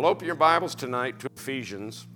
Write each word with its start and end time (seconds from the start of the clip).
Well, 0.00 0.08
open 0.08 0.26
your 0.26 0.34
Bibles 0.34 0.74
tonight 0.74 1.18
to 1.18 1.28
Ephesians. 1.36 2.06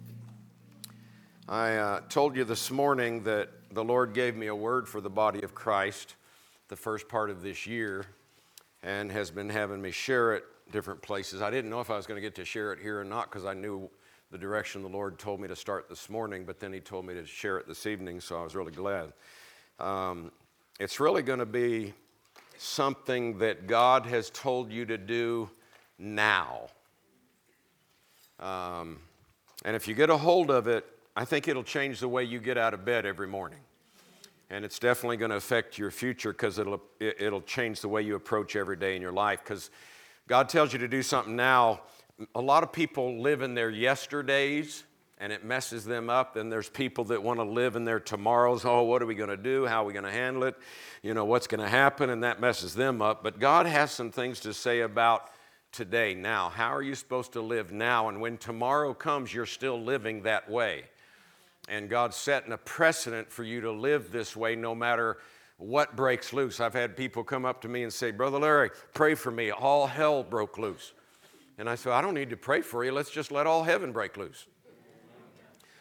I 1.46 1.76
uh, 1.76 2.00
told 2.08 2.34
you 2.34 2.44
this 2.44 2.70
morning 2.70 3.24
that 3.24 3.50
the 3.74 3.84
Lord 3.84 4.14
gave 4.14 4.36
me 4.36 4.46
a 4.46 4.54
word 4.54 4.88
for 4.88 5.02
the 5.02 5.10
body 5.10 5.42
of 5.42 5.54
Christ 5.54 6.14
the 6.68 6.76
first 6.76 7.10
part 7.10 7.28
of 7.28 7.42
this 7.42 7.66
year 7.66 8.06
and 8.82 9.12
has 9.12 9.30
been 9.30 9.50
having 9.50 9.82
me 9.82 9.90
share 9.90 10.32
it 10.32 10.44
different 10.72 11.02
places. 11.02 11.42
I 11.42 11.50
didn't 11.50 11.68
know 11.68 11.82
if 11.82 11.90
I 11.90 11.96
was 11.98 12.06
going 12.06 12.16
to 12.16 12.22
get 12.22 12.34
to 12.36 12.44
share 12.46 12.72
it 12.72 12.78
here 12.78 12.98
or 12.98 13.04
not 13.04 13.30
because 13.30 13.44
I 13.44 13.52
knew 13.52 13.90
the 14.30 14.38
direction 14.38 14.80
the 14.80 14.88
Lord 14.88 15.18
told 15.18 15.38
me 15.38 15.48
to 15.48 15.54
start 15.54 15.86
this 15.90 16.08
morning, 16.08 16.46
but 16.46 16.58
then 16.58 16.72
He 16.72 16.80
told 16.80 17.04
me 17.04 17.12
to 17.12 17.26
share 17.26 17.58
it 17.58 17.68
this 17.68 17.84
evening, 17.84 18.18
so 18.18 18.40
I 18.40 18.42
was 18.42 18.54
really 18.56 18.72
glad. 18.72 19.12
Um, 19.78 20.32
it's 20.80 21.00
really 21.00 21.20
going 21.20 21.40
to 21.40 21.44
be 21.44 21.92
something 22.56 23.36
that 23.40 23.66
God 23.66 24.06
has 24.06 24.30
told 24.30 24.72
you 24.72 24.86
to 24.86 24.96
do 24.96 25.50
now. 25.98 26.68
Um, 28.40 28.98
and 29.64 29.74
if 29.76 29.88
you 29.88 29.94
get 29.94 30.10
a 30.10 30.16
hold 30.16 30.50
of 30.50 30.66
it, 30.66 30.84
I 31.16 31.24
think 31.24 31.48
it'll 31.48 31.62
change 31.62 32.00
the 32.00 32.08
way 32.08 32.24
you 32.24 32.40
get 32.40 32.58
out 32.58 32.74
of 32.74 32.84
bed 32.84 33.06
every 33.06 33.28
morning. 33.28 33.60
And 34.50 34.64
it's 34.64 34.78
definitely 34.78 35.16
going 35.16 35.30
to 35.30 35.36
affect 35.36 35.78
your 35.78 35.90
future 35.90 36.32
because 36.32 36.58
it'll, 36.58 36.82
it'll 37.00 37.42
change 37.42 37.80
the 37.80 37.88
way 37.88 38.02
you 38.02 38.14
approach 38.14 38.56
every 38.56 38.76
day 38.76 38.94
in 38.94 39.02
your 39.02 39.12
life. 39.12 39.40
Because 39.42 39.70
God 40.28 40.48
tells 40.48 40.72
you 40.72 40.78
to 40.80 40.88
do 40.88 41.02
something 41.02 41.34
now. 41.34 41.80
A 42.34 42.40
lot 42.40 42.62
of 42.62 42.72
people 42.72 43.20
live 43.20 43.42
in 43.42 43.54
their 43.54 43.70
yesterdays 43.70 44.84
and 45.18 45.32
it 45.32 45.44
messes 45.44 45.84
them 45.84 46.10
up. 46.10 46.36
And 46.36 46.52
there's 46.52 46.68
people 46.68 47.04
that 47.04 47.22
want 47.22 47.40
to 47.40 47.44
live 47.44 47.76
in 47.76 47.84
their 47.84 48.00
tomorrows. 48.00 48.64
Oh, 48.64 48.82
what 48.82 49.02
are 49.02 49.06
we 49.06 49.14
going 49.14 49.30
to 49.30 49.36
do? 49.36 49.66
How 49.66 49.82
are 49.82 49.86
we 49.86 49.92
going 49.92 50.04
to 50.04 50.12
handle 50.12 50.44
it? 50.44 50.56
You 51.02 51.14
know, 51.14 51.24
what's 51.24 51.46
going 51.46 51.60
to 51.60 51.68
happen? 51.68 52.10
And 52.10 52.22
that 52.22 52.40
messes 52.40 52.74
them 52.74 53.00
up. 53.00 53.22
But 53.22 53.38
God 53.38 53.66
has 53.66 53.92
some 53.92 54.10
things 54.10 54.40
to 54.40 54.52
say 54.52 54.80
about 54.80 55.30
today, 55.74 56.14
now. 56.14 56.48
How 56.48 56.72
are 56.74 56.82
you 56.82 56.94
supposed 56.94 57.32
to 57.32 57.40
live 57.40 57.72
now? 57.72 58.08
And 58.08 58.20
when 58.20 58.38
tomorrow 58.38 58.94
comes, 58.94 59.34
you're 59.34 59.44
still 59.44 59.82
living 59.82 60.22
that 60.22 60.48
way. 60.48 60.84
And 61.68 61.90
God's 61.90 62.16
setting 62.16 62.52
a 62.52 62.58
precedent 62.58 63.32
for 63.32 63.42
you 63.42 63.60
to 63.62 63.72
live 63.72 64.12
this 64.12 64.36
way 64.36 64.54
no 64.54 64.74
matter 64.74 65.18
what 65.56 65.96
breaks 65.96 66.32
loose. 66.32 66.60
I've 66.60 66.74
had 66.74 66.96
people 66.96 67.24
come 67.24 67.44
up 67.44 67.60
to 67.62 67.68
me 67.68 67.82
and 67.82 67.92
say, 67.92 68.12
Brother 68.12 68.38
Larry, 68.38 68.70
pray 68.92 69.14
for 69.14 69.30
me. 69.30 69.50
All 69.50 69.86
hell 69.86 70.22
broke 70.22 70.58
loose. 70.58 70.92
And 71.58 71.68
I 71.68 71.74
said, 71.74 71.92
I 71.92 72.00
don't 72.00 72.14
need 72.14 72.30
to 72.30 72.36
pray 72.36 72.60
for 72.60 72.84
you. 72.84 72.92
Let's 72.92 73.10
just 73.10 73.32
let 73.32 73.46
all 73.46 73.64
heaven 73.64 73.92
break 73.92 74.16
loose. 74.16 74.46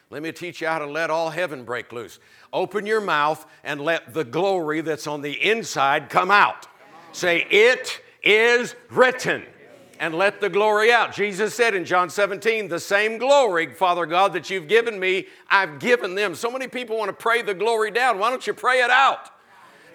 Let 0.09 0.23
me 0.23 0.31
teach 0.31 0.61
you 0.61 0.67
how 0.67 0.79
to 0.79 0.85
let 0.85 1.09
all 1.09 1.29
heaven 1.29 1.63
break 1.63 1.91
loose. 1.91 2.19
Open 2.51 2.85
your 2.85 3.01
mouth 3.01 3.45
and 3.63 3.81
let 3.81 4.13
the 4.13 4.23
glory 4.23 4.81
that's 4.81 5.07
on 5.07 5.21
the 5.21 5.33
inside 5.33 6.09
come 6.09 6.31
out. 6.31 6.67
Say, 7.11 7.47
It 7.49 7.99
is 8.23 8.75
written 8.89 9.43
and 10.03 10.13
let 10.15 10.41
the 10.41 10.49
glory 10.49 10.91
out. 10.91 11.13
Jesus 11.13 11.55
said 11.55 11.73
in 11.73 11.85
John 11.85 12.09
17, 12.09 12.67
the 12.67 12.77
same 12.77 13.17
glory, 13.17 13.73
Father 13.73 14.05
God, 14.05 14.33
that 14.33 14.49
you've 14.49 14.67
given 14.67 14.99
me, 14.99 15.27
I've 15.49 15.79
given 15.79 16.13
them. 16.13 16.35
So 16.35 16.51
many 16.51 16.67
people 16.67 16.97
want 16.97 17.07
to 17.07 17.13
pray 17.13 17.41
the 17.41 17.53
glory 17.53 17.89
down. 17.89 18.19
Why 18.19 18.29
don't 18.29 18.45
you 18.45 18.53
pray 18.53 18.81
it 18.81 18.89
out? 18.89 19.29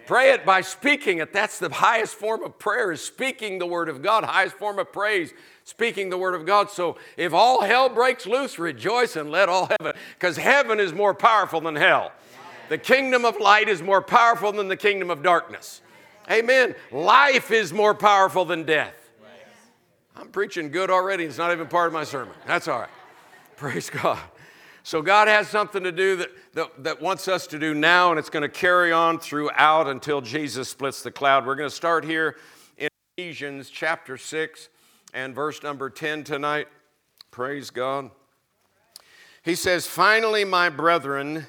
Pray 0.06 0.30
it 0.30 0.46
by 0.46 0.62
speaking 0.62 1.18
it. 1.18 1.34
That's 1.34 1.58
the 1.58 1.68
highest 1.68 2.14
form 2.14 2.42
of 2.42 2.58
prayer 2.58 2.90
is 2.90 3.04
speaking 3.04 3.58
the 3.58 3.66
word 3.66 3.90
of 3.90 4.00
God. 4.00 4.24
Highest 4.24 4.56
form 4.56 4.78
of 4.78 4.90
praise, 4.94 5.34
speaking 5.64 6.08
the 6.08 6.16
word 6.16 6.34
of 6.34 6.46
God. 6.46 6.70
So 6.70 6.96
if 7.18 7.34
all 7.34 7.60
hell 7.60 7.90
breaks 7.90 8.24
loose, 8.24 8.58
rejoice 8.58 9.14
and 9.14 9.30
let 9.30 9.50
all 9.50 9.68
heaven, 9.78 9.92
because 10.14 10.38
heaven 10.38 10.80
is 10.80 10.94
more 10.94 11.12
powerful 11.12 11.60
than 11.60 11.76
hell. 11.76 12.12
The 12.70 12.78
kingdom 12.78 13.26
of 13.26 13.38
light 13.38 13.68
is 13.68 13.82
more 13.82 14.00
powerful 14.00 14.52
than 14.52 14.68
the 14.68 14.76
kingdom 14.76 15.10
of 15.10 15.22
darkness. 15.22 15.82
Amen. 16.30 16.74
Life 16.90 17.50
is 17.50 17.74
more 17.74 17.94
powerful 17.94 18.46
than 18.46 18.64
death. 18.64 19.07
I'm 20.18 20.30
preaching 20.30 20.72
good 20.72 20.90
already. 20.90 21.24
It's 21.24 21.38
not 21.38 21.52
even 21.52 21.68
part 21.68 21.86
of 21.86 21.92
my 21.92 22.02
sermon. 22.02 22.34
That's 22.44 22.66
all 22.66 22.80
right. 22.80 22.88
Praise 23.56 23.88
God. 23.88 24.18
So 24.82 25.00
God 25.00 25.28
has 25.28 25.46
something 25.46 25.84
to 25.84 25.92
do 25.92 26.16
that, 26.16 26.30
that, 26.54 26.84
that 26.84 27.00
wants 27.00 27.28
us 27.28 27.46
to 27.48 27.58
do 27.58 27.72
now, 27.72 28.10
and 28.10 28.18
it's 28.18 28.30
going 28.30 28.42
to 28.42 28.48
carry 28.48 28.90
on 28.90 29.20
throughout 29.20 29.86
until 29.86 30.20
Jesus 30.20 30.68
splits 30.68 31.04
the 31.04 31.12
cloud. 31.12 31.46
We're 31.46 31.54
going 31.54 31.70
to 31.70 31.74
start 31.74 32.04
here 32.04 32.36
in 32.76 32.88
Ephesians 33.16 33.70
chapter 33.70 34.16
6 34.16 34.68
and 35.14 35.36
verse 35.36 35.62
number 35.62 35.88
10 35.88 36.24
tonight. 36.24 36.66
Praise 37.30 37.70
God. 37.70 38.10
He 39.44 39.54
says, 39.54 39.86
Finally, 39.86 40.44
my 40.44 40.68
brethren, 40.68 41.46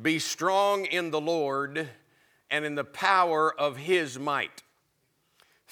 be 0.00 0.18
strong 0.18 0.86
in 0.86 1.12
the 1.12 1.20
Lord 1.20 1.88
and 2.50 2.64
in 2.64 2.74
the 2.74 2.84
power 2.84 3.54
of 3.60 3.76
his 3.76 4.18
might. 4.18 4.62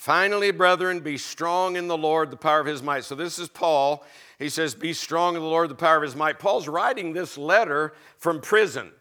Finally, 0.01 0.51
brethren, 0.51 1.01
be 1.01 1.19
strong 1.19 1.77
in 1.77 1.87
the 1.87 1.97
Lord, 1.97 2.31
the 2.31 2.37
power 2.39 2.59
of 2.59 2.67
his 2.67 2.83
might. 2.83 3.05
So, 3.05 3.15
this 3.15 3.39
is 3.39 3.51
Paul. 3.51 4.03
He 4.39 4.49
says, 4.49 4.75
Be 4.75 4.95
strong 4.95 5.37
in 5.37 5.43
the 5.43 5.47
Lord, 5.47 5.69
the 5.69 5.75
power 5.75 5.99
of 5.99 6.03
his 6.03 6.17
might. 6.17 6.39
Paul's 6.39 6.69
writing 6.69 7.13
this 7.13 7.37
letter 7.37 7.93
from 8.17 8.41
prison. 8.41 8.93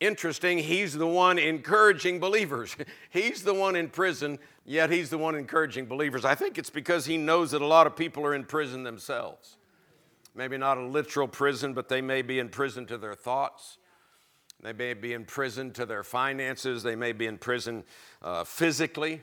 Interesting, 0.00 0.58
he's 0.58 0.92
the 0.92 1.06
one 1.06 1.38
encouraging 1.38 2.20
believers. 2.20 2.76
he's 3.10 3.42
the 3.42 3.54
one 3.54 3.74
in 3.74 3.88
prison, 3.88 4.38
yet 4.66 4.90
he's 4.90 5.08
the 5.08 5.16
one 5.16 5.34
encouraging 5.34 5.86
believers. 5.86 6.26
I 6.26 6.34
think 6.34 6.58
it's 6.58 6.68
because 6.68 7.06
he 7.06 7.16
knows 7.16 7.52
that 7.52 7.62
a 7.62 7.66
lot 7.66 7.86
of 7.86 7.96
people 7.96 8.26
are 8.26 8.34
in 8.34 8.44
prison 8.44 8.82
themselves. 8.82 9.56
Maybe 10.34 10.58
not 10.58 10.76
a 10.76 10.84
literal 10.84 11.26
prison, 11.26 11.72
but 11.72 11.88
they 11.88 12.02
may 12.02 12.20
be 12.20 12.38
in 12.38 12.50
prison 12.50 12.84
to 12.88 12.98
their 12.98 13.14
thoughts. 13.14 13.78
They 14.62 14.74
may 14.74 14.92
be 14.92 15.14
in 15.14 15.24
prison 15.24 15.72
to 15.72 15.86
their 15.86 16.04
finances. 16.04 16.82
They 16.82 16.96
may 16.96 17.12
be 17.12 17.26
in 17.26 17.38
prison 17.38 17.84
uh, 18.20 18.44
physically. 18.44 19.22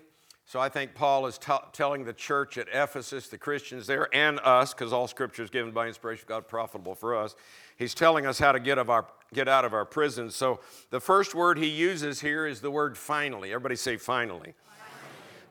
So 0.49 0.59
I 0.59 0.67
think 0.67 0.95
Paul 0.95 1.27
is 1.27 1.37
t- 1.37 1.53
telling 1.73 2.05
the 2.05 2.11
church 2.11 2.57
at 2.57 2.67
Ephesus, 2.73 3.27
the 3.27 3.37
Christians 3.37 3.85
there, 3.85 4.09
and 4.11 4.39
us, 4.39 4.73
because 4.73 4.91
all 4.91 5.07
scripture 5.07 5.43
is 5.43 5.51
given 5.51 5.71
by 5.71 5.85
inspiration 5.85 6.23
of 6.23 6.27
God, 6.27 6.47
profitable 6.47 6.95
for 6.95 7.15
us. 7.15 7.35
He's 7.77 7.93
telling 7.93 8.25
us 8.25 8.39
how 8.39 8.51
to 8.51 8.59
get, 8.59 8.79
of 8.79 8.89
our, 8.89 9.05
get 9.31 9.47
out 9.47 9.63
of 9.63 9.75
our 9.75 9.85
prisons. 9.85 10.35
So 10.35 10.59
the 10.89 10.99
first 10.99 11.35
word 11.35 11.59
he 11.59 11.67
uses 11.67 12.21
here 12.21 12.47
is 12.47 12.61
the 12.61 12.71
word 12.71 12.97
finally. 12.97 13.51
Everybody 13.51 13.75
say 13.75 13.97
finally. 13.97 14.55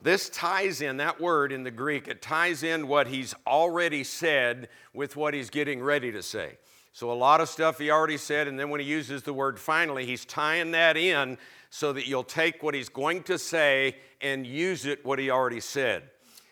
This 0.01 0.27
ties 0.27 0.81
in, 0.81 0.97
that 0.97 1.21
word 1.21 1.53
in 1.53 1.63
the 1.63 1.71
Greek, 1.71 2.09
it 2.09 2.21
ties 2.21 2.61
in 2.61 2.89
what 2.89 3.07
he's 3.07 3.33
already 3.47 4.03
said 4.03 4.67
with 4.93 5.15
what 5.15 5.33
he's 5.33 5.49
getting 5.49 5.81
ready 5.81 6.11
to 6.11 6.21
say. 6.21 6.57
So, 6.91 7.09
a 7.09 7.13
lot 7.13 7.39
of 7.39 7.47
stuff 7.47 7.77
he 7.77 7.91
already 7.91 8.17
said, 8.17 8.49
and 8.49 8.59
then 8.59 8.69
when 8.69 8.81
he 8.81 8.85
uses 8.85 9.23
the 9.23 9.31
word 9.31 9.59
finally, 9.59 10.05
he's 10.05 10.25
tying 10.25 10.71
that 10.71 10.97
in 10.97 11.37
so 11.69 11.93
that 11.93 12.07
you'll 12.07 12.23
take 12.23 12.63
what 12.63 12.73
he's 12.73 12.89
going 12.89 13.23
to 13.23 13.37
say 13.37 13.95
and 14.21 14.45
use 14.45 14.85
it 14.85 15.05
what 15.05 15.19
he 15.19 15.29
already 15.29 15.59
said. 15.59 16.03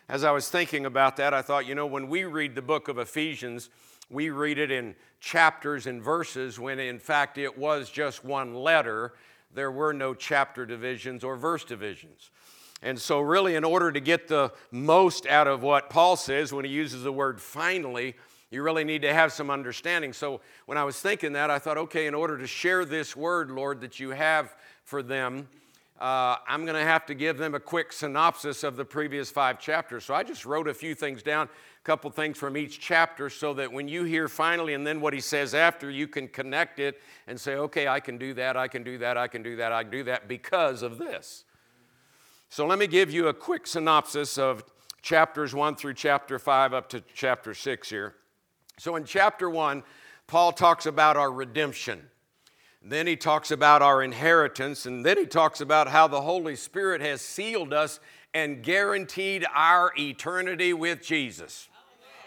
As 0.09 0.23
I 0.23 0.31
was 0.31 0.49
thinking 0.49 0.85
about 0.85 1.17
that, 1.17 1.33
I 1.33 1.41
thought, 1.41 1.65
you 1.65 1.75
know, 1.75 1.85
when 1.85 2.07
we 2.07 2.23
read 2.23 2.55
the 2.55 2.61
book 2.61 2.87
of 2.87 2.97
Ephesians, 2.97 3.69
we 4.09 4.29
read 4.29 4.57
it 4.57 4.71
in 4.71 4.95
chapters 5.19 5.87
and 5.87 6.01
verses 6.01 6.59
when 6.59 6.79
in 6.79 6.99
fact 6.99 7.37
it 7.37 7.57
was 7.57 7.89
just 7.89 8.23
one 8.23 8.53
letter. 8.53 9.13
There 9.53 9.71
were 9.71 9.93
no 9.93 10.13
chapter 10.13 10.65
divisions 10.65 11.23
or 11.23 11.35
verse 11.35 11.65
divisions. 11.65 12.29
And 12.81 12.99
so, 12.99 13.19
really, 13.19 13.55
in 13.55 13.63
order 13.63 13.91
to 13.91 13.99
get 13.99 14.27
the 14.27 14.53
most 14.69 15.25
out 15.25 15.47
of 15.47 15.63
what 15.63 15.89
Paul 15.89 16.15
says 16.15 16.53
when 16.53 16.63
he 16.63 16.71
uses 16.71 17.01
the 17.03 17.11
word 17.11 17.41
finally, 17.41 18.15
you 18.49 18.63
really 18.63 18.83
need 18.83 19.01
to 19.01 19.13
have 19.13 19.33
some 19.33 19.49
understanding. 19.49 20.13
So, 20.13 20.41
when 20.65 20.77
I 20.77 20.83
was 20.83 20.99
thinking 20.99 21.33
that, 21.33 21.49
I 21.51 21.59
thought, 21.59 21.77
okay, 21.77 22.07
in 22.07 22.13
order 22.13 22.37
to 22.37 22.47
share 22.47 22.85
this 22.85 23.15
word, 23.15 23.51
Lord, 23.51 23.81
that 23.81 23.99
you 23.99 24.11
have 24.11 24.55
for 24.83 25.03
them, 25.03 25.47
uh, 25.99 26.35
I'm 26.47 26.63
going 26.63 26.75
to 26.75 26.83
have 26.83 27.07
to 27.07 27.15
give 27.15 27.37
them 27.37 27.55
a 27.55 27.59
quick 27.59 27.91
synopsis 27.91 28.63
of 28.63 28.75
the 28.75 28.85
previous 28.85 29.31
five 29.31 29.59
chapters. 29.59 30.05
So 30.05 30.13
I 30.13 30.23
just 30.23 30.45
wrote 30.45 30.67
a 30.67 30.73
few 30.73 30.93
things 30.93 31.23
down, 31.23 31.47
a 31.47 31.83
couple 31.83 32.11
things 32.11 32.37
from 32.37 32.55
each 32.55 32.79
chapter, 32.79 33.31
so 33.31 33.53
that 33.55 33.73
when 33.73 33.87
you 33.87 34.03
hear 34.03 34.27
finally 34.27 34.75
and 34.75 34.85
then 34.85 35.01
what 35.01 35.13
he 35.13 35.19
says 35.19 35.55
after, 35.55 35.89
you 35.89 36.07
can 36.07 36.27
connect 36.27 36.77
it 36.77 37.01
and 37.25 37.39
say, 37.39 37.55
okay, 37.55 37.87
I 37.87 37.99
can 37.99 38.19
do 38.19 38.35
that, 38.35 38.55
I 38.55 38.67
can 38.67 38.83
do 38.83 38.99
that, 38.99 39.17
I 39.17 39.27
can 39.27 39.41
do 39.41 39.55
that, 39.55 39.71
I 39.71 39.83
can 39.83 39.91
do 39.91 40.03
that 40.03 40.27
because 40.27 40.83
of 40.83 40.99
this. 40.99 41.45
So 42.49 42.67
let 42.67 42.77
me 42.77 42.85
give 42.85 43.11
you 43.11 43.27
a 43.27 43.33
quick 43.33 43.65
synopsis 43.65 44.37
of 44.37 44.63
chapters 45.01 45.55
1 45.55 45.75
through 45.75 45.95
chapter 45.95 46.37
5 46.37 46.73
up 46.75 46.89
to 46.89 47.03
chapter 47.15 47.55
6 47.55 47.89
here. 47.89 48.13
So 48.77 48.95
in 48.95 49.05
chapter 49.05 49.49
1, 49.49 49.83
Paul 50.27 50.51
talks 50.51 50.85
about 50.85 51.17
our 51.17 51.31
redemption. 51.31 52.09
Then 52.83 53.07
he 53.07 53.15
talks 53.15 53.49
about 53.49 53.81
our 53.81 54.03
inheritance, 54.03 54.85
and 54.85 55.05
then 55.05 55.17
he 55.17 55.25
talks 55.25 55.61
about 55.61 55.87
how 55.87 56.07
the 56.07 56.21
Holy 56.21 56.55
Spirit 56.55 57.01
has 57.01 57.21
sealed 57.21 57.73
us 57.73 57.99
and 58.33 58.61
guaranteed 58.61 59.45
our 59.53 59.91
eternity 59.97 60.73
with 60.73 61.01
Jesus. 61.01 61.69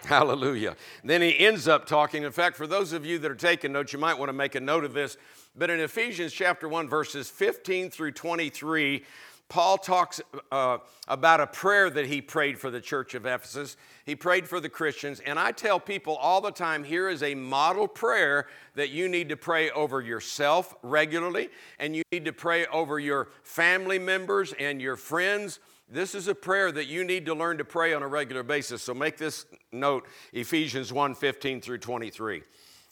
Hallelujah. 0.04 0.36
Hallelujah. 0.36 0.76
Then 1.04 1.22
he 1.22 1.38
ends 1.38 1.68
up 1.68 1.86
talking. 1.86 2.24
In 2.24 2.32
fact, 2.32 2.56
for 2.56 2.66
those 2.66 2.92
of 2.92 3.06
you 3.06 3.18
that 3.20 3.30
are 3.30 3.36
taking 3.36 3.72
notes, 3.72 3.92
you 3.92 3.98
might 3.98 4.18
want 4.18 4.28
to 4.28 4.34
make 4.34 4.56
a 4.56 4.60
note 4.60 4.84
of 4.84 4.92
this. 4.92 5.16
But 5.56 5.70
in 5.70 5.78
Ephesians 5.78 6.32
chapter 6.32 6.68
1, 6.68 6.88
verses 6.88 7.30
15 7.30 7.90
through 7.90 8.12
23, 8.12 9.04
Paul 9.50 9.78
talks 9.78 10.20
uh, 10.52 10.78
about 11.08 11.40
a 11.40 11.46
prayer 11.46 11.90
that 11.90 12.06
he 12.06 12.22
prayed 12.22 12.56
for 12.56 12.70
the 12.70 12.80
church 12.80 13.14
of 13.14 13.26
Ephesus. 13.26 13.76
He 14.06 14.14
prayed 14.14 14.48
for 14.48 14.60
the 14.60 14.68
Christians. 14.68 15.18
And 15.18 15.40
I 15.40 15.50
tell 15.50 15.80
people 15.80 16.14
all 16.16 16.40
the 16.40 16.52
time 16.52 16.84
here 16.84 17.08
is 17.08 17.24
a 17.24 17.34
model 17.34 17.88
prayer 17.88 18.46
that 18.76 18.90
you 18.90 19.08
need 19.08 19.28
to 19.28 19.36
pray 19.36 19.68
over 19.70 20.00
yourself 20.00 20.76
regularly, 20.84 21.50
and 21.80 21.96
you 21.96 22.04
need 22.12 22.24
to 22.26 22.32
pray 22.32 22.64
over 22.66 23.00
your 23.00 23.28
family 23.42 23.98
members 23.98 24.54
and 24.54 24.80
your 24.80 24.96
friends. 24.96 25.58
This 25.88 26.14
is 26.14 26.28
a 26.28 26.34
prayer 26.34 26.70
that 26.70 26.86
you 26.86 27.02
need 27.02 27.26
to 27.26 27.34
learn 27.34 27.58
to 27.58 27.64
pray 27.64 27.92
on 27.92 28.04
a 28.04 28.08
regular 28.08 28.44
basis. 28.44 28.82
So 28.82 28.94
make 28.94 29.18
this 29.18 29.46
note 29.72 30.06
Ephesians 30.32 30.92
1 30.92 31.16
15 31.16 31.60
through 31.60 31.78
23. 31.78 32.44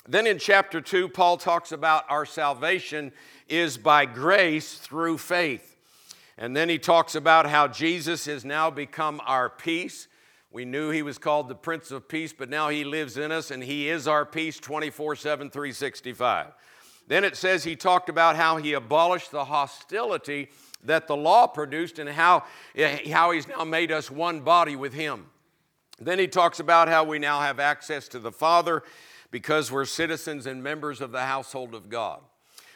Then 0.08 0.26
in 0.26 0.38
chapter 0.40 0.80
2, 0.80 1.08
Paul 1.10 1.36
talks 1.36 1.70
about 1.70 2.04
our 2.08 2.26
salvation 2.26 3.12
is 3.48 3.78
by 3.78 4.06
grace 4.06 4.78
through 4.78 5.18
faith. 5.18 5.77
And 6.38 6.56
then 6.56 6.68
he 6.68 6.78
talks 6.78 7.16
about 7.16 7.46
how 7.46 7.66
Jesus 7.66 8.26
has 8.26 8.44
now 8.44 8.70
become 8.70 9.20
our 9.26 9.50
peace. 9.50 10.06
We 10.52 10.64
knew 10.64 10.90
he 10.90 11.02
was 11.02 11.18
called 11.18 11.48
the 11.48 11.56
Prince 11.56 11.90
of 11.90 12.08
Peace, 12.08 12.32
but 12.32 12.48
now 12.48 12.68
he 12.68 12.84
lives 12.84 13.18
in 13.18 13.32
us 13.32 13.50
and 13.50 13.62
he 13.62 13.88
is 13.88 14.06
our 14.06 14.24
peace 14.24 14.60
24 14.60 15.16
7, 15.16 15.50
365. 15.50 16.52
Then 17.08 17.24
it 17.24 17.36
says 17.36 17.64
he 17.64 17.74
talked 17.74 18.08
about 18.08 18.36
how 18.36 18.56
he 18.56 18.74
abolished 18.74 19.32
the 19.32 19.46
hostility 19.46 20.48
that 20.84 21.08
the 21.08 21.16
law 21.16 21.48
produced 21.48 21.98
and 21.98 22.08
how, 22.08 22.44
eh, 22.76 23.10
how 23.10 23.32
he's 23.32 23.48
now 23.48 23.64
made 23.64 23.90
us 23.90 24.10
one 24.10 24.40
body 24.40 24.76
with 24.76 24.94
him. 24.94 25.26
Then 25.98 26.20
he 26.20 26.28
talks 26.28 26.60
about 26.60 26.88
how 26.88 27.02
we 27.02 27.18
now 27.18 27.40
have 27.40 27.58
access 27.58 28.06
to 28.08 28.20
the 28.20 28.30
Father 28.30 28.84
because 29.32 29.72
we're 29.72 29.84
citizens 29.84 30.46
and 30.46 30.62
members 30.62 31.00
of 31.00 31.10
the 31.10 31.22
household 31.22 31.74
of 31.74 31.88
God. 31.88 32.20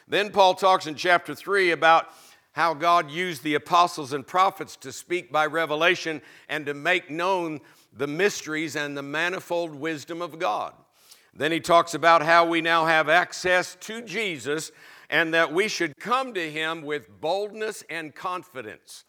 Then 0.07 0.31
Paul 0.31 0.55
talks 0.55 0.85
in 0.85 0.95
chapter 0.95 1.33
3 1.33 1.71
about 1.71 2.09
how 2.53 2.73
God 2.73 3.11
used 3.11 3.43
the 3.43 3.55
apostles 3.55 4.13
and 4.13 4.25
prophets 4.25 4.75
to 4.77 4.91
speak 4.91 5.31
by 5.31 5.45
revelation 5.45 6.21
and 6.47 6.65
to 6.65 6.73
make 6.73 7.09
known 7.09 7.59
the 7.95 8.07
mysteries 8.07 8.75
and 8.75 8.95
the 8.95 9.03
manifold 9.03 9.75
wisdom 9.75 10.21
of 10.21 10.39
God. 10.39 10.73
Then 11.35 11.51
he 11.51 11.59
talks 11.59 11.93
about 11.93 12.21
how 12.21 12.45
we 12.45 12.61
now 12.61 12.85
have 12.85 13.09
access 13.09 13.75
to 13.81 14.01
Jesus 14.01 14.71
and 15.09 15.33
that 15.33 15.51
we 15.51 15.67
should 15.67 15.97
come 15.97 16.33
to 16.33 16.51
him 16.51 16.83
with 16.83 17.21
boldness 17.21 17.83
and 17.89 18.13
confidence. 18.13 19.03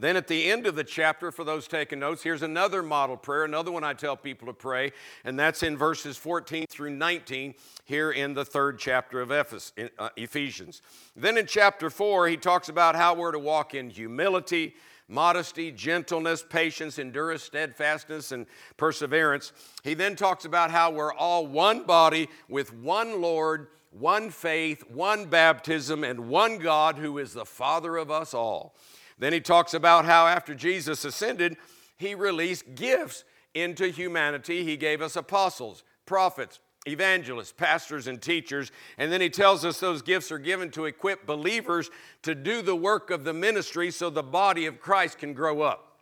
Then 0.00 0.16
at 0.16 0.28
the 0.28 0.50
end 0.50 0.66
of 0.66 0.76
the 0.76 0.84
chapter, 0.84 1.30
for 1.30 1.44
those 1.44 1.68
taking 1.68 1.98
notes, 1.98 2.22
here's 2.22 2.40
another 2.40 2.82
model 2.82 3.18
prayer, 3.18 3.44
another 3.44 3.70
one 3.70 3.84
I 3.84 3.92
tell 3.92 4.16
people 4.16 4.46
to 4.46 4.54
pray, 4.54 4.92
and 5.26 5.38
that's 5.38 5.62
in 5.62 5.76
verses 5.76 6.16
14 6.16 6.64
through 6.70 6.90
19 6.90 7.54
here 7.84 8.10
in 8.10 8.32
the 8.32 8.44
third 8.44 8.78
chapter 8.78 9.20
of 9.20 9.30
uh, 9.30 10.08
Ephesians. 10.16 10.80
Then 11.14 11.36
in 11.36 11.44
chapter 11.44 11.90
4, 11.90 12.28
he 12.28 12.38
talks 12.38 12.70
about 12.70 12.96
how 12.96 13.12
we're 13.12 13.32
to 13.32 13.38
walk 13.38 13.74
in 13.74 13.90
humility, 13.90 14.74
modesty, 15.06 15.70
gentleness, 15.70 16.42
patience, 16.48 16.98
endurance, 16.98 17.42
steadfastness, 17.42 18.32
and 18.32 18.46
perseverance. 18.78 19.52
He 19.84 19.92
then 19.92 20.16
talks 20.16 20.46
about 20.46 20.70
how 20.70 20.90
we're 20.90 21.12
all 21.12 21.46
one 21.46 21.84
body 21.84 22.30
with 22.48 22.72
one 22.72 23.20
Lord, 23.20 23.68
one 23.90 24.30
faith, 24.30 24.82
one 24.88 25.26
baptism, 25.26 26.04
and 26.04 26.30
one 26.30 26.56
God 26.56 26.96
who 26.96 27.18
is 27.18 27.34
the 27.34 27.44
Father 27.44 27.98
of 27.98 28.10
us 28.10 28.32
all. 28.32 28.74
Then 29.20 29.34
he 29.34 29.40
talks 29.40 29.74
about 29.74 30.06
how 30.06 30.26
after 30.26 30.54
Jesus 30.54 31.04
ascended, 31.04 31.58
he 31.98 32.14
released 32.14 32.74
gifts 32.74 33.24
into 33.54 33.88
humanity. 33.88 34.64
He 34.64 34.78
gave 34.78 35.02
us 35.02 35.14
apostles, 35.14 35.84
prophets, 36.06 36.58
evangelists, 36.86 37.52
pastors, 37.52 38.06
and 38.06 38.20
teachers. 38.20 38.72
And 38.96 39.12
then 39.12 39.20
he 39.20 39.28
tells 39.28 39.62
us 39.62 39.78
those 39.78 40.00
gifts 40.00 40.32
are 40.32 40.38
given 40.38 40.70
to 40.70 40.86
equip 40.86 41.26
believers 41.26 41.90
to 42.22 42.34
do 42.34 42.62
the 42.62 42.74
work 42.74 43.10
of 43.10 43.24
the 43.24 43.34
ministry 43.34 43.90
so 43.90 44.08
the 44.08 44.22
body 44.22 44.64
of 44.64 44.80
Christ 44.80 45.18
can 45.18 45.34
grow 45.34 45.60
up. 45.60 45.98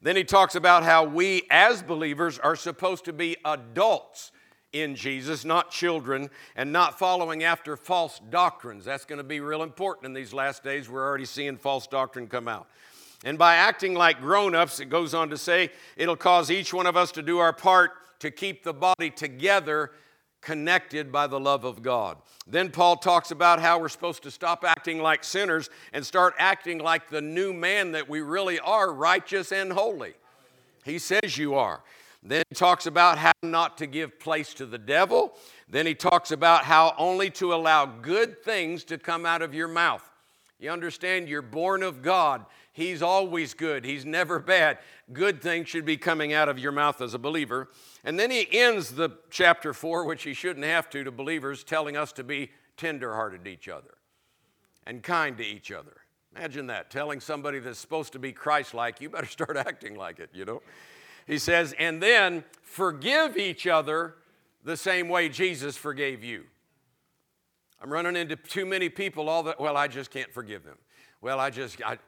Then 0.00 0.16
he 0.16 0.24
talks 0.24 0.54
about 0.54 0.82
how 0.82 1.04
we 1.04 1.42
as 1.50 1.82
believers 1.82 2.38
are 2.38 2.56
supposed 2.56 3.04
to 3.04 3.12
be 3.12 3.36
adults 3.44 4.32
in 4.72 4.94
Jesus, 4.94 5.44
not 5.44 5.70
children, 5.70 6.30
and 6.54 6.72
not 6.72 6.98
following 6.98 7.42
after 7.42 7.76
false 7.76 8.20
doctrines. 8.30 8.84
That's 8.84 9.04
going 9.04 9.18
to 9.18 9.24
be 9.24 9.40
real 9.40 9.62
important 9.62 10.06
in 10.06 10.12
these 10.12 10.32
last 10.32 10.62
days. 10.62 10.88
We're 10.88 11.06
already 11.06 11.24
seeing 11.24 11.56
false 11.56 11.86
doctrine 11.86 12.28
come 12.28 12.48
out. 12.48 12.68
And 13.24 13.36
by 13.36 13.56
acting 13.56 13.94
like 13.94 14.20
grown 14.20 14.54
ups, 14.54 14.80
it 14.80 14.86
goes 14.86 15.12
on 15.12 15.30
to 15.30 15.36
say, 15.36 15.70
it'll 15.96 16.16
cause 16.16 16.50
each 16.50 16.72
one 16.72 16.86
of 16.86 16.96
us 16.96 17.12
to 17.12 17.22
do 17.22 17.38
our 17.38 17.52
part 17.52 17.92
to 18.20 18.30
keep 18.30 18.62
the 18.62 18.72
body 18.72 19.10
together, 19.10 19.90
connected 20.40 21.10
by 21.10 21.26
the 21.26 21.40
love 21.40 21.64
of 21.64 21.82
God. 21.82 22.16
Then 22.46 22.70
Paul 22.70 22.96
talks 22.96 23.30
about 23.30 23.60
how 23.60 23.78
we're 23.78 23.88
supposed 23.88 24.22
to 24.22 24.30
stop 24.30 24.64
acting 24.64 25.00
like 25.00 25.24
sinners 25.24 25.68
and 25.92 26.04
start 26.04 26.34
acting 26.38 26.78
like 26.78 27.10
the 27.10 27.20
new 27.20 27.52
man 27.52 27.92
that 27.92 28.08
we 28.08 28.20
really 28.20 28.58
are, 28.60 28.92
righteous 28.92 29.52
and 29.52 29.72
holy. 29.72 30.14
He 30.84 30.98
says 30.98 31.36
you 31.36 31.54
are. 31.56 31.82
Then 32.22 32.42
he 32.48 32.54
talks 32.54 32.86
about 32.86 33.18
how 33.18 33.32
not 33.42 33.78
to 33.78 33.86
give 33.86 34.18
place 34.18 34.52
to 34.54 34.66
the 34.66 34.78
devil. 34.78 35.34
Then 35.68 35.86
he 35.86 35.94
talks 35.94 36.30
about 36.30 36.64
how 36.64 36.94
only 36.98 37.30
to 37.30 37.54
allow 37.54 37.86
good 37.86 38.42
things 38.42 38.84
to 38.84 38.98
come 38.98 39.24
out 39.24 39.40
of 39.40 39.54
your 39.54 39.68
mouth. 39.68 40.02
You 40.58 40.70
understand, 40.70 41.28
you're 41.28 41.40
born 41.40 41.82
of 41.82 42.02
God. 42.02 42.44
He's 42.72 43.02
always 43.02 43.54
good, 43.54 43.84
He's 43.84 44.04
never 44.04 44.38
bad. 44.38 44.78
Good 45.12 45.42
things 45.42 45.68
should 45.68 45.84
be 45.84 45.96
coming 45.96 46.32
out 46.32 46.48
of 46.48 46.58
your 46.58 46.72
mouth 46.72 47.00
as 47.00 47.14
a 47.14 47.18
believer. 47.18 47.68
And 48.04 48.18
then 48.18 48.30
he 48.30 48.46
ends 48.52 48.90
the 48.90 49.10
chapter 49.30 49.74
four, 49.74 50.04
which 50.04 50.22
he 50.22 50.34
shouldn't 50.34 50.64
have 50.64 50.88
to, 50.90 51.02
to 51.02 51.10
believers, 51.10 51.64
telling 51.64 51.96
us 51.96 52.12
to 52.12 52.22
be 52.22 52.50
tenderhearted 52.76 53.44
to 53.44 53.50
each 53.50 53.68
other 53.68 53.94
and 54.86 55.02
kind 55.02 55.36
to 55.38 55.44
each 55.44 55.72
other. 55.72 55.96
Imagine 56.36 56.68
that, 56.68 56.90
telling 56.90 57.20
somebody 57.20 57.58
that's 57.58 57.78
supposed 57.78 58.12
to 58.12 58.18
be 58.20 58.32
Christ 58.32 58.72
like, 58.72 59.00
you 59.00 59.10
better 59.10 59.26
start 59.26 59.56
acting 59.56 59.96
like 59.96 60.20
it, 60.20 60.30
you 60.32 60.44
know? 60.44 60.62
He 61.26 61.38
says, 61.38 61.74
and 61.78 62.02
then 62.02 62.44
forgive 62.62 63.36
each 63.36 63.66
other 63.66 64.14
the 64.64 64.76
same 64.76 65.08
way 65.08 65.28
Jesus 65.28 65.76
forgave 65.76 66.22
you. 66.22 66.44
I'm 67.82 67.90
running 67.90 68.16
into 68.16 68.36
too 68.36 68.66
many 68.66 68.88
people 68.88 69.28
all 69.28 69.42
that, 69.44 69.58
well, 69.58 69.76
I 69.76 69.88
just 69.88 70.10
can't 70.10 70.32
forgive 70.32 70.64
them. 70.64 70.76
Well, 71.22 71.40
I 71.40 71.50
just, 71.50 71.82
I, 71.82 71.98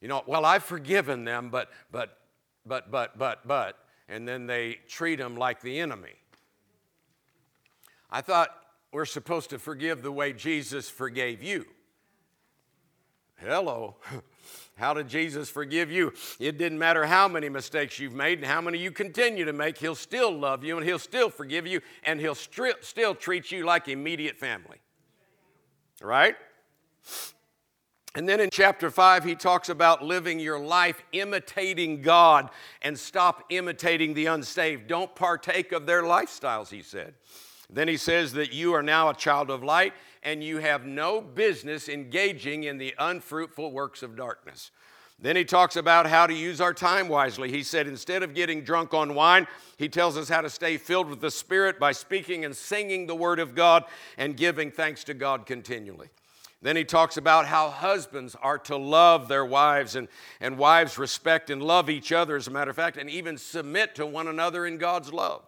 you 0.00 0.08
know, 0.08 0.22
well, 0.26 0.44
I've 0.44 0.64
forgiven 0.64 1.24
them, 1.24 1.50
but, 1.50 1.70
but, 1.90 2.18
but, 2.64 2.90
but, 2.90 3.18
but, 3.18 3.46
but, 3.46 3.78
and 4.08 4.28
then 4.28 4.46
they 4.46 4.78
treat 4.86 5.16
them 5.16 5.36
like 5.36 5.60
the 5.60 5.80
enemy. 5.80 6.14
I 8.10 8.20
thought 8.20 8.50
we're 8.92 9.04
supposed 9.04 9.50
to 9.50 9.58
forgive 9.58 10.02
the 10.02 10.12
way 10.12 10.32
Jesus 10.32 10.88
forgave 10.88 11.42
you. 11.42 11.66
Hello. 13.36 13.96
How 14.78 14.94
did 14.94 15.08
Jesus 15.08 15.50
forgive 15.50 15.90
you? 15.90 16.12
It 16.38 16.56
didn't 16.56 16.78
matter 16.78 17.04
how 17.04 17.26
many 17.26 17.48
mistakes 17.48 17.98
you've 17.98 18.14
made 18.14 18.38
and 18.38 18.46
how 18.46 18.60
many 18.60 18.78
you 18.78 18.92
continue 18.92 19.44
to 19.44 19.52
make, 19.52 19.76
He'll 19.78 19.96
still 19.96 20.30
love 20.30 20.62
you 20.62 20.76
and 20.76 20.86
He'll 20.86 21.00
still 21.00 21.30
forgive 21.30 21.66
you 21.66 21.80
and 22.04 22.20
He'll 22.20 22.36
still 22.36 23.14
treat 23.14 23.50
you 23.50 23.66
like 23.66 23.88
immediate 23.88 24.38
family. 24.38 24.78
Right? 26.00 26.36
And 28.14 28.28
then 28.28 28.40
in 28.40 28.50
chapter 28.50 28.90
5, 28.90 29.24
he 29.24 29.34
talks 29.34 29.68
about 29.68 30.04
living 30.04 30.40
your 30.40 30.58
life 30.58 31.02
imitating 31.12 32.00
God 32.02 32.48
and 32.80 32.98
stop 32.98 33.44
imitating 33.50 34.14
the 34.14 34.26
unsaved. 34.26 34.86
Don't 34.86 35.14
partake 35.14 35.72
of 35.72 35.86
their 35.86 36.02
lifestyles, 36.02 36.68
he 36.70 36.82
said. 36.82 37.14
Then 37.70 37.86
he 37.86 37.96
says 37.96 38.32
that 38.32 38.52
you 38.52 38.72
are 38.74 38.82
now 38.82 39.10
a 39.10 39.14
child 39.14 39.50
of 39.50 39.62
light 39.62 39.92
and 40.22 40.42
you 40.42 40.58
have 40.58 40.84
no 40.84 41.20
business 41.20 41.88
engaging 41.88 42.64
in 42.64 42.78
the 42.78 42.94
unfruitful 42.98 43.72
works 43.72 44.02
of 44.02 44.16
darkness. 44.16 44.70
Then 45.20 45.34
he 45.34 45.44
talks 45.44 45.74
about 45.74 46.06
how 46.06 46.28
to 46.28 46.34
use 46.34 46.60
our 46.60 46.72
time 46.72 47.08
wisely. 47.08 47.50
He 47.50 47.64
said, 47.64 47.88
instead 47.88 48.22
of 48.22 48.34
getting 48.34 48.62
drunk 48.62 48.94
on 48.94 49.16
wine, 49.16 49.48
he 49.76 49.88
tells 49.88 50.16
us 50.16 50.28
how 50.28 50.42
to 50.42 50.50
stay 50.50 50.76
filled 50.76 51.08
with 51.08 51.20
the 51.20 51.30
Spirit 51.30 51.80
by 51.80 51.90
speaking 51.90 52.44
and 52.44 52.54
singing 52.54 53.06
the 53.06 53.16
Word 53.16 53.40
of 53.40 53.56
God 53.56 53.84
and 54.16 54.36
giving 54.36 54.70
thanks 54.70 55.02
to 55.04 55.14
God 55.14 55.44
continually. 55.44 56.08
Then 56.62 56.76
he 56.76 56.84
talks 56.84 57.16
about 57.16 57.46
how 57.46 57.70
husbands 57.70 58.36
are 58.40 58.58
to 58.58 58.76
love 58.76 59.28
their 59.28 59.44
wives 59.44 59.96
and, 59.96 60.08
and 60.40 60.56
wives 60.56 60.98
respect 60.98 61.50
and 61.50 61.62
love 61.62 61.90
each 61.90 62.12
other, 62.12 62.36
as 62.36 62.46
a 62.46 62.52
matter 62.52 62.70
of 62.70 62.76
fact, 62.76 62.96
and 62.96 63.10
even 63.10 63.38
submit 63.38 63.94
to 63.96 64.06
one 64.06 64.28
another 64.28 64.66
in 64.66 64.78
God's 64.78 65.12
love. 65.12 65.42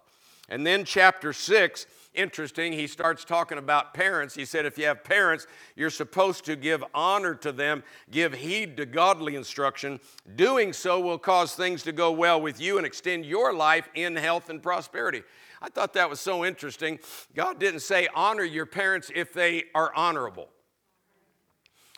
And 0.48 0.66
then, 0.66 0.84
chapter 0.84 1.32
six, 1.32 1.86
interesting. 2.14 2.72
He 2.72 2.86
starts 2.86 3.24
talking 3.24 3.58
about 3.58 3.94
parents. 3.94 4.34
He 4.34 4.44
said, 4.44 4.66
if 4.66 4.78
you 4.78 4.86
have 4.86 5.04
parents, 5.04 5.46
you're 5.76 5.90
supposed 5.90 6.44
to 6.46 6.56
give 6.56 6.84
honor 6.94 7.34
to 7.36 7.52
them, 7.52 7.82
give 8.10 8.34
heed 8.34 8.76
to 8.78 8.86
godly 8.86 9.36
instruction. 9.36 10.00
Doing 10.36 10.72
so 10.72 11.00
will 11.00 11.18
cause 11.18 11.54
things 11.54 11.82
to 11.84 11.92
go 11.92 12.10
well 12.10 12.40
with 12.40 12.60
you 12.60 12.78
and 12.78 12.86
extend 12.86 13.24
your 13.24 13.52
life 13.52 13.88
in 13.94 14.16
health 14.16 14.50
and 14.50 14.62
prosperity. 14.62 15.22
I 15.62 15.68
thought 15.68 15.92
that 15.94 16.08
was 16.08 16.20
so 16.20 16.44
interesting. 16.44 16.98
God 17.34 17.58
didn't 17.60 17.80
say 17.80 18.08
honor 18.14 18.44
your 18.44 18.66
parents 18.66 19.10
if 19.14 19.32
they 19.32 19.64
are 19.74 19.92
honorable. 19.94 20.48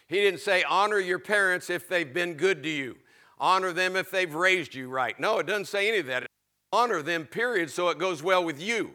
He 0.08 0.16
didn't 0.16 0.40
say 0.40 0.62
honor 0.64 0.98
your 0.98 1.18
parents 1.18 1.70
if 1.70 1.88
they've 1.88 2.12
been 2.12 2.34
good 2.34 2.62
to 2.64 2.68
you. 2.68 2.96
Honor 3.38 3.72
them 3.72 3.96
if 3.96 4.10
they've 4.10 4.34
raised 4.34 4.74
you 4.74 4.88
right. 4.88 5.18
No, 5.18 5.38
it 5.38 5.46
doesn't 5.46 5.66
say 5.66 5.88
any 5.88 5.98
of 5.98 6.06
that. 6.06 6.26
Honor 6.72 7.02
them, 7.02 7.24
period, 7.24 7.70
so 7.70 7.88
it 7.88 7.98
goes 7.98 8.22
well 8.22 8.44
with 8.44 8.60
you. 8.60 8.94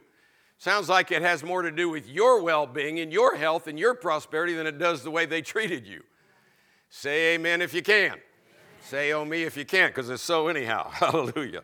Sounds 0.58 0.90
like 0.90 1.12
it 1.12 1.22
has 1.22 1.44
more 1.44 1.62
to 1.62 1.72
do 1.72 1.88
with 1.90 2.10
your 2.10 2.42
well 2.42 2.66
being 2.66 3.00
and 3.00 3.14
your 3.14 3.36
health 3.36 3.68
and 3.68 3.78
your 3.78 3.94
prosperity 3.94 4.54
than 4.56 4.66
it 4.66 4.80
does 4.80 5.04
the 5.04 5.12
way 5.12 5.26
they 5.26 5.42
treated 5.42 5.86
you. 5.86 6.02
Say 6.90 7.36
amen 7.36 7.62
if 7.62 7.74
you 7.74 7.84
can. 7.84 8.18
Say 8.82 9.12
oh 9.14 9.26
me 9.26 9.44
if 9.44 9.58
you 9.58 9.66
can't, 9.66 9.94
because 9.94 10.10
it's 10.10 10.24
so 10.24 10.48
anyhow. 10.48 10.90
Hallelujah. 10.92 11.62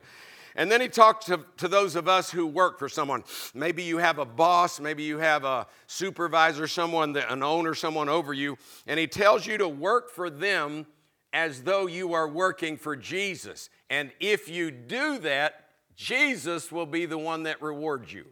And 0.55 0.71
then 0.71 0.81
he 0.81 0.87
talks 0.87 1.25
to, 1.25 1.39
to 1.57 1.67
those 1.67 1.95
of 1.95 2.07
us 2.07 2.29
who 2.29 2.45
work 2.45 2.77
for 2.77 2.87
someone. 2.87 3.23
Maybe 3.55 3.81
you 3.81 3.97
have 3.97 4.19
a 4.19 4.25
boss, 4.25 4.79
maybe 4.79 5.01
you 5.01 5.17
have 5.17 5.43
a 5.43 5.65
supervisor, 5.87 6.67
someone, 6.67 7.13
that, 7.13 7.31
an 7.31 7.41
owner, 7.41 7.73
someone 7.73 8.09
over 8.09 8.33
you, 8.33 8.57
and 8.85 8.99
he 8.99 9.07
tells 9.07 9.47
you 9.47 9.57
to 9.57 9.67
work 9.67 10.11
for 10.11 10.29
them 10.29 10.85
as 11.31 11.63
though 11.63 11.87
you 11.87 12.13
are 12.13 12.27
working 12.27 12.77
for 12.77 12.95
Jesus. 12.95 13.69
And 13.89 14.11
if 14.19 14.47
you 14.47 14.69
do 14.69 15.17
that, 15.19 15.65
Jesus 15.95 16.71
will 16.71 16.85
be 16.85 17.07
the 17.07 17.17
one 17.17 17.43
that 17.43 17.59
rewards 17.61 18.13
you. 18.13 18.25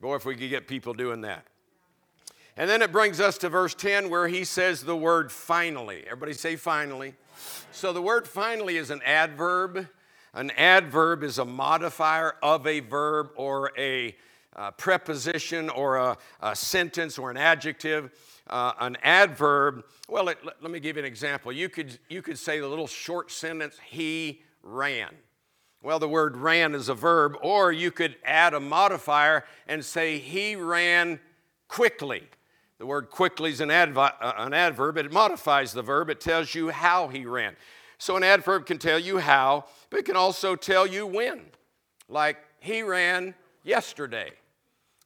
Boy, 0.00 0.16
if 0.16 0.24
we 0.24 0.36
could 0.36 0.50
get 0.50 0.68
people 0.68 0.94
doing 0.94 1.22
that. 1.22 1.44
And 2.56 2.68
then 2.68 2.82
it 2.82 2.90
brings 2.90 3.20
us 3.20 3.38
to 3.38 3.48
verse 3.48 3.74
10 3.74 4.10
where 4.10 4.26
he 4.28 4.44
says 4.44 4.82
the 4.82 4.96
word 4.96 5.30
finally. 5.30 6.02
Everybody 6.06 6.32
say 6.32 6.56
finally. 6.56 7.14
So 7.70 7.92
the 7.92 8.02
word 8.02 8.26
finally 8.26 8.76
is 8.76 8.90
an 8.90 9.00
adverb. 9.04 9.88
An 10.34 10.50
adverb 10.52 11.22
is 11.22 11.38
a 11.38 11.44
modifier 11.44 12.34
of 12.42 12.66
a 12.66 12.80
verb 12.80 13.30
or 13.36 13.72
a 13.78 14.16
uh, 14.56 14.72
preposition 14.72 15.70
or 15.70 15.96
a, 15.96 16.18
a, 16.40 16.56
sentence 16.56 17.16
or 17.16 17.30
an 17.30 17.36
adjective. 17.36 18.10
Uh, 18.48 18.72
an 18.80 18.96
adverb, 19.04 19.84
well, 20.08 20.24
let, 20.24 20.44
let 20.44 20.70
me 20.70 20.80
give 20.80 20.96
you 20.96 21.02
an 21.02 21.06
example. 21.06 21.52
You 21.52 21.68
could, 21.68 21.98
you 22.08 22.22
could 22.22 22.38
say 22.38 22.58
the 22.58 22.66
little 22.66 22.88
short 22.88 23.30
sentence, 23.30 23.78
he 23.84 24.42
ran. 24.62 25.10
Well, 25.80 25.98
the 25.98 26.08
word 26.08 26.36
ran 26.36 26.74
is 26.74 26.88
a 26.88 26.94
verb, 26.94 27.36
or 27.40 27.70
you 27.70 27.90
could 27.90 28.16
add 28.24 28.52
a 28.52 28.60
modifier 28.60 29.44
and 29.66 29.84
say 29.84 30.18
he 30.18 30.56
ran 30.56 31.20
quickly. 31.68 32.28
The 32.78 32.86
word 32.86 33.10
quickly 33.10 33.50
is 33.50 33.60
an, 33.60 33.68
advi- 33.68 34.14
uh, 34.20 34.32
an 34.38 34.54
adverb. 34.54 34.96
It 34.98 35.12
modifies 35.12 35.72
the 35.72 35.82
verb, 35.82 36.10
it 36.10 36.20
tells 36.20 36.54
you 36.54 36.70
how 36.70 37.08
he 37.08 37.26
ran. 37.26 37.56
So 37.98 38.16
an 38.16 38.22
adverb 38.22 38.66
can 38.66 38.78
tell 38.78 38.98
you 38.98 39.18
how, 39.18 39.66
but 39.90 40.00
it 40.00 40.04
can 40.04 40.16
also 40.16 40.56
tell 40.56 40.86
you 40.86 41.06
when. 41.06 41.46
Like, 42.08 42.38
he 42.60 42.82
ran 42.82 43.34
yesterday. 43.62 44.30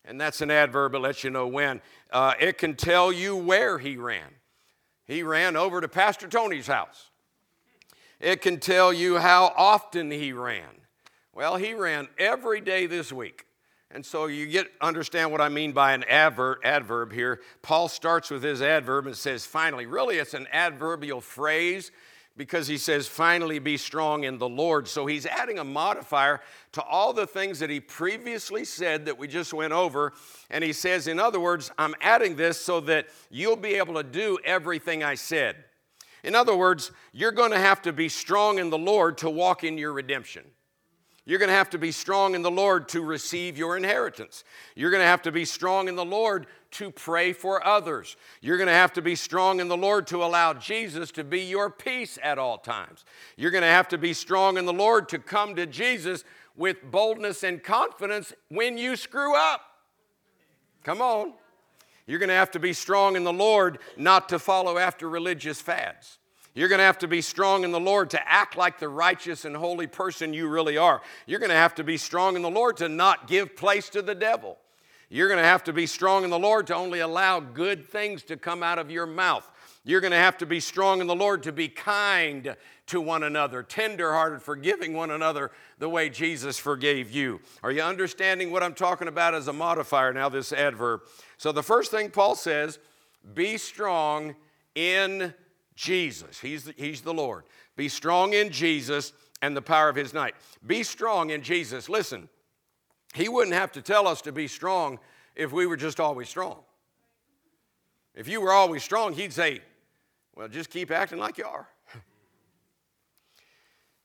And 0.05 0.21
that's 0.21 0.41
an 0.41 0.51
adverb 0.51 0.95
it 0.95 0.99
lets 0.99 1.23
you 1.23 1.31
know 1.31 1.47
when. 1.47 1.81
Uh, 2.11 2.35
it 2.41 2.59
can 2.59 2.75
tell 2.75 3.13
you 3.13 3.37
where 3.37 3.79
he 3.79 3.97
ran. 3.97 4.29
He 5.07 5.23
ran 5.23 5.57
over 5.57 5.81
to 5.81 5.89
Pastor 5.89 6.29
Tony's 6.29 6.67
house. 6.67 7.11
It 8.23 8.41
can 8.41 8.61
tell 8.61 8.93
you 8.93 9.19
how 9.19 9.53
often 9.57 10.13
he 10.13 10.33
ran. 10.33 10.71
Well, 11.35 11.57
he 11.57 11.75
ran 11.75 12.09
every 12.17 12.61
day 12.61 12.87
this 12.87 13.13
week. 13.13 13.47
And 13.91 14.07
so 14.07 14.27
you 14.27 14.47
get 14.47 14.69
understand 14.81 15.33
what 15.33 15.41
I 15.41 15.49
mean 15.49 15.73
by 15.73 15.93
an 15.93 16.05
adverb, 16.05 16.59
adverb 16.63 17.13
here. 17.13 17.41
Paul 17.63 17.89
starts 17.89 18.31
with 18.31 18.43
his 18.43 18.63
adverb 18.63 19.09
and 19.09 19.17
says 19.17 19.45
finally. 19.45 19.87
Really 19.87 20.19
it's 20.19 20.35
an 20.35 20.47
adverbial 20.53 21.21
phrase 21.21 21.91
because 22.37 22.69
he 22.69 22.79
says 22.79 23.09
finally 23.09 23.59
be 23.59 23.77
strong 23.77 24.23
in 24.23 24.39
the 24.39 24.49
Lord. 24.49 24.87
So 24.87 25.05
he's 25.05 25.27
adding 25.27 25.59
a 25.59 25.65
modifier 25.65 26.41
to 26.73 26.83
all 26.83 27.13
the 27.13 27.27
things 27.27 27.59
that 27.59 27.71
he 27.71 27.81
previously 27.81 28.65
said 28.65 29.05
that 29.07 29.19
we 29.19 29.27
just 29.27 29.53
went 29.53 29.73
over 29.73 30.13
and 30.49 30.63
he 30.63 30.73
says 30.73 31.09
in 31.09 31.19
other 31.19 31.41
words, 31.41 31.73
I'm 31.77 31.97
adding 32.01 32.37
this 32.37 32.59
so 32.59 32.79
that 32.83 33.09
you'll 33.31 33.57
be 33.57 33.75
able 33.75 33.95
to 33.95 34.05
do 34.05 34.39
everything 34.45 35.03
I 35.03 35.17
said. 35.17 35.57
In 36.23 36.35
other 36.35 36.57
words, 36.57 36.93
you're 37.13 37.33
going 37.33 37.51
to 37.51 37.59
have 37.59 37.83
to 37.83 37.93
be 37.93 38.09
strong 38.09 38.59
in 38.59 38.71
the 38.71 38.79
Lord 38.79 39.19
to 39.19 39.31
walk 39.31 39.65
in 39.65 39.77
your 39.77 39.93
redemption. 39.93 40.45
You're 41.25 41.39
going 41.39 41.51
to 41.51 41.55
have 41.55 41.71
to 41.71 41.79
be 41.79 41.93
strong 41.93 42.35
in 42.35 42.43
the 42.43 42.51
Lord 42.51 42.89
to 42.89 43.01
receive 43.01 43.57
your 43.57 43.77
inheritance. 43.77 44.43
You're 44.75 44.91
going 44.91 45.03
to 45.03 45.07
have 45.07 45.23
to 45.23 45.33
be 45.33 45.45
strong 45.45 45.87
in 45.87 45.95
the 45.95 46.05
Lord 46.05 46.49
to 46.73 46.91
pray 46.91 47.33
for 47.33 47.65
others. 47.65 48.17
You're 48.41 48.57
going 48.57 48.67
to 48.67 48.73
have 48.73 48.93
to 48.95 49.03
be 49.03 49.15
strong 49.15 49.61
in 49.61 49.69
the 49.69 49.77
Lord 49.77 50.09
to 50.09 50.25
allow 50.25 50.53
Jesus 50.53 51.13
to 51.13 51.23
be 51.23 51.43
your 51.43 51.71
peace 51.71 52.19
at 52.25 52.39
all 52.39 52.59
times. 52.59 53.05
You're 53.37 53.53
going 53.53 53.63
to 53.63 53.69
have 53.69 53.89
to 53.89 53.99
be 53.99 54.15
strong 54.15 54.57
in 54.57 54.67
the 54.67 54.73
Lord 54.73 55.09
to 55.11 55.21
come 55.21 55.55
to 55.55 55.67
Jesus 55.67 56.25
with 56.57 56.79
boldness 56.91 57.45
and 57.45 57.63
confidence 57.63 58.33
when 58.49 58.77
you 58.77 58.97
screw 58.97 59.37
up. 59.37 59.61
Come 60.83 61.01
on. 61.01 61.35
You're 62.07 62.19
going 62.19 62.29
to 62.29 62.35
have 62.35 62.51
to 62.53 62.59
be 62.59 62.73
strong 62.73 63.17
in 63.17 63.25
the 63.25 63.33
Lord 63.33 63.79
not 63.97 64.29
to 64.31 64.39
follow 64.39 64.79
after 64.79 65.09
religious 65.09 65.61
fads. 65.61 66.19
You're 66.55 66.69
going 66.69 66.81
to 66.81 66.85
have 66.85 66.99
to 66.99 67.09
be 67.09 67.23
strong 67.23 67.65
in 67.65 67.73
the 67.73 67.81
Lord 67.81 68.11
to 68.11 68.29
act 68.31 68.57
like 68.57 68.79
the 68.79 68.89
righteous 68.89 69.45
and 69.45 69.57
holy 69.57 69.87
person 69.87 70.35
you 70.35 70.49
really 70.49 70.77
are. 70.77 71.01
You're 71.27 71.39
going 71.39 71.51
to 71.51 71.57
have 71.57 71.75
to 71.77 71.85
be 71.85 71.97
strong 71.97 72.37
in 72.37 72.43
the 72.43 72.51
Lord 72.51 72.77
to 72.79 72.89
not 72.89 73.27
give 73.27 73.57
place 73.57 73.89
to 73.91 74.03
the 74.03 74.15
devil. 74.15 74.59
You're 75.09 75.29
going 75.29 75.41
to 75.41 75.45
have 75.45 75.65
to 75.65 75.73
be 75.73 75.87
strong 75.87 76.25
in 76.25 76.31
the 76.31 76.39
Lord 76.39 76.67
to 76.67 76.75
only 76.75 77.01
allow 77.01 77.41
good 77.41 77.87
things 77.87 78.23
to 78.25 78.37
come 78.37 78.63
out 78.63 78.79
of 78.79 78.91
your 78.91 79.07
mouth. 79.07 79.51
You're 79.85 80.01
going 80.01 80.13
to 80.13 80.17
have 80.17 80.39
to 80.39 80.47
be 80.47 80.61
strong 80.61 81.01
in 81.01 81.07
the 81.07 81.15
Lord 81.15 81.43
to 81.43 81.53
be 81.53 81.69
kind 81.69 82.55
to 82.87 83.01
one 83.01 83.23
another, 83.23 83.63
tenderhearted, 83.63 84.43
forgiving 84.43 84.95
one 84.95 85.11
another 85.11 85.51
the 85.79 85.89
way 85.89 86.09
Jesus 86.09 86.59
forgave 86.59 87.11
you. 87.11 87.41
Are 87.63 87.73
you 87.73 87.83
understanding 87.83 88.53
what 88.53 88.63
I'm 88.63 88.75
talking 88.75 89.09
about 89.09 89.35
as 89.35 89.49
a 89.49 89.53
modifier 89.53 90.13
now, 90.13 90.29
this 90.29 90.53
adverb? 90.53 91.01
So, 91.43 91.51
the 91.51 91.61
first 91.61 91.91
thing 91.91 92.11
Paul 92.11 92.37
says 92.37 92.79
be 93.35 93.59
strong 93.59 94.37
in 94.77 95.35
Jesus. 95.75 96.39
He's 96.39 96.63
the, 96.63 96.75
he's 96.77 97.01
the 97.01 97.13
Lord. 97.13 97.43
Be 97.75 97.89
strong 97.89 98.33
in 98.33 98.51
Jesus 98.51 99.13
and 99.43 99.57
the 99.57 99.61
power 99.61 99.89
of 99.89 99.97
his 99.97 100.15
might. 100.15 100.37
Be 100.65 100.85
strong 100.85 101.31
in 101.31 101.43
Jesus. 101.43 101.89
Listen, 101.89 102.29
he 103.13 103.29
wouldn't 103.29 103.57
have 103.57 103.73
to 103.73 103.83
tell 103.83 104.07
us 104.07 104.23
to 104.23 104.31
be 104.31 104.47
strong 104.47 105.01
if 105.35 105.51
we 105.51 105.67
were 105.67 105.77
just 105.77 105.99
always 105.99 106.29
strong. 106.29 106.61
If 108.15 108.29
you 108.29 108.41
were 108.41 108.53
always 108.53 108.85
strong, 108.85 109.13
he'd 109.13 109.33
say, 109.33 109.63
Well, 110.37 110.47
just 110.47 110.71
keep 110.71 110.93
acting 110.93 111.19
like 111.19 111.39
you 111.39 111.47
are. 111.47 111.67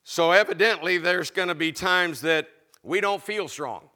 so, 0.03 0.31
evidently, 0.31 0.97
there's 0.97 1.29
going 1.29 1.49
to 1.49 1.55
be 1.55 1.71
times 1.71 2.21
that 2.21 2.47
we 2.81 2.99
don't 2.99 3.21
feel 3.21 3.47
strong. 3.47 3.89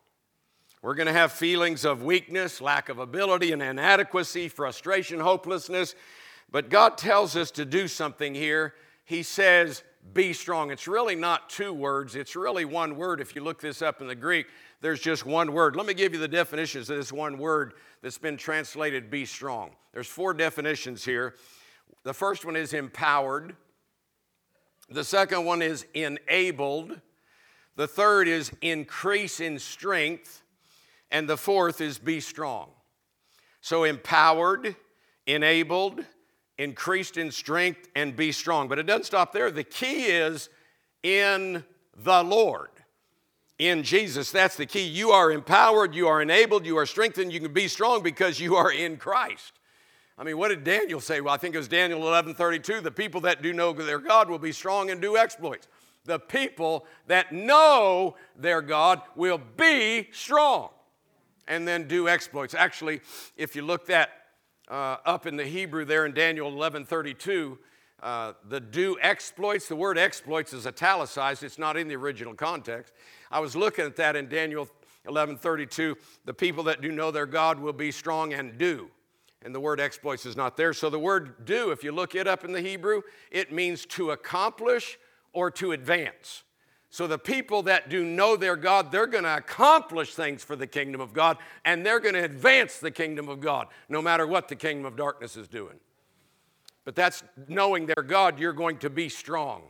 We're 0.82 0.96
going 0.96 1.08
to 1.08 1.14
have 1.14 1.32
feelings 1.32 1.86
of 1.86 2.02
weakness, 2.02 2.60
lack 2.60 2.90
of 2.90 2.98
ability, 2.98 3.52
and 3.52 3.62
inadequacy, 3.62 4.48
frustration, 4.48 5.20
hopelessness. 5.20 5.94
But 6.52 6.70
God 6.70 6.98
tells 6.98 7.36
us 7.36 7.52
to 7.52 7.66
do 7.66 7.88
something 7.88 8.34
here. 8.34 8.74
He 9.06 9.24
says, 9.24 9.84
be 10.14 10.34
strong. 10.34 10.72
It's 10.72 10.88
really 10.88 11.16
not 11.16 11.50
two 11.50 11.74
words, 11.74 12.16
it's 12.16 12.36
really 12.36 12.66
one 12.66 12.98
word. 12.98 13.22
If 13.22 13.36
you 13.36 13.44
look 13.44 13.62
this 13.62 13.82
up 13.82 14.02
in 14.02 14.08
the 14.08 14.16
Greek, 14.16 14.48
there's 14.82 15.00
just 15.00 15.26
one 15.26 15.54
word. 15.54 15.76
Let 15.76 15.86
me 15.86 15.94
give 15.94 16.14
you 16.14 16.20
the 16.20 16.28
definitions 16.28 16.90
of 16.90 16.98
this 16.98 17.14
one 17.14 17.38
word 17.38 17.74
that's 18.02 18.18
been 18.18 18.38
translated 18.38 19.12
be 19.12 19.26
strong. 19.26 19.72
There's 19.94 20.08
four 20.08 20.34
definitions 20.34 21.06
here. 21.06 21.36
The 22.04 22.14
first 22.14 22.46
one 22.46 22.56
is 22.56 22.74
empowered, 22.74 23.56
the 24.90 25.04
second 25.04 25.46
one 25.46 25.62
is 25.62 25.86
enabled, 25.94 27.00
the 27.76 27.88
third 27.88 28.28
is 28.28 28.52
increase 28.62 29.40
in 29.40 29.60
strength, 29.60 30.41
and 31.12 31.28
the 31.28 31.38
fourth 31.38 31.82
is 31.82 31.98
be 31.98 32.20
strong. 32.20 32.70
So 33.60 33.84
empowered, 33.84 34.76
enabled, 35.28 36.04
increased 36.58 37.18
in 37.18 37.32
strength, 37.32 37.88
and 37.96 38.16
be 38.16 38.32
strong. 38.32 38.68
But 38.68 38.80
it 38.80 38.86
doesn't 38.86 39.06
stop 39.06 39.34
there. 39.34 39.52
The 39.52 39.64
key 39.64 40.06
is 40.06 40.50
in 41.04 41.64
the 41.96 42.24
Lord, 42.24 42.70
in 43.60 43.84
Jesus. 43.84 44.32
That's 44.32 44.56
the 44.56 44.66
key. 44.66 44.86
You 44.86 45.12
are 45.12 45.32
empowered, 45.32 45.94
you 45.94 46.08
are 46.08 46.22
enabled, 46.22 46.66
you 46.66 46.78
are 46.78 46.86
strengthened, 46.86 47.32
you 47.32 47.40
can 47.40 47.54
be 47.54 47.68
strong 47.68 48.02
because 48.02 48.40
you 48.40 48.56
are 48.56 48.72
in 48.72 48.98
Christ. 48.98 49.54
I 50.18 50.24
mean, 50.24 50.38
what 50.38 50.50
did 50.50 50.64
Daniel 50.64 51.00
say? 51.00 51.20
Well, 51.20 51.34
I 51.34 51.38
think 51.38 51.56
it 51.56 51.58
was 51.58 51.68
Daniel 51.68 52.02
11 52.08 52.36
32. 52.36 52.82
The 52.82 52.92
people 52.92 53.22
that 53.22 53.42
do 53.42 53.54
know 53.54 53.74
their 53.74 54.00
God 54.00 54.30
will 54.30 54.40
be 54.40 54.52
strong 54.52 54.92
and 54.92 55.02
do 55.02 55.18
exploits. 55.18 55.68
The 56.06 56.20
people 56.20 56.86
that 57.08 57.32
know 57.32 58.16
their 58.36 58.62
God 58.62 59.02
will 59.16 59.40
be 59.58 60.10
strong 60.12 60.70
and 61.48 61.68
then 61.68 61.88
do 61.88 62.08
exploits. 62.08 62.54
Actually, 62.54 63.02
if 63.38 63.56
you 63.56 63.62
look 63.62 63.86
that 63.88 64.22
uh, 64.72 64.98
up 65.06 65.28
in 65.28 65.36
the 65.36 65.46
Hebrew 65.46 65.86
there 65.86 66.06
in 66.06 66.14
Daniel 66.14 66.48
11 66.48 66.86
32. 66.86 67.60
Uh, 68.02 68.34
the 68.50 68.60
do 68.60 68.98
exploits, 69.00 69.68
the 69.68 69.76
word 69.76 69.96
exploits 69.96 70.54
is 70.54 70.66
italicized, 70.66 71.44
it's 71.44 71.60
not 71.60 71.78
in 71.78 71.88
the 71.88 71.96
original 71.96 72.34
context. 72.34 72.94
I 73.30 73.40
was 73.40 73.56
looking 73.56 73.86
at 73.86 73.96
that 73.98 74.16
in 74.16 74.28
Daniel 74.28 74.68
11 75.08 75.38
32. 75.38 75.96
The 76.26 76.34
people 76.34 76.64
that 76.64 76.82
do 76.82 76.92
know 76.92 77.12
their 77.12 77.28
God 77.28 77.60
will 77.60 77.74
be 77.74 77.92
strong 77.92 78.34
and 78.34 78.58
do. 78.58 78.90
And 79.44 79.54
the 79.54 79.60
word 79.60 79.80
exploits 79.80 80.26
is 80.26 80.36
not 80.36 80.56
there. 80.56 80.74
So 80.74 80.90
the 80.90 81.00
word 81.00 81.46
do, 81.46 81.72
if 81.72 81.84
you 81.84 81.92
look 81.92 82.16
it 82.16 82.28
up 82.28 82.44
in 82.44 82.52
the 82.52 82.62
Hebrew, 82.62 83.02
it 83.30 83.52
means 83.52 83.86
to 83.88 84.12
accomplish 84.12 84.98
or 85.34 85.52
to 85.52 85.72
advance. 85.72 86.44
So 86.92 87.08
the 87.08 87.18
people 87.18 87.64
that 87.64 87.90
do 87.90 88.04
know 88.04 88.36
their 88.36 88.58
God, 88.58 88.92
they're 88.92 89.08
going 89.08 89.24
to 89.24 89.38
accomplish 89.38 90.14
things 90.14 90.44
for 90.44 90.58
the 90.58 90.68
kingdom 90.68 91.00
of 91.00 91.14
God 91.14 91.38
and 91.64 91.86
they're 91.86 92.02
going 92.02 92.16
to 92.16 92.24
advance 92.24 92.80
the 92.80 92.92
kingdom 92.92 93.30
of 93.30 93.40
God 93.40 93.68
no 93.88 94.02
matter 94.02 94.28
what 94.28 94.50
the 94.50 94.58
kingdom 94.58 94.86
of 94.86 94.98
darkness 94.98 95.38
is 95.38 95.48
doing. 95.48 95.80
But 96.84 96.96
that's 96.96 97.24
knowing 97.48 97.86
their 97.86 98.04
God, 98.04 98.40
you're 98.40 98.52
going 98.52 98.78
to 98.80 98.90
be 98.90 99.08
strong. 99.08 99.64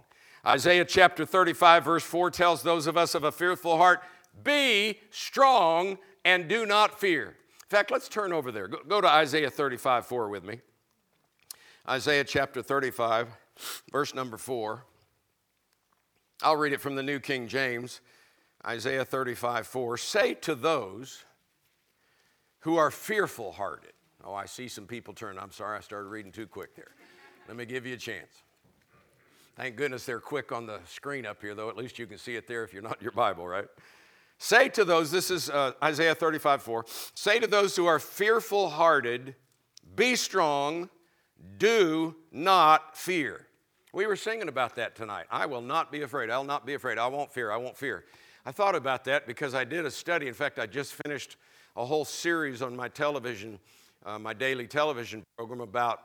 Isaiah 0.44 0.84
chapter 0.84 1.24
35, 1.24 1.86
verse 1.86 2.04
4 2.04 2.32
tells 2.32 2.64
those 2.64 2.88
of 2.88 2.98
us 2.98 3.14
of 3.14 3.24
a 3.24 3.32
fearful 3.32 3.78
heart, 3.78 4.02
Be 4.44 4.98
strong 5.12 6.00
and 6.26 6.48
do 6.48 6.66
not 6.66 7.00
fear. 7.00 7.28
In 7.28 7.70
fact, 7.70 7.92
let's 7.92 8.10
turn 8.10 8.34
over 8.34 8.52
there. 8.52 8.68
Go, 8.68 9.00
to 9.00 9.08
Isaiah 9.08 9.52
35, 9.52 10.08
4 10.08 10.30
with 10.30 10.44
me. 10.44 10.60
Isaiah 11.88 12.24
chapter 12.24 12.64
35, 12.64 13.28
verse 13.92 14.16
number 14.16 14.38
4. 14.38 14.86
I'll 16.44 16.56
read 16.56 16.74
it 16.74 16.82
from 16.82 16.96
the 16.96 17.04
New 17.04 17.20
King 17.20 17.48
James, 17.48 18.02
Isaiah 18.66 19.06
35 19.06 19.68
4. 19.68 19.98
Say 19.98 20.34
to 20.36 20.56
those 20.56 21.24
who 22.60 22.78
are 22.78 22.92
fearful 22.92 23.52
hearted. 23.52 23.94
Oh, 24.24 24.34
I 24.34 24.46
see 24.46 24.68
some 24.68 24.86
people 24.86 25.14
turn. 25.14 25.38
I'm 25.40 25.52
sorry, 25.52 25.78
I 25.78 25.82
started 25.82 26.08
reading 26.08 26.32
too 26.32 26.48
quick 26.48 26.76
there. 26.76 26.92
Let 27.48 27.58
me 27.58 27.66
give 27.66 27.86
you 27.86 27.96
a 27.96 27.98
chance. 27.98 28.44
Thank 29.56 29.76
goodness 29.76 30.06
they're 30.06 30.20
quick 30.20 30.52
on 30.52 30.66
the 30.66 30.80
screen 30.86 31.26
up 31.26 31.42
here, 31.42 31.54
though. 31.54 31.70
At 31.70 31.78
least 31.78 32.00
you 32.00 32.08
can 32.08 32.18
see 32.18 32.36
it 32.36 32.48
there 32.48 32.64
if 32.64 32.74
you're 32.74 32.82
not 32.82 33.02
your 33.02 33.12
Bible, 33.12 33.48
right? 33.48 33.66
Say 34.38 34.70
to 34.70 34.86
those, 34.86 35.12
this 35.12 35.30
is 35.30 35.50
uh, 35.50 35.74
Isaiah 35.84 36.16
35 36.16 36.64
4, 36.64 36.86
say 37.14 37.40
to 37.40 37.48
those 37.48 37.76
who 37.76 37.86
are 37.86 38.00
fearful 38.00 38.70
hearted, 38.72 39.36
be 39.96 40.16
strong, 40.16 40.90
do 41.58 42.16
not 42.32 42.98
fear. 42.98 43.48
We 43.94 44.06
were 44.06 44.16
singing 44.16 44.48
about 44.48 44.76
that 44.76 44.96
tonight. 44.96 45.26
I 45.30 45.46
will 45.46 45.62
not 45.62 45.92
be 45.92 46.04
afraid. 46.04 46.30
I'll 46.30 46.46
not 46.46 46.66
be 46.66 46.76
afraid. 46.76 46.98
I 46.98 47.08
won't 47.08 47.30
fear. 47.30 47.52
I 47.52 47.58
won't 47.58 47.76
fear. 47.76 48.06
I 48.46 48.52
thought 48.54 48.74
about 48.74 49.04
that 49.06 49.28
because 49.28 49.54
I 49.54 49.66
did 49.66 49.86
a 49.86 49.92
study. 49.92 50.30
In 50.30 50.34
fact, 50.34 50.60
I 50.60 50.66
just 50.66 50.94
finished 51.06 51.36
a 51.76 51.84
whole 51.84 52.06
series 52.06 52.62
on 52.62 52.74
my 52.74 52.88
television, 52.88 53.60
uh, 54.06 54.18
my 54.18 54.34
daily 54.34 54.66
television 54.66 55.24
program 55.36 55.60
about 55.60 56.04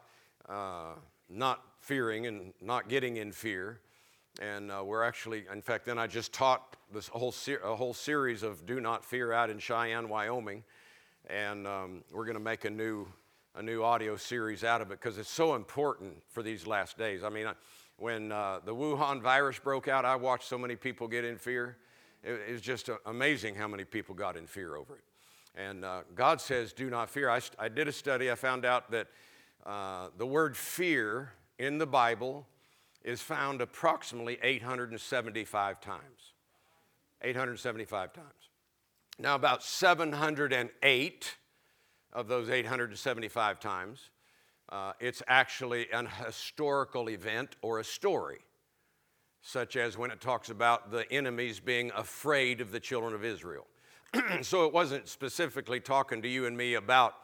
uh, 0.49 0.95
not 1.31 1.62
fearing 1.81 2.26
and 2.26 2.52
not 2.61 2.88
getting 2.88 3.19
in 3.19 3.31
fear. 3.31 3.78
And 4.43 4.73
uh, 4.73 4.83
we're 4.85 5.05
actually, 5.05 5.45
in 5.52 5.62
fact, 5.62 5.87
then 5.87 5.97
I 5.97 6.09
just 6.09 6.33
taught 6.33 6.76
this 6.93 7.07
whole, 7.07 7.31
ser- 7.31 7.61
a 7.64 7.76
whole 7.76 7.95
series 7.95 8.43
of 8.43 8.66
Do 8.66 8.81
Not 8.81 9.05
Fear 9.05 9.33
out 9.33 9.49
in 9.49 9.61
Cheyenne, 9.61 10.09
Wyoming. 10.09 10.64
And 11.31 11.69
um, 11.69 12.02
we're 12.12 12.25
going 12.25 12.35
to 12.37 12.43
make 12.43 12.64
a 12.64 12.71
new, 12.71 13.07
a 13.57 13.63
new 13.63 13.83
audio 13.83 14.17
series 14.17 14.65
out 14.65 14.83
of 14.83 14.91
it 14.91 15.01
because 15.01 15.17
it's 15.17 15.31
so 15.31 15.55
important 15.55 16.13
for 16.29 16.43
these 16.43 16.67
last 16.67 16.99
days. 16.99 17.25
I 17.25 17.31
mean, 17.31 17.47
when 17.97 18.31
uh, 18.31 18.61
the 18.65 18.75
Wuhan 18.75 19.23
virus 19.23 19.59
broke 19.59 19.89
out, 19.89 20.05
I 20.05 20.15
watched 20.17 20.47
so 20.47 20.59
many 20.59 20.77
people 20.77 21.09
get 21.09 21.25
in 21.25 21.39
fear. 21.39 21.79
It, 22.23 22.39
it 22.49 22.53
was 22.53 22.61
just 22.61 22.91
uh, 22.91 22.99
amazing 23.07 23.55
how 23.55 23.67
many 23.67 23.85
people 23.85 24.15
got 24.15 24.37
in 24.37 24.47
fear 24.47 24.77
over 24.77 24.97
it. 24.97 25.05
And 25.59 25.87
uh, 25.87 26.03
God 26.15 26.41
says, 26.43 26.75
Do 26.75 26.91
not 26.91 27.09
fear. 27.09 27.31
I, 27.31 27.41
I, 27.59 27.69
did 27.69 27.89
a 27.89 27.93
study, 27.93 28.31
I 28.31 28.35
found 28.35 28.67
out 28.67 28.91
that 28.91 29.07
uh, 29.65 30.09
the 30.19 30.27
word 30.27 30.55
fear 30.55 31.33
in 31.59 31.79
the 31.79 31.87
Bible 31.87 32.47
is 33.03 33.23
found 33.23 33.63
approximately 33.63 34.39
875 34.43 35.81
times. 35.81 36.33
875 37.23 38.13
times. 38.13 38.27
Now, 39.19 39.35
about 39.35 39.63
708 39.63 41.37
of 42.17 42.29
those 42.29 42.49
875 42.49 43.61
times, 43.61 44.11
uh, 44.71 44.93
it's 44.99 45.23
actually 45.29 45.87
an 45.93 46.09
historical 46.25 47.11
event 47.11 47.57
or 47.63 47.79
a 47.79 47.85
story, 47.85 48.39
such 49.43 49.77
as 49.77 49.97
when 49.97 50.11
it 50.11 50.21
talks 50.21 50.49
about 50.49 50.91
the 50.91 51.11
enemies 51.13 51.61
being 51.61 51.93
afraid 51.95 52.61
of 52.61 52.73
the 52.73 52.81
children 52.81 53.15
of 53.15 53.25
Israel. 53.25 53.67
so 54.43 54.65
it 54.65 54.73
wasn't 54.73 55.07
specifically 55.07 55.79
talking 55.79 56.23
to 56.23 56.29
you 56.29 56.47
and 56.47 56.57
me 56.57 56.75
about 56.75 57.15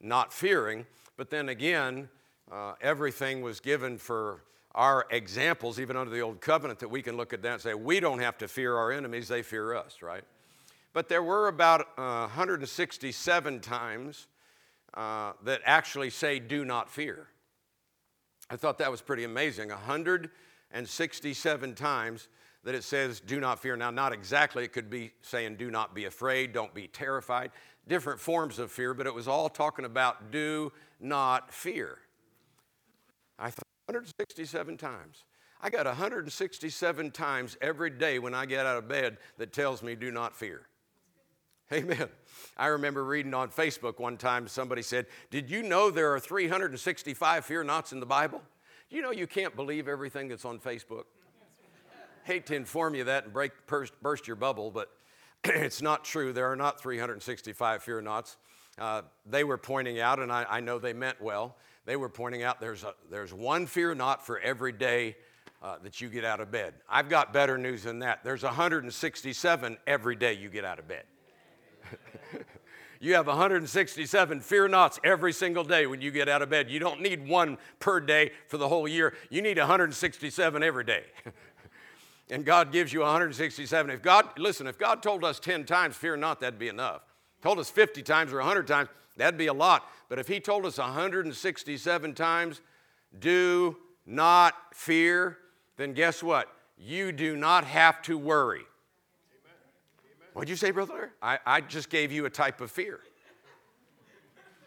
not 0.00 0.32
fearing, 0.32 0.84
but 1.16 1.30
then 1.30 1.48
again, 1.48 2.08
uh, 2.52 2.74
everything 2.82 3.40
was 3.40 3.60
given 3.60 3.96
for 3.96 4.44
our 4.74 5.06
examples, 5.10 5.80
even 5.80 5.96
under 5.96 6.10
the 6.10 6.20
old 6.20 6.40
covenant, 6.42 6.78
that 6.80 6.88
we 6.88 7.00
can 7.00 7.16
look 7.16 7.32
at 7.32 7.40
that 7.42 7.52
and 7.52 7.62
say, 7.62 7.72
we 7.72 7.98
don't 7.98 8.18
have 8.18 8.36
to 8.36 8.46
fear 8.46 8.76
our 8.76 8.92
enemies, 8.92 9.26
they 9.26 9.42
fear 9.42 9.74
us, 9.74 10.02
right? 10.02 10.24
But 10.92 11.08
there 11.08 11.22
were 11.22 11.48
about 11.48 11.80
uh, 11.96 12.26
167 12.26 13.60
times 13.60 14.26
uh, 14.96 15.32
that 15.44 15.60
actually 15.64 16.10
say, 16.10 16.38
do 16.38 16.64
not 16.64 16.90
fear. 16.90 17.28
I 18.50 18.56
thought 18.56 18.78
that 18.78 18.90
was 18.90 19.00
pretty 19.00 19.24
amazing. 19.24 19.70
167 19.70 21.74
times 21.74 22.28
that 22.64 22.74
it 22.74 22.84
says, 22.84 23.20
do 23.20 23.40
not 23.40 23.60
fear. 23.60 23.76
Now, 23.76 23.90
not 23.90 24.12
exactly, 24.12 24.64
it 24.64 24.72
could 24.72 24.90
be 24.90 25.12
saying, 25.22 25.56
do 25.56 25.70
not 25.70 25.94
be 25.94 26.06
afraid, 26.06 26.52
don't 26.52 26.74
be 26.74 26.88
terrified, 26.88 27.50
different 27.88 28.20
forms 28.20 28.58
of 28.58 28.72
fear, 28.72 28.94
but 28.94 29.06
it 29.06 29.14
was 29.14 29.28
all 29.28 29.48
talking 29.48 29.84
about 29.84 30.30
do 30.30 30.72
not 31.00 31.52
fear. 31.52 31.98
I 33.38 33.50
thought 33.50 33.64
167 33.86 34.76
times. 34.76 35.24
I 35.60 35.70
got 35.70 35.86
167 35.86 37.10
times 37.10 37.56
every 37.60 37.90
day 37.90 38.18
when 38.18 38.34
I 38.34 38.46
get 38.46 38.66
out 38.66 38.76
of 38.76 38.88
bed 38.88 39.18
that 39.38 39.52
tells 39.52 39.82
me 39.82 39.94
do 39.94 40.10
not 40.10 40.36
fear. 40.36 40.66
Amen. 41.72 42.08
I 42.56 42.66
remember 42.66 43.04
reading 43.04 43.32
on 43.32 43.48
Facebook 43.48 43.98
one 43.98 44.16
time 44.16 44.46
somebody 44.48 44.82
said, 44.82 45.06
Did 45.30 45.50
you 45.50 45.62
know 45.62 45.90
there 45.90 46.12
are 46.12 46.20
365 46.20 47.44
fear 47.44 47.64
nots 47.64 47.92
in 47.92 48.00
the 48.00 48.06
Bible? 48.06 48.42
You 48.90 49.02
know 49.02 49.10
you 49.10 49.26
can't 49.26 49.56
believe 49.56 49.88
everything 49.88 50.28
that's 50.28 50.44
on 50.44 50.58
Facebook? 50.58 51.04
Hate 52.24 52.46
to 52.46 52.54
inform 52.54 52.94
you 52.94 53.04
that 53.04 53.24
and 53.24 53.32
break, 53.32 53.52
burst 53.66 54.26
your 54.26 54.36
bubble, 54.36 54.70
but 54.70 54.90
it's 55.44 55.82
not 55.82 56.04
true. 56.04 56.32
There 56.32 56.50
are 56.50 56.56
not 56.56 56.80
365 56.80 57.82
fear 57.82 58.00
nots. 58.00 58.36
Uh, 58.78 59.02
they 59.24 59.44
were 59.44 59.58
pointing 59.58 60.00
out, 60.00 60.18
and 60.18 60.30
I, 60.30 60.46
I 60.48 60.60
know 60.60 60.78
they 60.78 60.92
meant 60.92 61.20
well, 61.20 61.56
they 61.86 61.96
were 61.96 62.08
pointing 62.08 62.42
out 62.42 62.60
there's, 62.60 62.84
a, 62.84 62.94
there's 63.10 63.32
one 63.32 63.66
fear 63.66 63.94
not 63.94 64.24
for 64.24 64.38
every 64.40 64.72
day 64.72 65.16
uh, 65.62 65.76
that 65.82 66.00
you 66.00 66.08
get 66.08 66.24
out 66.24 66.40
of 66.40 66.50
bed. 66.50 66.74
I've 66.88 67.08
got 67.08 67.32
better 67.32 67.56
news 67.56 67.84
than 67.84 68.00
that. 68.00 68.22
There's 68.22 68.42
167 68.42 69.78
every 69.86 70.16
day 70.16 70.34
you 70.34 70.50
get 70.50 70.64
out 70.64 70.78
of 70.78 70.88
bed. 70.88 71.04
You 73.00 73.14
have 73.14 73.26
167 73.26 74.40
fear 74.40 74.68
nots 74.68 74.98
every 75.04 75.32
single 75.32 75.64
day 75.64 75.86
when 75.86 76.00
you 76.00 76.10
get 76.10 76.28
out 76.28 76.42
of 76.42 76.50
bed. 76.50 76.70
You 76.70 76.78
don't 76.78 77.00
need 77.00 77.28
one 77.28 77.58
per 77.78 78.00
day 78.00 78.32
for 78.48 78.56
the 78.56 78.68
whole 78.68 78.88
year. 78.88 79.14
You 79.30 79.42
need 79.42 79.58
167 79.58 80.62
every 80.62 80.84
day. 80.84 81.04
and 82.30 82.44
God 82.44 82.72
gives 82.72 82.92
you 82.92 83.00
167. 83.00 83.90
If 83.90 84.02
God, 84.02 84.28
listen, 84.38 84.66
if 84.66 84.78
God 84.78 85.02
told 85.02 85.24
us 85.24 85.38
10 85.38 85.64
times, 85.64 85.96
fear 85.96 86.16
not, 86.16 86.40
that'd 86.40 86.58
be 86.58 86.68
enough. 86.68 87.02
Told 87.42 87.58
us 87.58 87.68
50 87.68 88.02
times 88.02 88.32
or 88.32 88.36
100 88.36 88.66
times, 88.66 88.88
that'd 89.16 89.36
be 89.36 89.48
a 89.48 89.52
lot. 89.52 89.86
But 90.08 90.18
if 90.18 90.28
He 90.28 90.40
told 90.40 90.64
us 90.64 90.78
167 90.78 92.14
times, 92.14 92.60
do 93.18 93.76
not 94.06 94.54
fear, 94.72 95.38
then 95.76 95.92
guess 95.92 96.22
what? 96.22 96.48
You 96.76 97.12
do 97.12 97.36
not 97.36 97.64
have 97.64 98.02
to 98.02 98.18
worry. 98.18 98.62
What'd 100.34 100.50
you 100.50 100.56
say, 100.56 100.72
brother? 100.72 101.12
I, 101.22 101.38
I 101.46 101.60
just 101.60 101.88
gave 101.88 102.12
you 102.12 102.26
a 102.26 102.30
type 102.30 102.60
of 102.60 102.70
fear. 102.70 103.00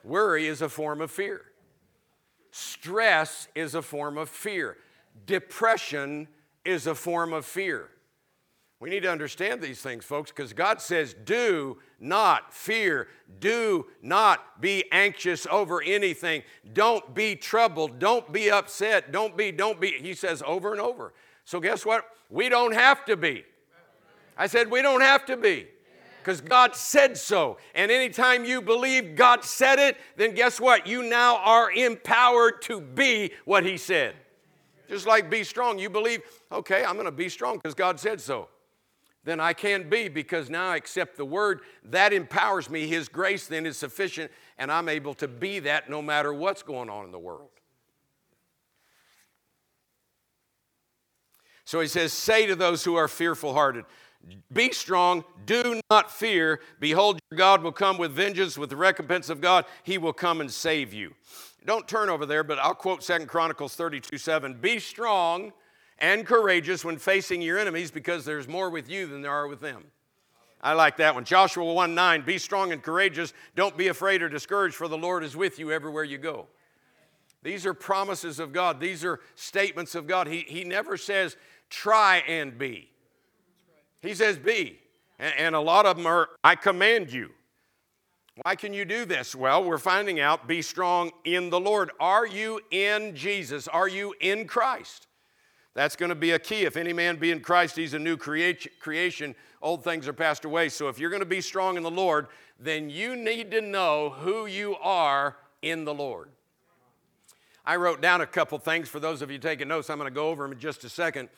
Worry 0.04 0.48
is 0.48 0.62
a 0.62 0.70
form 0.70 1.02
of 1.02 1.12
fear. 1.12 1.42
Stress 2.52 3.50
is 3.54 3.76
a 3.76 3.82
form 3.82 4.18
of 4.18 4.30
fear. 4.30 4.78
Depression 5.26 6.30
is 6.64 6.88
a 6.88 6.96
form 6.96 7.34
of 7.34 7.46
fear. 7.46 7.90
We 8.80 8.90
need 8.90 9.04
to 9.04 9.12
understand 9.12 9.62
these 9.62 9.82
things, 9.82 10.06
folks, 10.06 10.32
because 10.32 10.54
God 10.54 10.80
says, 10.80 11.14
do 11.26 11.80
not 12.00 12.54
fear. 12.54 13.10
Do 13.40 13.88
not 14.02 14.62
be 14.62 14.86
anxious 14.92 15.48
over 15.52 15.82
anything. 15.82 16.44
Don't 16.74 17.14
be 17.14 17.36
troubled. 17.36 18.00
Don't 18.00 18.32
be 18.32 18.50
upset. 18.50 19.12
Don't 19.12 19.36
be, 19.36 19.52
don't 19.52 19.82
be. 19.82 19.92
He 20.00 20.14
says 20.14 20.42
over 20.46 20.72
and 20.72 20.80
over. 20.80 21.14
So, 21.44 21.60
guess 21.60 21.86
what? 21.86 22.06
We 22.30 22.48
don't 22.48 22.74
have 22.74 23.04
to 23.06 23.18
be. 23.18 23.44
I 24.38 24.48
said, 24.48 24.70
we 24.70 24.82
don't 24.82 25.02
have 25.02 25.26
to 25.26 25.38
be 25.38 25.68
because 26.28 26.42
God 26.42 26.76
said 26.76 27.18
so. 27.18 27.58
And 27.74 27.90
anytime 27.90 28.44
you 28.44 28.62
believe 28.62 29.16
God 29.16 29.46
said 29.46 29.80
it, 29.80 29.98
then 30.18 30.36
guess 30.36 30.60
what? 30.60 30.86
You 30.86 31.04
now 31.04 31.38
are 31.38 31.72
empowered 31.72 32.62
to 32.64 32.82
be 32.82 33.32
what 33.46 33.64
He 33.64 33.78
said. 33.78 34.14
Just 34.90 35.08
like 35.08 35.30
be 35.30 35.44
strong. 35.44 35.80
You 35.80 35.90
believe, 35.90 36.22
okay, 36.52 36.84
I'm 36.84 36.96
going 36.96 37.06
to 37.06 37.12
be 37.12 37.30
strong 37.30 37.56
because 37.56 37.74
God 37.74 38.00
said 38.00 38.20
so. 38.22 38.50
Then 39.24 39.40
I 39.40 39.54
can 39.54 39.90
be 39.90 40.08
because 40.08 40.50
now 40.50 40.70
I 40.70 40.76
accept 40.76 41.18
the 41.18 41.26
word. 41.26 41.62
That 41.84 42.14
empowers 42.14 42.70
me. 42.70 42.88
His 42.88 43.10
grace 43.10 43.48
then 43.48 43.66
is 43.66 43.78
sufficient, 43.78 44.32
and 44.58 44.72
I'm 44.72 44.88
able 44.88 45.14
to 45.16 45.28
be 45.28 45.60
that 45.60 45.90
no 45.90 46.02
matter 46.02 46.34
what's 46.34 46.64
going 46.64 46.90
on 46.90 47.06
in 47.06 47.12
the 47.12 47.20
world. 47.20 47.50
So 51.66 51.82
he 51.82 51.88
says, 51.88 52.14
Say 52.14 52.46
to 52.48 52.56
those 52.56 52.86
who 52.86 52.96
are 52.96 53.10
fearful 53.10 53.54
hearted, 53.54 53.84
be 54.52 54.72
strong, 54.72 55.24
do 55.46 55.82
not 55.90 56.12
fear. 56.12 56.62
Behold, 56.80 57.20
your 57.32 57.38
God 57.38 57.64
will 57.64 57.72
come 57.72 57.98
with 57.98 58.12
vengeance, 58.12 58.58
with 58.58 58.70
the 58.70 58.76
recompense 58.76 59.30
of 59.30 59.42
God. 59.42 59.66
He 59.84 59.98
will 59.98 60.14
come 60.14 60.42
and 60.42 60.52
save 60.52 60.94
you. 60.94 61.14
Don't 61.66 61.88
turn 61.88 62.10
over 62.10 62.26
there, 62.26 62.44
but 62.44 62.60
I'll 62.60 62.76
quote 62.76 63.04
Second 63.04 63.28
Chronicles 63.28 63.76
32 63.76 64.18
7. 64.18 64.54
Be 64.56 64.80
strong 64.80 65.52
and 66.00 66.26
courageous 66.26 66.86
when 66.86 66.98
facing 66.98 67.42
your 67.42 67.58
enemies, 67.58 67.92
because 67.92 68.24
there's 68.24 68.48
more 68.48 68.70
with 68.70 68.90
you 68.90 69.08
than 69.08 69.22
there 69.22 69.32
are 69.32 69.48
with 69.48 69.60
them. 69.60 69.86
I 70.62 70.74
like 70.74 70.98
that 70.98 71.14
one. 71.14 71.24
Joshua 71.24 71.74
1 71.74 71.94
9. 71.94 72.22
Be 72.22 72.38
strong 72.38 72.72
and 72.72 72.82
courageous. 72.82 73.34
Don't 73.56 73.78
be 73.78 73.90
afraid 73.90 74.22
or 74.22 74.30
discouraged, 74.30 74.76
for 74.76 74.88
the 74.88 74.98
Lord 74.98 75.24
is 75.24 75.36
with 75.36 75.60
you 75.60 75.72
everywhere 75.72 76.04
you 76.04 76.18
go. 76.18 76.48
These 77.44 77.66
are 77.66 77.74
promises 77.74 78.40
of 78.40 78.52
God, 78.52 78.80
these 78.80 79.06
are 79.06 79.20
statements 79.36 79.96
of 79.96 80.08
God. 80.08 80.28
He, 80.28 80.42
he 80.42 80.64
never 80.64 80.98
says, 80.98 81.38
try 81.70 82.24
and 82.28 82.58
be. 82.58 82.90
He 84.02 84.14
says, 84.14 84.38
Be. 84.38 84.80
And, 85.20 85.56
a 85.56 85.60
lot 85.60 85.88
of 85.88 85.98
them 85.98 86.06
are, 86.06 86.30
I 86.44 86.56
command 86.56 87.12
you. 87.12 87.32
Why 88.44 88.56
can 88.56 88.72
you 88.72 88.86
do 88.86 89.04
this? 89.04 89.34
Well, 89.34 89.64
we're 89.64 89.80
finding 89.80 90.20
out 90.20 90.48
be 90.48 90.62
strong 90.62 91.12
in 91.24 91.50
the 91.50 91.60
Lord. 91.60 91.90
Are 92.00 92.28
you 92.28 92.62
in 92.70 93.16
Jesus? 93.16 93.68
Are 93.68 93.88
you 93.88 94.14
in 94.22 94.46
Christ? 94.46 95.08
That's 95.74 95.96
going 95.96 96.10
to 96.10 96.16
be 96.16 96.32
a 96.32 96.40
key. 96.40 96.64
If 96.64 96.78
any 96.78 96.94
man 96.94 97.18
be 97.18 97.32
in 97.32 97.40
Christ, 97.40 97.76
he's 97.76 97.96
a 97.96 98.00
new 98.00 98.16
creation. 98.18 99.36
Old 99.62 99.84
things 99.84 100.08
are 100.08 100.14
passed 100.14 100.46
away. 100.46 100.70
So 100.70 100.88
if 100.88 101.00
you're 101.00 101.10
going 101.10 101.22
to 101.22 101.26
be 101.26 101.42
strong 101.42 101.78
in 101.78 101.84
the 101.84 101.92
Lord, 101.92 102.28
then 102.60 102.90
you 102.90 103.16
need 103.16 103.52
to 103.52 103.62
know 103.62 104.12
who 104.20 104.46
you 104.46 104.76
are 104.78 105.38
in 105.62 105.86
the 105.86 105.94
Lord. 105.94 106.30
I 107.66 107.76
wrote 107.76 108.02
down 108.02 108.22
a 108.22 108.26
couple 108.26 108.58
things 108.60 108.88
for 108.88 109.00
those 109.00 109.22
of 109.22 109.30
you 109.30 109.40
taking 109.40 109.68
notes. 109.68 109.90
I'm 109.90 109.98
going 109.98 110.10
to 110.10 110.16
go 110.16 110.30
over 110.30 110.44
them 110.44 110.54
in 110.54 110.60
just 110.60 110.84
a 110.84 110.90
second. 110.90 111.30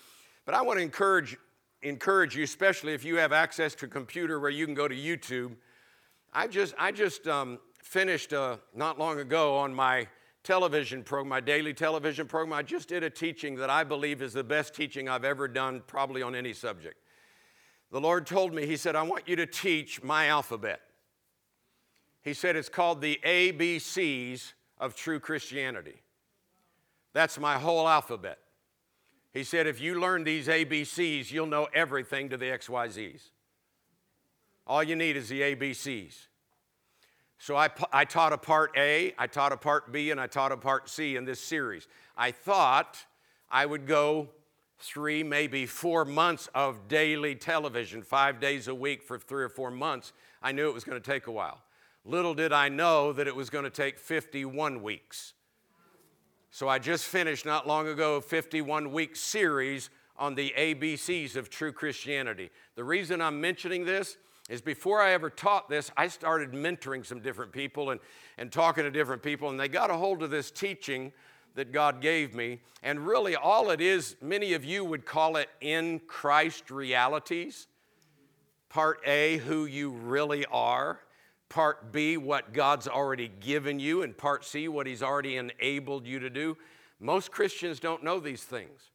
But 0.45 0.53
I 0.53 0.61
want 0.61 0.77
to 0.77 0.83
encourage, 0.83 1.37
encourage 1.81 2.35
you, 2.35 2.43
especially 2.43 2.93
if 2.93 3.03
you 3.03 3.17
have 3.17 3.31
access 3.31 3.75
to 3.75 3.85
a 3.85 3.89
computer 3.89 4.39
where 4.39 4.49
you 4.49 4.65
can 4.65 4.75
go 4.75 4.87
to 4.87 4.95
YouTube. 4.95 5.55
I 6.33 6.47
just, 6.47 6.73
I 6.77 6.91
just 6.91 7.27
um, 7.27 7.59
finished 7.81 8.33
uh, 8.33 8.57
not 8.75 8.99
long 8.99 9.19
ago 9.19 9.57
on 9.57 9.73
my 9.73 10.07
television 10.43 11.03
program, 11.03 11.29
my 11.29 11.39
daily 11.39 11.73
television 11.73 12.27
program. 12.27 12.53
I 12.53 12.63
just 12.63 12.89
did 12.89 13.03
a 13.03 13.09
teaching 13.09 13.55
that 13.57 13.69
I 13.69 13.83
believe 13.83 14.21
is 14.21 14.33
the 14.33 14.43
best 14.43 14.73
teaching 14.73 15.09
I've 15.09 15.25
ever 15.25 15.47
done, 15.47 15.81
probably 15.87 16.21
on 16.21 16.35
any 16.35 16.53
subject. 16.53 16.97
The 17.91 18.01
Lord 18.01 18.27
told 18.27 18.53
me, 18.53 18.65
He 18.65 18.77
said, 18.77 18.95
I 18.95 19.03
want 19.03 19.27
you 19.27 19.35
to 19.37 19.45
teach 19.45 20.03
my 20.03 20.27
alphabet. 20.27 20.81
He 22.21 22.33
said 22.33 22.55
it's 22.55 22.69
called 22.69 23.01
the 23.01 23.19
ABCs 23.25 24.53
of 24.77 24.95
true 24.95 25.19
Christianity. 25.19 26.01
That's 27.13 27.39
my 27.39 27.57
whole 27.57 27.87
alphabet. 27.87 28.37
He 29.39 29.45
said, 29.45 29.67
if 29.67 29.79
you 29.79 29.97
learn 29.97 30.25
these 30.25 30.49
ABCs, 30.49 31.31
you'll 31.31 31.47
know 31.47 31.69
everything 31.73 32.27
to 32.27 32.35
the 32.35 32.47
XYZs. 32.47 33.29
All 34.67 34.83
you 34.83 34.97
need 34.97 35.15
is 35.15 35.29
the 35.29 35.39
ABCs. 35.39 36.27
So 37.37 37.55
I, 37.55 37.69
I 37.93 38.03
taught 38.03 38.33
a 38.33 38.37
part 38.37 38.71
A, 38.75 39.13
I 39.17 39.27
taught 39.27 39.53
a 39.53 39.57
part 39.57 39.93
B, 39.93 40.11
and 40.11 40.19
I 40.19 40.27
taught 40.27 40.51
a 40.51 40.57
part 40.57 40.89
C 40.89 41.15
in 41.15 41.23
this 41.23 41.39
series. 41.39 41.87
I 42.17 42.31
thought 42.31 42.97
I 43.49 43.65
would 43.65 43.87
go 43.87 44.27
three, 44.77 45.23
maybe 45.23 45.65
four 45.65 46.03
months 46.03 46.49
of 46.53 46.89
daily 46.89 47.33
television, 47.33 48.01
five 48.01 48.41
days 48.41 48.67
a 48.67 48.75
week 48.75 49.01
for 49.01 49.17
three 49.17 49.45
or 49.45 49.49
four 49.49 49.71
months. 49.71 50.11
I 50.43 50.51
knew 50.51 50.67
it 50.67 50.73
was 50.73 50.83
going 50.83 51.01
to 51.01 51.11
take 51.11 51.27
a 51.27 51.31
while. 51.31 51.61
Little 52.03 52.33
did 52.33 52.51
I 52.51 52.67
know 52.67 53.13
that 53.13 53.25
it 53.25 53.37
was 53.37 53.49
going 53.49 53.63
to 53.63 53.69
take 53.69 53.99
51 53.99 54.83
weeks. 54.83 55.31
So 56.51 56.67
I 56.67 56.79
just 56.79 57.05
finished 57.05 57.45
not 57.45 57.67
long 57.67 57.87
ago 57.87 58.15
a 58.15 58.21
51 58.21 58.91
week 58.91 59.15
series 59.15 59.91
on 60.17 60.33
the 60.33 60.51
ABCs 60.57 61.35
of 61.35 61.49
true 61.49 61.71
Christianity. 61.71 62.49
The 62.75 62.83
reason 62.83 63.21
I'm 63.21 63.39
mentioning 63.39 63.85
this 63.85 64.17
is 64.49 64.59
before 64.59 64.99
I 64.99 65.11
ever 65.11 65.29
taught 65.29 65.69
this, 65.69 65.91
I 65.95 66.07
started 66.07 66.51
mentoring 66.51 67.05
some 67.05 67.19
different 67.19 67.51
people 67.51 67.91
and, 67.91 67.99
and 68.39 68.51
talking 68.51 68.83
to 68.83 68.89
different 68.89 69.21
people, 69.21 69.51
and 69.51 69.59
they 69.59 69.67
got 69.67 69.91
a 69.91 69.93
hold 69.93 70.23
of 70.23 70.31
this 70.31 70.49
teaching 70.49 71.13
that 71.53 71.71
God 71.71 72.01
gave 72.01 72.33
me. 72.33 72.61
And 72.81 73.05
really, 73.05 73.35
all 73.35 73.69
it 73.69 73.79
is, 73.79 74.15
many 74.19 74.53
of 74.53 74.65
you 74.65 74.83
would 74.83 75.05
call 75.05 75.35
it 75.35 75.49
in 75.61 75.99
Christ 76.07 76.71
realities. 76.71 77.67
Part 78.69 79.01
A, 79.05 79.37
who 79.37 79.65
you 79.65 79.91
really 79.91 80.45
are. 80.47 80.99
Part 81.49 81.91
B, 81.91 82.17
what 82.17 82.53
God's 82.53 82.87
already 82.87 83.31
given 83.39 83.79
you. 83.79 84.03
And 84.03 84.17
part 84.17 84.45
C, 84.45 84.67
what 84.67 84.87
He's 84.87 85.03
already 85.03 85.37
enabled 85.37 86.05
you 86.05 86.19
to 86.19 86.29
do. 86.29 86.57
Most 86.99 87.31
Christians 87.31 87.79
don't 87.79 88.03
know 88.03 88.19
these 88.19 88.43
things. 88.43 88.91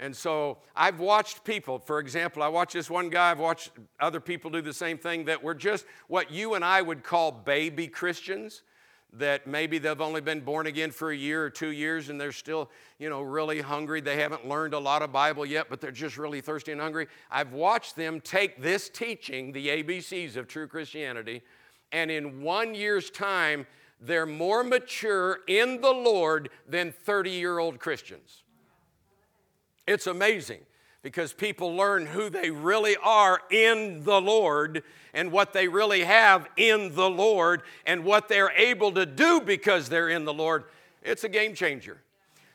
And 0.00 0.14
so 0.14 0.58
I've 0.76 1.00
watched 1.00 1.44
people, 1.44 1.78
for 1.78 1.98
example, 1.98 2.42
I 2.42 2.48
watched 2.48 2.74
this 2.74 2.88
one 2.88 3.08
guy, 3.08 3.30
I've 3.30 3.40
watched 3.40 3.70
other 3.98 4.20
people 4.20 4.50
do 4.50 4.60
the 4.60 4.72
same 4.72 4.96
thing 4.96 5.24
that 5.24 5.42
were 5.42 5.54
just 5.54 5.86
what 6.06 6.30
you 6.30 6.54
and 6.54 6.64
I 6.64 6.82
would 6.82 7.02
call 7.02 7.32
baby 7.32 7.88
Christians 7.88 8.62
that 9.14 9.46
maybe 9.46 9.78
they've 9.78 10.00
only 10.00 10.20
been 10.20 10.40
born 10.40 10.66
again 10.66 10.90
for 10.90 11.10
a 11.10 11.16
year 11.16 11.42
or 11.42 11.50
two 11.50 11.70
years 11.70 12.10
and 12.10 12.20
they're 12.20 12.30
still, 12.30 12.70
you 12.98 13.08
know, 13.08 13.22
really 13.22 13.60
hungry. 13.60 14.00
They 14.00 14.16
haven't 14.16 14.46
learned 14.46 14.74
a 14.74 14.78
lot 14.78 15.00
of 15.00 15.10
Bible 15.10 15.46
yet, 15.46 15.68
but 15.70 15.80
they're 15.80 15.90
just 15.90 16.18
really 16.18 16.42
thirsty 16.42 16.72
and 16.72 16.80
hungry. 16.80 17.08
I've 17.30 17.52
watched 17.52 17.96
them 17.96 18.20
take 18.20 18.60
this 18.62 18.90
teaching, 18.90 19.52
the 19.52 19.68
ABCs 19.68 20.36
of 20.36 20.46
true 20.46 20.68
Christianity, 20.68 21.42
and 21.92 22.10
in 22.10 22.42
one 22.42 22.74
year's 22.74 23.10
time, 23.10 23.66
they're 24.00 24.26
more 24.26 24.62
mature 24.62 25.40
in 25.46 25.80
the 25.80 25.90
Lord 25.90 26.50
than 26.68 26.92
30 26.92 27.30
year 27.30 27.58
old 27.58 27.78
Christians. 27.78 28.42
It's 29.86 30.06
amazing 30.06 30.60
because 31.02 31.32
people 31.32 31.74
learn 31.74 32.06
who 32.06 32.28
they 32.28 32.50
really 32.50 32.96
are 33.02 33.40
in 33.50 34.04
the 34.04 34.20
Lord 34.20 34.82
and 35.14 35.32
what 35.32 35.52
they 35.52 35.66
really 35.68 36.04
have 36.04 36.46
in 36.56 36.94
the 36.94 37.08
Lord 37.08 37.62
and 37.86 38.04
what 38.04 38.28
they're 38.28 38.52
able 38.52 38.92
to 38.92 39.06
do 39.06 39.40
because 39.40 39.88
they're 39.88 40.10
in 40.10 40.24
the 40.24 40.34
Lord. 40.34 40.64
It's 41.02 41.24
a 41.24 41.28
game 41.28 41.54
changer. 41.54 41.98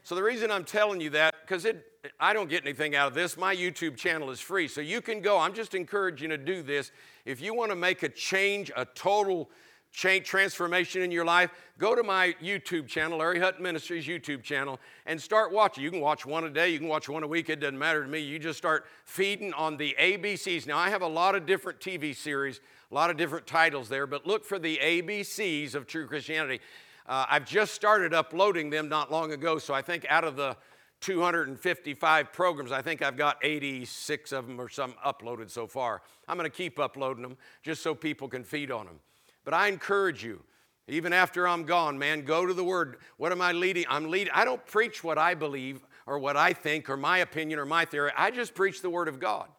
So 0.03 0.15
the 0.15 0.23
reason 0.23 0.51
I'm 0.51 0.65
telling 0.65 1.01
you 1.01 1.09
that 1.11 1.32
because 1.45 1.65
it 1.65 1.85
I 2.19 2.33
don't 2.33 2.49
get 2.49 2.63
anything 2.63 2.95
out 2.95 3.07
of 3.07 3.13
this. 3.13 3.37
My 3.37 3.55
YouTube 3.55 3.95
channel 3.95 4.29
is 4.29 4.41
free. 4.41 4.67
So 4.67 4.81
you 4.81 5.01
can 5.01 5.21
go. 5.21 5.39
I'm 5.39 5.53
just 5.53 5.73
encouraging 5.73 6.31
to 6.31 6.37
do 6.37 6.61
this. 6.61 6.91
If 7.25 7.39
you 7.39 7.53
want 7.53 7.71
to 7.71 7.77
make 7.77 8.03
a 8.03 8.09
change, 8.09 8.71
a 8.75 8.83
total 8.83 9.49
change, 9.93 10.25
transformation 10.25 11.01
in 11.01 11.11
your 11.11 11.23
life, 11.23 11.51
go 11.77 11.95
to 11.95 12.03
my 12.03 12.35
YouTube 12.43 12.87
channel, 12.87 13.19
Larry 13.19 13.39
Hutton 13.39 13.63
Ministries 13.63 14.05
YouTube 14.05 14.43
channel, 14.43 14.79
and 15.05 15.21
start 15.21 15.53
watching. 15.53 15.83
You 15.83 15.91
can 15.91 16.01
watch 16.01 16.25
one 16.25 16.43
a 16.43 16.49
day, 16.49 16.69
you 16.69 16.79
can 16.79 16.87
watch 16.87 17.07
one 17.07 17.23
a 17.23 17.27
week, 17.27 17.49
it 17.49 17.59
doesn't 17.59 17.77
matter 17.77 18.03
to 18.03 18.09
me. 18.09 18.19
You 18.19 18.39
just 18.39 18.57
start 18.57 18.85
feeding 19.05 19.53
on 19.53 19.77
the 19.77 19.95
ABCs. 19.99 20.65
Now, 20.67 20.79
I 20.79 20.89
have 20.89 21.03
a 21.03 21.07
lot 21.07 21.35
of 21.35 21.45
different 21.45 21.79
TV 21.79 22.15
series, 22.15 22.59
a 22.91 22.95
lot 22.95 23.11
of 23.11 23.17
different 23.17 23.45
titles 23.45 23.87
there, 23.87 24.07
but 24.07 24.25
look 24.25 24.43
for 24.43 24.57
the 24.57 24.77
ABCs 24.77 25.75
of 25.75 25.85
true 25.85 26.07
Christianity. 26.07 26.59
Uh, 27.05 27.25
I've 27.29 27.45
just 27.45 27.73
started 27.75 28.13
uploading 28.13 28.71
them 28.71 28.89
not 28.89 29.11
long 29.11 29.31
ago, 29.31 29.59
so 29.59 29.73
I 29.73 29.83
think 29.83 30.05
out 30.09 30.23
of 30.23 30.35
the 30.35 30.57
255 31.03 32.31
programs. 32.31 32.71
I 32.71 32.81
think 32.81 33.01
I've 33.01 33.17
got 33.17 33.37
86 33.43 34.31
of 34.31 34.47
them 34.47 34.59
or 34.59 34.69
some 34.69 34.95
uploaded 35.05 35.49
so 35.49 35.67
far. 35.67 36.01
I'm 36.29 36.37
going 36.37 36.49
to 36.49 36.55
keep 36.55 36.79
uploading 36.79 37.23
them 37.23 37.37
just 37.61 37.83
so 37.83 37.93
people 37.93 38.29
can 38.29 38.45
feed 38.45 38.71
on 38.71 38.85
them. 38.85 38.99
But 39.43 39.53
I 39.53 39.67
encourage 39.67 40.23
you, 40.23 40.41
even 40.87 41.11
after 41.11 41.45
I'm 41.45 41.65
gone, 41.65 41.99
man, 41.99 42.21
go 42.21 42.45
to 42.45 42.53
the 42.53 42.63
Word. 42.63 42.97
What 43.17 43.33
am 43.33 43.41
I 43.41 43.51
leading? 43.51 43.83
I'm 43.89 44.09
leading. 44.09 44.31
I 44.33 44.45
don't 44.45 44.65
preach 44.65 45.03
what 45.03 45.17
I 45.17 45.33
believe 45.33 45.85
or 46.05 46.19
what 46.19 46.37
I 46.37 46.53
think 46.53 46.89
or 46.89 46.95
my 46.95 47.17
opinion 47.17 47.59
or 47.59 47.65
my 47.65 47.83
theory. 47.83 48.11
I 48.17 48.31
just 48.31 48.55
preach 48.55 48.81
the 48.81 48.89
Word 48.89 49.09
of 49.09 49.19
God. 49.19 49.49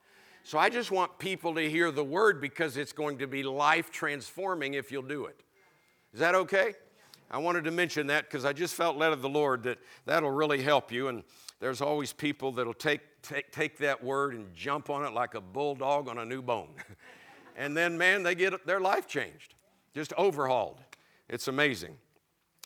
So 0.45 0.59
I 0.59 0.71
just 0.71 0.91
want 0.91 1.19
people 1.19 1.55
to 1.57 1.71
hear 1.71 1.91
the 1.91 2.05
Word 2.05 2.41
because 2.41 2.79
it's 2.79 2.93
going 2.93 3.19
to 3.19 3.27
be 3.27 3.43
life 3.43 3.91
transforming 3.91 4.75
if 4.75 4.91
you'll 4.91 5.03
do 5.03 5.27
it. 5.27 5.39
Is 6.15 6.21
that 6.21 6.35
okay? 6.35 6.75
I 7.35 7.39
wanted 7.39 7.65
to 7.65 7.71
mention 7.71 8.07
that 8.07 8.25
because 8.25 8.45
I 8.45 8.53
just 8.53 8.75
felt 8.75 8.97
led 8.97 9.13
of 9.13 9.21
the 9.21 9.29
Lord 9.29 9.65
that 9.65 9.79
that'll 10.07 10.31
really 10.31 10.63
help 10.63 10.93
you. 10.93 11.09
And 11.09 11.25
there's 11.59 11.81
always 11.81 12.13
people 12.13 12.53
that'll 12.53 12.73
take, 12.73 13.01
take, 13.23 13.51
take 13.51 13.79
that 13.79 14.03
word 14.03 14.35
and 14.35 14.55
jump 14.55 14.89
on 14.89 15.05
it 15.05 15.13
like 15.13 15.35
a 15.35 15.41
bulldog 15.41 16.09
on 16.09 16.19
a 16.19 16.25
new 16.25 16.43
bone. 16.43 16.71
and 17.57 17.77
then, 17.77 17.99
man, 17.99 18.23
they 18.23 18.35
get 18.35 18.65
their 18.67 18.81
life 18.81 19.09
changed 19.09 19.55
just 19.95 20.13
overhauled. 20.15 20.81
It's 21.29 21.49
amazing. 21.49 21.97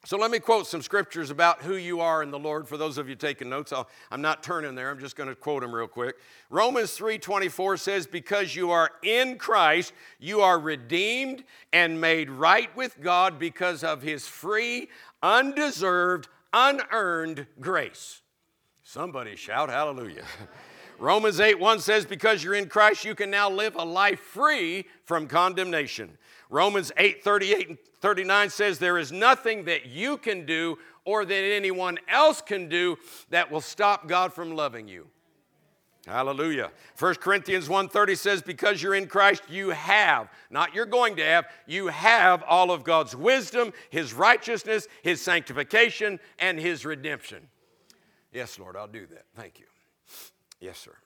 So 0.09 0.17
let 0.17 0.31
me 0.31 0.39
quote 0.39 0.67
some 0.67 0.81
scriptures 0.81 1.29
about 1.29 1.61
who 1.61 1.77
you 1.77 2.01
are 2.01 2.23
in 2.23 2.31
the 2.31 2.39
Lord. 2.39 2.67
For 2.67 2.79
those 2.79 2.97
of 2.97 3.11
you 3.11 3.15
taking 3.15 3.51
notes, 3.51 3.75
i 3.75 3.85
am 4.11 4.23
not 4.23 4.43
turning 4.43 4.75
there. 4.75 4.89
I'm 4.89 4.99
just 4.99 5.17
going 5.17 5.29
to 5.29 5.35
quote 5.35 5.61
them 5.61 5.75
real 5.75 5.87
quick. 5.87 6.17
Romans 6.49 6.97
3:24 6.97 7.77
says, 7.79 8.07
"Because 8.07 8.57
you 8.57 8.71
are 8.71 8.91
in 9.03 9.37
Christ, 9.37 9.93
you 10.19 10.41
are 10.41 10.59
redeemed 10.59 11.45
and 11.75 12.01
made 12.01 12.31
right 12.31 12.75
with 12.75 12.99
God 13.03 13.39
because 13.39 13.85
of 13.85 14.01
His 14.01 14.27
free, 14.27 14.89
undeserved, 15.23 16.29
unearned 16.55 17.47
grace." 17.61 18.23
Somebody 18.83 19.37
shout 19.37 19.69
hallelujah. 19.69 20.25
Romans 20.99 21.39
8 21.39 21.61
1 21.61 21.81
says, 21.81 22.07
Because 22.07 22.43
you're 22.43 22.55
in 22.55 22.71
Christ, 22.71 23.05
you 23.05 23.15
can 23.15 23.31
now 23.31 23.51
live 23.51 23.77
a 23.77 23.85
life 23.85 24.21
free 24.21 24.87
from 25.05 25.29
condemnation. 25.29 26.17
Romans 26.51 26.93
8 26.97 27.23
38 27.23 27.69
and 27.69 27.79
39 28.01 28.51
says, 28.51 28.79
There 28.79 28.99
is 28.99 29.13
nothing 29.13 29.65
that 29.65 29.87
you 29.87 30.17
can 30.17 30.47
do 30.47 30.79
or 31.05 31.25
that 31.25 31.35
anyone 31.35 31.99
else 32.09 32.41
can 32.41 32.69
do 32.69 32.97
that 33.31 33.51
will 33.51 33.61
stop 33.61 34.09
God 34.09 34.33
from 34.33 34.55
loving 34.55 34.89
you. 34.89 35.09
Hallelujah. 36.07 36.71
1 36.99 37.17
Corinthians 37.17 37.69
1:30 37.69 38.17
says 38.17 38.43
because 38.43 38.83
you're 38.83 38.95
in 38.95 39.07
Christ 39.07 39.43
you 39.49 39.71
have, 39.71 40.31
not 40.49 40.75
you're 40.75 40.87
going 40.87 41.17
to 41.17 41.25
have, 41.25 41.47
you 41.67 41.89
have 41.89 42.43
all 42.45 42.71
of 42.71 42.83
God's 42.83 43.15
wisdom, 43.15 43.73
his 43.91 44.15
righteousness, 44.15 44.89
his 45.03 45.21
sanctification 45.21 46.19
and 46.39 46.59
his 46.59 46.87
redemption. 46.87 47.49
Yes, 48.33 48.59
Lord, 48.59 48.77
I'll 48.77 48.87
do 48.87 49.07
that. 49.07 49.27
Thank 49.35 49.59
you. 49.59 49.67
Yes, 50.61 50.79
sir. 50.79 50.97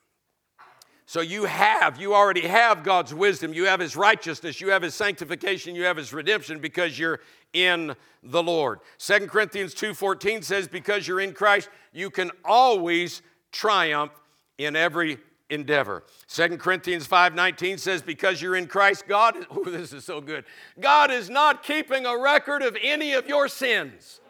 So 1.13 1.21
you 1.21 1.45
have, 1.45 2.01
you 2.01 2.15
already 2.15 2.47
have 2.47 2.83
God's 2.83 3.13
wisdom, 3.13 3.53
you 3.53 3.67
have 3.67 3.81
His 3.81 3.97
righteousness, 3.97 4.63
you 4.63 4.71
have 4.71 4.81
His 4.81 4.95
sanctification, 4.95 5.75
you 5.75 5.85
have 5.85 5.99
His 5.99 6.11
redemption 6.11 6.59
because 6.59 6.99
you're 6.99 7.21
in 7.53 7.95
the 8.23 8.43
Lord. 8.43 8.81
2 8.97 9.27
Corinthians 9.27 9.75
2:14 9.75 10.43
says, 10.43 10.69
because 10.69 11.07
you're 11.07 11.21
in 11.21 11.35
Christ, 11.35 11.69
you 11.93 12.09
can 12.09 12.31
always 12.47 13.21
triumph 13.51 14.13
in 14.57 14.75
every 14.75 15.19
endeavor. 15.51 16.03
2 16.29 16.57
Corinthians 16.57 17.07
5:19 17.07 17.79
says, 17.79 18.01
because 18.01 18.41
you're 18.41 18.57
in 18.57 18.67
Christ, 18.67 19.07
God, 19.07 19.37
oh, 19.51 19.65
this 19.65 19.93
is 19.93 20.07
so 20.07 20.23
good. 20.23 20.47
God 20.81 21.11
is 21.11 21.29
not 21.29 21.63
keeping 21.63 22.07
a 22.07 22.17
record 22.17 22.63
of 22.63 22.75
any 22.83 23.13
of 23.13 23.29
your 23.29 23.49
sins 23.49 24.22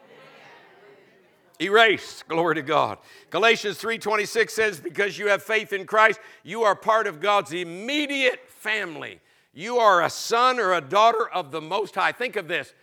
erased 1.63 2.27
glory 2.27 2.55
to 2.55 2.61
god 2.61 2.97
galatians 3.29 3.77
3.26 3.81 4.49
says 4.49 4.79
because 4.79 5.17
you 5.17 5.27
have 5.27 5.41
faith 5.41 5.73
in 5.73 5.85
christ 5.85 6.19
you 6.43 6.63
are 6.63 6.75
part 6.75 7.07
of 7.07 7.19
god's 7.19 7.53
immediate 7.53 8.49
family 8.49 9.19
you 9.53 9.77
are 9.77 10.03
a 10.03 10.09
son 10.09 10.59
or 10.59 10.73
a 10.73 10.81
daughter 10.81 11.29
of 11.29 11.51
the 11.51 11.61
most 11.61 11.95
high 11.95 12.11
think 12.11 12.35
of 12.35 12.47
this 12.47 12.73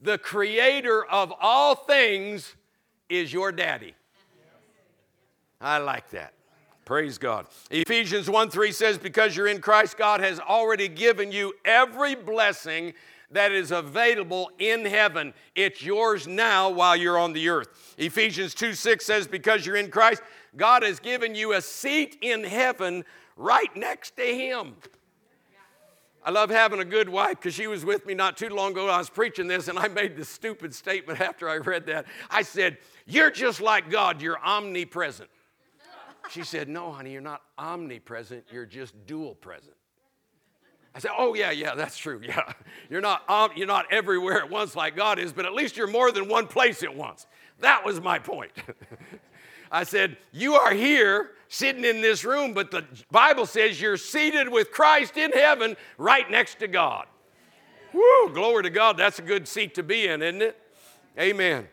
the 0.00 0.18
creator 0.18 1.04
of 1.04 1.32
all 1.40 1.74
things 1.74 2.54
is 3.08 3.32
your 3.32 3.52
daddy. 3.52 3.94
I 5.60 5.78
like 5.78 6.10
that. 6.10 6.34
Praise 6.84 7.18
God. 7.18 7.46
Ephesians 7.70 8.30
1 8.30 8.50
3 8.50 8.72
says, 8.72 8.96
Because 8.96 9.36
you're 9.36 9.48
in 9.48 9.60
Christ, 9.60 9.98
God 9.98 10.20
has 10.20 10.40
already 10.40 10.88
given 10.88 11.32
you 11.32 11.52
every 11.64 12.14
blessing 12.14 12.94
that 13.30 13.52
is 13.52 13.70
available 13.70 14.50
in 14.58 14.84
heaven. 14.84 15.34
It's 15.54 15.82
yours 15.82 16.26
now 16.26 16.70
while 16.70 16.96
you're 16.96 17.18
on 17.18 17.32
the 17.32 17.48
earth. 17.48 17.94
Ephesians 17.98 18.54
2 18.54 18.72
6 18.72 19.04
says, 19.04 19.26
Because 19.26 19.66
you're 19.66 19.76
in 19.76 19.90
Christ, 19.90 20.22
God 20.56 20.82
has 20.82 20.98
given 21.00 21.34
you 21.34 21.52
a 21.52 21.62
seat 21.62 22.18
in 22.20 22.44
heaven 22.44 23.04
right 23.36 23.74
next 23.76 24.16
to 24.16 24.22
Him. 24.22 24.76
I 26.24 26.30
love 26.30 26.50
having 26.50 26.80
a 26.80 26.84
good 26.84 27.08
wife 27.08 27.36
because 27.36 27.54
she 27.54 27.66
was 27.66 27.84
with 27.84 28.04
me 28.04 28.12
not 28.12 28.36
too 28.36 28.48
long 28.48 28.72
ago. 28.72 28.88
I 28.88 28.98
was 28.98 29.08
preaching 29.08 29.46
this 29.46 29.68
and 29.68 29.78
I 29.78 29.88
made 29.88 30.16
this 30.16 30.28
stupid 30.28 30.74
statement 30.74 31.20
after 31.20 31.48
I 31.48 31.56
read 31.56 31.86
that. 31.86 32.06
I 32.30 32.42
said, 32.42 32.78
You're 33.06 33.30
just 33.30 33.60
like 33.60 33.90
God, 33.90 34.20
you're 34.20 34.38
omnipresent. 34.38 35.30
She 36.30 36.42
said, 36.42 36.68
No, 36.68 36.92
honey, 36.92 37.12
you're 37.12 37.22
not 37.22 37.42
omnipresent, 37.58 38.44
you're 38.50 38.66
just 38.66 38.94
dual 39.06 39.34
present. 39.36 39.77
I 40.98 41.00
said, 41.00 41.12
Oh, 41.16 41.32
yeah, 41.34 41.52
yeah, 41.52 41.76
that's 41.76 41.96
true. 41.96 42.20
Yeah. 42.26 42.52
You're 42.90 43.00
not, 43.00 43.28
um, 43.30 43.50
you're 43.54 43.68
not 43.68 43.84
everywhere 43.92 44.38
at 44.38 44.50
once 44.50 44.74
like 44.74 44.96
God 44.96 45.18
is, 45.20 45.32
but 45.32 45.44
at 45.44 45.52
least 45.52 45.76
you're 45.76 45.86
more 45.86 46.10
than 46.10 46.26
one 46.26 46.48
place 46.48 46.82
at 46.82 46.92
once. 46.92 47.26
That 47.60 47.84
was 47.84 48.00
my 48.00 48.18
point. 48.18 48.50
I 49.70 49.84
said, 49.84 50.16
You 50.32 50.54
are 50.54 50.72
here 50.72 51.32
sitting 51.46 51.84
in 51.84 52.00
this 52.00 52.24
room, 52.24 52.52
but 52.52 52.72
the 52.72 52.84
Bible 53.12 53.46
says 53.46 53.80
you're 53.80 53.96
seated 53.98 54.48
with 54.48 54.72
Christ 54.72 55.16
in 55.16 55.30
heaven 55.32 55.76
right 55.98 56.28
next 56.30 56.58
to 56.60 56.66
God. 56.66 57.06
Woo, 57.92 58.30
glory 58.32 58.64
to 58.64 58.70
God. 58.70 58.96
That's 58.96 59.20
a 59.20 59.22
good 59.22 59.46
seat 59.46 59.76
to 59.76 59.84
be 59.84 60.08
in, 60.08 60.20
isn't 60.22 60.42
it? 60.42 60.60
Amen. 61.20 61.68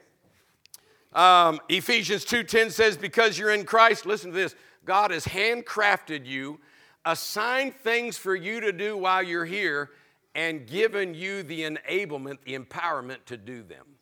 Um, 1.14 1.60
Ephesians 1.70 2.26
2:10 2.26 2.70
says, 2.70 2.98
"Because 2.98 3.40
you're 3.40 3.52
in 3.52 3.66
Christ, 3.66 4.06
listen 4.06 4.32
to 4.32 4.38
this. 4.38 4.54
God 4.84 5.10
has 5.10 5.26
handcrafted 5.26 6.26
you, 6.26 6.60
assigned 7.06 7.76
things 7.76 8.18
for 8.18 8.36
you 8.36 8.60
to 8.62 8.72
do 8.72 8.98
while 8.98 9.24
you're 9.24 9.46
here, 9.46 9.92
and 10.34 10.68
given 10.68 11.14
you 11.14 11.44
the 11.44 11.62
enablement, 11.62 12.42
the 12.44 12.58
empowerment 12.58 13.26
to 13.26 13.38
do 13.38 13.64
them." 13.64 13.98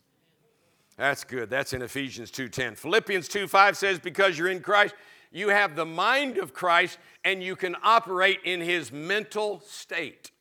That's 0.96 1.24
good. 1.24 1.50
That's 1.50 1.74
in 1.74 1.82
Ephesians 1.82 2.32
2:10. 2.32 2.76
Philippians 2.76 3.28
2:5 3.28 3.78
says, 3.78 4.00
"Because 4.00 4.38
you're 4.38 4.50
in 4.50 4.62
Christ, 4.62 4.96
you 5.32 5.50
have 5.50 5.76
the 5.76 5.86
mind 5.86 6.38
of 6.38 6.54
Christ, 6.54 7.00
and 7.24 7.44
you 7.44 7.56
can 7.56 7.76
operate 7.84 8.40
in 8.44 8.62
His 8.62 8.92
mental 8.92 9.60
state." 9.62 10.32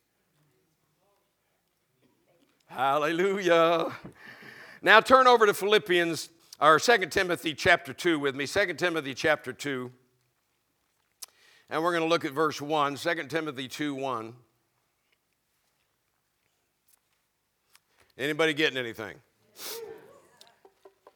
Hallelujah. 2.67 3.95
Now 4.81 4.99
turn 4.99 5.27
over 5.27 5.45
to 5.45 5.53
Philippians 5.53 6.29
or 6.59 6.79
2 6.79 7.11
Timothy 7.11 7.53
chapter 7.53 7.93
2 7.93 8.19
with 8.19 8.35
me. 8.35 8.45
2 8.45 8.77
Timothy 8.77 9.13
chapter 9.13 9.53
2. 9.53 9.91
And 11.73 11.81
we're 11.81 11.89
going 11.89 12.03
to 12.03 12.07
look 12.07 12.23
at 12.23 12.33
verse 12.33 12.61
1, 12.61 12.97
2 12.97 13.23
Timothy 13.29 13.67
2 13.67 13.95
1. 13.95 14.35
Anybody 18.15 18.53
getting 18.53 18.77
anything? 18.77 19.15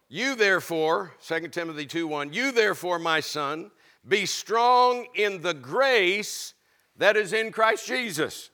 You 0.09 0.33
therefore, 0.33 1.13
2 1.23 1.49
Timothy 1.49 1.85
2 1.85 2.07
1, 2.07 2.33
you 2.33 2.51
therefore, 2.51 2.97
my 2.97 3.19
son, 3.19 3.69
be 4.07 4.25
strong 4.25 5.05
in 5.13 5.43
the 5.43 5.53
grace 5.53 6.55
that 6.97 7.15
is 7.15 7.33
in 7.33 7.51
Christ 7.51 7.85
Jesus. 7.85 8.49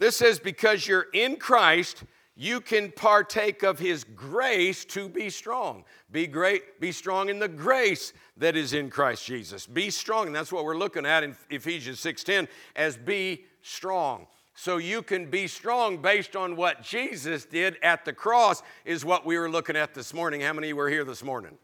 This 0.00 0.16
says, 0.16 0.40
because 0.40 0.88
you're 0.88 1.06
in 1.14 1.36
Christ, 1.36 2.02
you 2.34 2.60
can 2.60 2.90
partake 2.92 3.62
of 3.62 3.78
his 3.78 4.04
grace 4.04 4.84
to 4.86 5.08
be 5.08 5.28
strong. 5.28 5.84
Be 6.10 6.26
great, 6.26 6.80
be 6.80 6.90
strong 6.90 7.28
in 7.28 7.38
the 7.38 7.48
grace 7.48 8.12
that 8.38 8.56
is 8.56 8.72
in 8.72 8.88
Christ 8.88 9.26
Jesus. 9.26 9.66
Be 9.66 9.90
strong. 9.90 10.28
And 10.28 10.34
that's 10.34 10.52
what 10.52 10.64
we're 10.64 10.76
looking 10.76 11.04
at 11.04 11.22
in 11.22 11.36
Ephesians 11.50 12.00
6:10 12.00 12.48
as 12.74 12.96
be 12.96 13.44
strong. 13.60 14.26
So 14.54 14.76
you 14.76 15.02
can 15.02 15.30
be 15.30 15.46
strong 15.46 15.98
based 15.98 16.36
on 16.36 16.56
what 16.56 16.82
Jesus 16.82 17.44
did 17.44 17.78
at 17.82 18.04
the 18.04 18.12
cross, 18.12 18.62
is 18.84 19.04
what 19.04 19.24
we 19.24 19.38
were 19.38 19.50
looking 19.50 19.76
at 19.76 19.94
this 19.94 20.12
morning. 20.12 20.40
How 20.40 20.52
many 20.52 20.72
were 20.72 20.90
here 20.90 21.04
this 21.04 21.22
morning? 21.22 21.58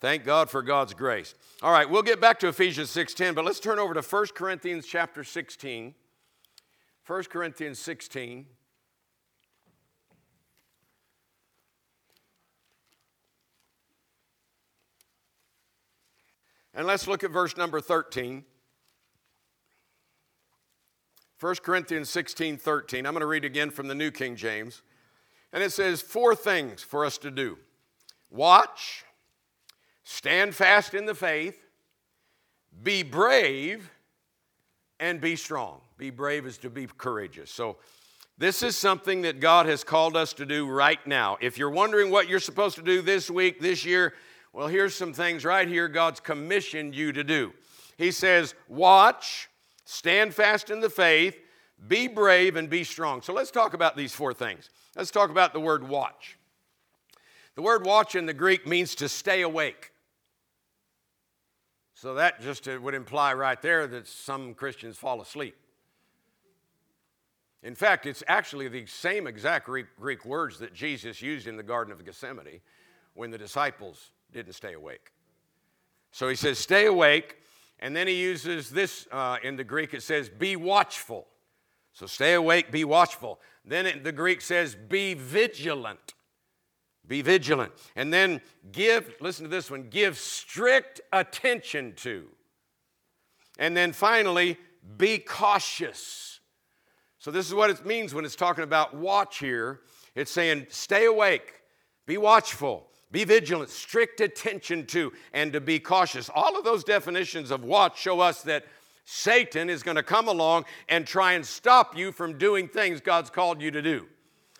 Thank 0.00 0.24
God 0.24 0.50
for 0.50 0.62
God's 0.62 0.92
grace. 0.92 1.34
All 1.62 1.72
right, 1.72 1.88
we'll 1.88 2.02
get 2.02 2.20
back 2.20 2.38
to 2.40 2.48
Ephesians 2.48 2.90
6:10, 2.90 3.34
but 3.34 3.44
let's 3.44 3.60
turn 3.60 3.78
over 3.78 3.94
to 3.94 4.02
1 4.02 4.34
Corinthians 4.34 4.86
chapter 4.86 5.24
16. 5.24 5.94
1 7.04 7.24
Corinthians 7.28 7.78
16. 7.78 8.46
And 16.76 16.86
let's 16.86 17.08
look 17.08 17.24
at 17.24 17.30
verse 17.30 17.56
number 17.56 17.80
13. 17.80 18.44
1 21.40 21.54
Corinthians 21.56 22.10
16 22.10 22.58
13. 22.58 23.06
I'm 23.06 23.12
going 23.14 23.20
to 23.20 23.26
read 23.26 23.46
again 23.46 23.70
from 23.70 23.88
the 23.88 23.94
New 23.94 24.10
King 24.10 24.36
James. 24.36 24.82
And 25.52 25.62
it 25.62 25.72
says, 25.72 26.02
Four 26.02 26.34
things 26.34 26.82
for 26.82 27.04
us 27.04 27.16
to 27.18 27.30
do 27.30 27.58
watch, 28.30 29.04
stand 30.04 30.54
fast 30.54 30.92
in 30.92 31.06
the 31.06 31.14
faith, 31.14 31.58
be 32.82 33.02
brave, 33.02 33.90
and 35.00 35.20
be 35.20 35.34
strong. 35.34 35.80
Be 35.96 36.10
brave 36.10 36.44
is 36.46 36.58
to 36.58 36.68
be 36.68 36.86
courageous. 36.86 37.50
So, 37.50 37.76
this 38.38 38.62
is 38.62 38.76
something 38.76 39.22
that 39.22 39.40
God 39.40 39.64
has 39.64 39.82
called 39.82 40.14
us 40.14 40.34
to 40.34 40.44
do 40.44 40.68
right 40.68 41.04
now. 41.06 41.38
If 41.40 41.56
you're 41.56 41.70
wondering 41.70 42.10
what 42.10 42.28
you're 42.28 42.38
supposed 42.38 42.76
to 42.76 42.82
do 42.82 43.00
this 43.00 43.30
week, 43.30 43.60
this 43.60 43.82
year, 43.82 44.12
well, 44.56 44.68
here's 44.68 44.94
some 44.94 45.12
things 45.12 45.44
right 45.44 45.68
here 45.68 45.86
God's 45.86 46.18
commissioned 46.18 46.94
you 46.94 47.12
to 47.12 47.22
do. 47.22 47.52
He 47.98 48.10
says, 48.10 48.54
Watch, 48.68 49.50
stand 49.84 50.32
fast 50.32 50.70
in 50.70 50.80
the 50.80 50.88
faith, 50.88 51.38
be 51.86 52.08
brave, 52.08 52.56
and 52.56 52.70
be 52.70 52.82
strong. 52.82 53.20
So 53.20 53.34
let's 53.34 53.50
talk 53.50 53.74
about 53.74 53.98
these 53.98 54.14
four 54.14 54.32
things. 54.32 54.70
Let's 54.96 55.10
talk 55.10 55.28
about 55.28 55.52
the 55.52 55.60
word 55.60 55.86
watch. 55.86 56.38
The 57.54 57.60
word 57.60 57.84
watch 57.84 58.14
in 58.14 58.24
the 58.24 58.32
Greek 58.32 58.66
means 58.66 58.94
to 58.94 59.10
stay 59.10 59.42
awake. 59.42 59.92
So 61.92 62.14
that 62.14 62.40
just 62.40 62.66
uh, 62.66 62.78
would 62.80 62.94
imply 62.94 63.34
right 63.34 63.60
there 63.60 63.86
that 63.86 64.08
some 64.08 64.54
Christians 64.54 64.96
fall 64.96 65.20
asleep. 65.20 65.56
In 67.62 67.74
fact, 67.74 68.06
it's 68.06 68.22
actually 68.26 68.68
the 68.68 68.86
same 68.86 69.26
exact 69.26 69.68
Greek 70.00 70.24
words 70.24 70.58
that 70.60 70.72
Jesus 70.72 71.20
used 71.20 71.46
in 71.46 71.58
the 71.58 71.62
Garden 71.62 71.92
of 71.92 72.02
Gethsemane 72.02 72.60
when 73.12 73.30
the 73.30 73.38
disciples 73.38 74.12
didn't 74.32 74.54
stay 74.54 74.74
awake. 74.74 75.12
So 76.12 76.28
he 76.28 76.36
says, 76.36 76.58
stay 76.58 76.86
awake. 76.86 77.36
And 77.78 77.94
then 77.94 78.06
he 78.06 78.14
uses 78.14 78.70
this 78.70 79.06
uh, 79.12 79.36
in 79.42 79.56
the 79.56 79.64
Greek, 79.64 79.92
it 79.92 80.02
says, 80.02 80.28
be 80.28 80.56
watchful. 80.56 81.26
So 81.92 82.06
stay 82.06 82.34
awake, 82.34 82.70
be 82.72 82.84
watchful. 82.84 83.40
Then 83.64 83.86
it, 83.86 84.04
the 84.04 84.12
Greek 84.12 84.40
says, 84.40 84.74
be 84.74 85.14
vigilant. 85.14 86.14
Be 87.06 87.22
vigilant. 87.22 87.72
And 87.94 88.12
then 88.12 88.40
give, 88.72 89.14
listen 89.20 89.44
to 89.44 89.50
this 89.50 89.70
one, 89.70 89.88
give 89.90 90.18
strict 90.18 91.00
attention 91.12 91.92
to. 91.96 92.26
And 93.58 93.76
then 93.76 93.92
finally, 93.92 94.58
be 94.96 95.18
cautious. 95.18 96.40
So 97.18 97.30
this 97.30 97.46
is 97.46 97.54
what 97.54 97.70
it 97.70 97.84
means 97.84 98.14
when 98.14 98.24
it's 98.24 98.36
talking 98.36 98.64
about 98.64 98.94
watch 98.94 99.38
here. 99.38 99.80
It's 100.14 100.30
saying, 100.30 100.66
stay 100.70 101.06
awake, 101.06 101.60
be 102.06 102.16
watchful, 102.16 102.88
be 103.12 103.24
vigilant, 103.24 103.70
strict 103.70 104.20
attention 104.20 104.86
to, 104.86 105.12
and 105.32 105.52
to 105.52 105.60
be 105.60 105.78
cautious. 105.78 106.28
All 106.34 106.58
of 106.58 106.64
those 106.64 106.84
definitions 106.84 107.50
of 107.50 107.64
watch 107.64 107.98
show 108.00 108.20
us 108.20 108.42
that 108.42 108.64
Satan 109.04 109.70
is 109.70 109.82
going 109.82 109.96
to 109.96 110.02
come 110.02 110.26
along 110.26 110.64
and 110.88 111.06
try 111.06 111.34
and 111.34 111.46
stop 111.46 111.96
you 111.96 112.10
from 112.10 112.38
doing 112.38 112.66
things 112.68 113.00
God's 113.00 113.30
called 113.30 113.62
you 113.62 113.70
to 113.70 113.80
do 113.80 114.06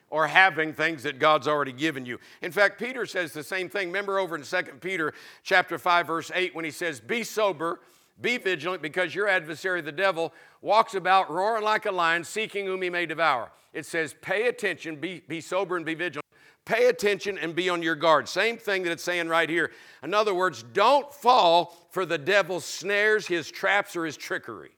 or 0.08 0.28
having 0.28 0.72
things 0.72 1.02
that 1.02 1.18
God's 1.18 1.48
already 1.48 1.72
given 1.72 2.06
you. 2.06 2.18
In 2.42 2.52
fact, 2.52 2.78
Peter 2.78 3.06
says 3.06 3.32
the 3.32 3.42
same 3.42 3.68
thing. 3.68 3.88
Remember 3.88 4.18
over 4.18 4.36
in 4.36 4.42
2 4.42 4.62
Peter 4.80 5.12
chapter 5.42 5.78
5 5.78 6.06
verse 6.06 6.30
8 6.34 6.54
when 6.54 6.64
he 6.64 6.70
says, 6.70 7.00
"Be 7.00 7.24
sober, 7.24 7.80
be 8.20 8.38
vigilant 8.38 8.82
because 8.82 9.14
your 9.14 9.28
adversary 9.28 9.80
the 9.80 9.92
devil 9.92 10.32
walks 10.60 10.94
about 10.94 11.30
roaring 11.30 11.64
like 11.64 11.86
a 11.86 11.92
lion 11.92 12.22
seeking 12.22 12.66
whom 12.66 12.82
he 12.82 12.90
may 12.90 13.06
devour." 13.06 13.50
It 13.72 13.84
says, 13.84 14.14
"Pay 14.22 14.46
attention, 14.46 14.96
be, 14.96 15.24
be 15.26 15.40
sober 15.40 15.76
and 15.76 15.84
be 15.84 15.94
vigilant." 15.94 16.25
Pay 16.66 16.88
attention 16.88 17.38
and 17.38 17.54
be 17.54 17.70
on 17.70 17.80
your 17.80 17.94
guard. 17.94 18.28
Same 18.28 18.58
thing 18.58 18.82
that 18.82 18.92
it's 18.92 19.02
saying 19.02 19.28
right 19.28 19.48
here. 19.48 19.70
In 20.02 20.12
other 20.12 20.34
words, 20.34 20.64
don't 20.72 21.10
fall 21.14 21.88
for 21.90 22.04
the 22.04 22.18
devil's 22.18 22.64
snares, 22.64 23.26
his 23.26 23.50
traps, 23.50 23.96
or 23.96 24.04
his 24.04 24.16
trickery. 24.16 24.72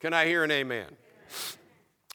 Can 0.00 0.14
I 0.14 0.26
hear 0.26 0.44
an 0.44 0.52
amen? 0.52 0.86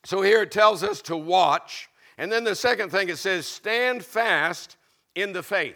So 0.05 0.21
here 0.21 0.41
it 0.41 0.51
tells 0.51 0.83
us 0.83 1.01
to 1.03 1.17
watch. 1.17 1.89
And 2.17 2.31
then 2.31 2.45
the 2.45 2.55
second 2.55 2.89
thing 2.89 3.09
it 3.09 3.17
says, 3.17 3.45
stand 3.45 4.05
fast 4.05 4.77
in 5.15 5.33
the 5.33 5.43
faith. 5.43 5.75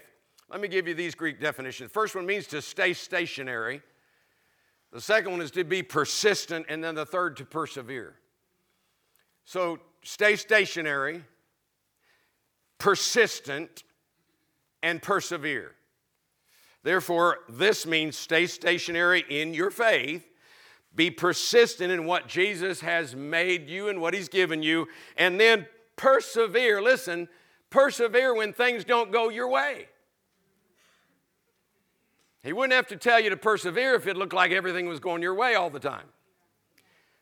Let 0.49 0.61
me 0.61 0.69
give 0.69 0.87
you 0.87 0.93
these 0.93 1.13
Greek 1.13 1.41
definitions. 1.41 1.91
First 1.91 2.15
one 2.15 2.25
means 2.25 2.47
to 2.47 2.61
stay 2.61 2.93
stationary. 2.93 3.81
The 4.93 5.01
second 5.01 5.31
one 5.31 5.41
is 5.41 5.51
to 5.51 5.65
be 5.65 5.83
persistent, 5.83 6.65
and 6.69 6.81
then 6.81 6.95
the 6.95 7.05
third 7.05 7.35
to 7.37 7.45
persevere. 7.45 8.15
So 9.43 9.79
stay 10.01 10.37
stationary, 10.37 11.23
persistent, 12.81 13.83
and 14.81 15.03
persevere. 15.03 15.75
Therefore, 16.81 17.37
this 17.47 17.85
means 17.85 18.17
stay 18.17 18.47
stationary 18.47 19.23
in 19.29 19.53
your 19.53 19.69
faith, 19.69 20.25
be 20.95 21.11
persistent 21.11 21.91
in 21.91 22.05
what 22.05 22.27
Jesus 22.27 22.81
has 22.81 23.15
made 23.15 23.69
you 23.69 23.89
and 23.89 24.01
what 24.01 24.15
He's 24.15 24.29
given 24.29 24.63
you, 24.63 24.87
and 25.15 25.39
then 25.39 25.67
persevere. 25.95 26.81
Listen, 26.81 27.29
persevere 27.69 28.33
when 28.33 28.51
things 28.51 28.83
don't 28.83 29.11
go 29.11 29.29
your 29.29 29.47
way. 29.47 29.85
He 32.41 32.51
wouldn't 32.51 32.73
have 32.73 32.87
to 32.87 32.97
tell 32.97 33.19
you 33.19 33.29
to 33.29 33.37
persevere 33.37 33.93
if 33.93 34.07
it 34.07 34.17
looked 34.17 34.33
like 34.33 34.49
everything 34.51 34.87
was 34.87 34.99
going 34.99 35.21
your 35.21 35.35
way 35.35 35.53
all 35.53 35.69
the 35.69 35.79
time. 35.79 36.07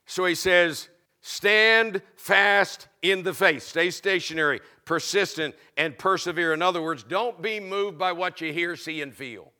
So 0.05 0.23
he 0.23 0.35
says, 0.35 0.87
stand 1.19 2.01
fast 2.15 2.87
in 3.01 3.23
the 3.23 3.33
faith, 3.33 3.63
stay 3.63 3.91
stationary, 3.91 4.61
persistent, 4.89 5.53
and 5.77 5.95
persevere. 5.99 6.51
In 6.51 6.63
other 6.63 6.81
words, 6.81 7.03
don't 7.03 7.43
be 7.43 7.59
moved 7.59 7.95
by 7.99 8.11
what 8.11 8.41
you 8.41 8.51
hear, 8.51 8.75
see, 8.75 9.03
and 9.03 9.13
feel. 9.13 9.51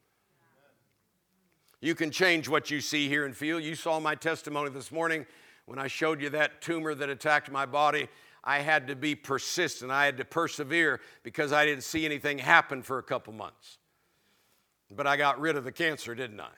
You 1.82 1.94
can 1.94 2.10
change 2.10 2.50
what 2.50 2.72
you 2.72 2.82
see, 2.82 3.08
hear, 3.08 3.28
and 3.28 3.38
feel. 3.38 3.60
You 3.60 3.76
saw 3.76 4.00
my 4.00 4.16
testimony 4.16 4.72
this 4.72 4.92
morning 4.92 5.28
when 5.68 5.78
I 5.78 5.86
showed 5.86 6.20
you 6.20 6.32
that 6.32 6.64
tumor 6.64 6.96
that 6.96 7.10
attacked 7.10 7.52
my 7.52 7.68
body. 7.68 8.08
I 8.44 8.62
had 8.62 8.88
to 8.88 8.96
be 8.96 9.14
persistent. 9.14 9.92
I 9.92 10.06
had 10.06 10.18
to 10.18 10.26
persevere 10.26 11.00
because 11.22 11.54
I 11.54 11.64
didn't 11.64 11.84
see 11.84 12.06
anything 12.06 12.40
happen 12.40 12.82
for 12.82 12.98
a 12.98 13.04
couple 13.04 13.32
months. 13.32 13.78
But 14.90 15.06
I 15.06 15.16
got 15.16 15.40
rid 15.40 15.56
of 15.56 15.64
the 15.64 15.72
cancer, 15.72 16.16
didn't 16.16 16.40
I? 16.40 16.50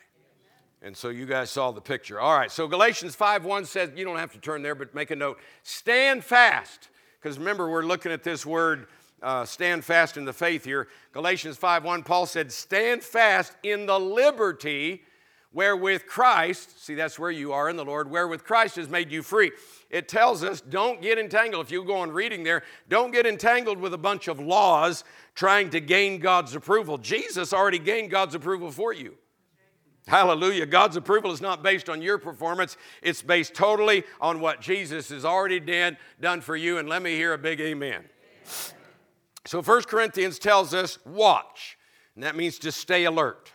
And 0.81 0.95
so 0.95 1.09
you 1.09 1.25
guys 1.25 1.49
saw 1.49 1.71
the 1.71 1.81
picture. 1.81 2.21
All 2.21 2.37
right, 2.37 2.49
so 2.49 2.69
Galatians 2.69 3.17
5:1 3.17 3.65
says, 3.65 3.89
you 3.97 4.05
don't 4.05 4.17
have 4.17 4.31
to 4.31 4.39
turn 4.39 4.61
there, 4.61 4.75
but 4.75 4.95
make 4.95 5.11
a 5.11 5.15
note. 5.17 5.39
Stand 5.61 6.23
fast. 6.23 6.87
Because 7.21 7.37
remember, 7.37 7.69
we're 7.69 7.83
looking 7.83 8.11
at 8.11 8.23
this 8.23 8.45
word 8.45 8.87
uh, 9.21 9.45
stand 9.45 9.85
fast 9.85 10.17
in 10.17 10.25
the 10.25 10.33
faith 10.33 10.63
here. 10.65 10.87
Galatians 11.13 11.57
5:1, 11.57 12.03
Paul 12.03 12.25
said, 12.25 12.51
Stand 12.51 13.03
fast 13.03 13.53
in 13.63 13.85
the 13.85 13.99
liberty 13.99 15.03
wherewith 15.53 16.05
Christ, 16.05 16.83
see, 16.83 16.95
that's 16.95 17.19
where 17.19 17.31
you 17.31 17.51
are 17.51 17.69
in 17.69 17.75
the 17.75 17.85
Lord, 17.85 18.09
wherewith 18.09 18.43
Christ 18.43 18.77
has 18.77 18.89
made 18.89 19.11
you 19.11 19.21
free. 19.21 19.51
It 19.89 20.07
tells 20.07 20.43
us 20.43 20.61
don't 20.61 21.01
get 21.01 21.19
entangled. 21.19 21.65
If 21.65 21.71
you 21.71 21.83
go 21.83 21.97
on 21.97 22.11
reading 22.11 22.43
there, 22.43 22.63
don't 22.89 23.11
get 23.11 23.25
entangled 23.25 23.77
with 23.77 23.93
a 23.93 23.97
bunch 23.97 24.27
of 24.27 24.39
laws 24.39 25.03
trying 25.35 25.69
to 25.71 25.79
gain 25.79 26.19
God's 26.19 26.55
approval. 26.55 26.97
Jesus 26.97 27.53
already 27.53 27.79
gained 27.79 28.11
God's 28.11 28.35
approval 28.35 28.71
for 28.71 28.93
you. 28.93 29.15
Hallelujah. 30.07 30.65
God's 30.65 30.95
approval 30.95 31.31
is 31.31 31.41
not 31.41 31.63
based 31.63 31.89
on 31.89 32.01
your 32.01 32.17
performance, 32.17 32.75
it's 33.01 33.21
based 33.21 33.53
totally 33.53 34.03
on 34.19 34.39
what 34.39 34.61
Jesus 34.61 35.09
has 35.09 35.23
already 35.23 35.59
done, 35.59 35.97
done 36.19 36.41
for 36.41 36.55
you. 36.55 36.77
And 36.79 36.89
let 36.89 37.01
me 37.01 37.15
hear 37.15 37.33
a 37.33 37.37
big 37.37 37.61
amen. 37.61 38.05
So 39.45 39.61
1 39.61 39.83
Corinthians 39.83 40.39
tells 40.39 40.73
us 40.73 40.97
watch, 41.05 41.77
and 42.15 42.23
that 42.23 42.35
means 42.35 42.59
to 42.59 42.71
stay 42.71 43.05
alert. 43.05 43.51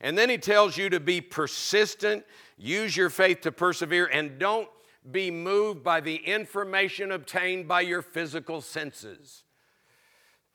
And 0.00 0.16
then 0.16 0.28
he 0.28 0.38
tells 0.38 0.76
you 0.76 0.90
to 0.90 1.00
be 1.00 1.20
persistent, 1.20 2.24
use 2.58 2.96
your 2.96 3.10
faith 3.10 3.40
to 3.42 3.52
persevere, 3.52 4.06
and 4.06 4.38
don't 4.38 4.68
be 5.10 5.30
moved 5.30 5.82
by 5.82 6.00
the 6.00 6.16
information 6.16 7.12
obtained 7.12 7.68
by 7.68 7.80
your 7.80 8.02
physical 8.02 8.60
senses. 8.60 9.44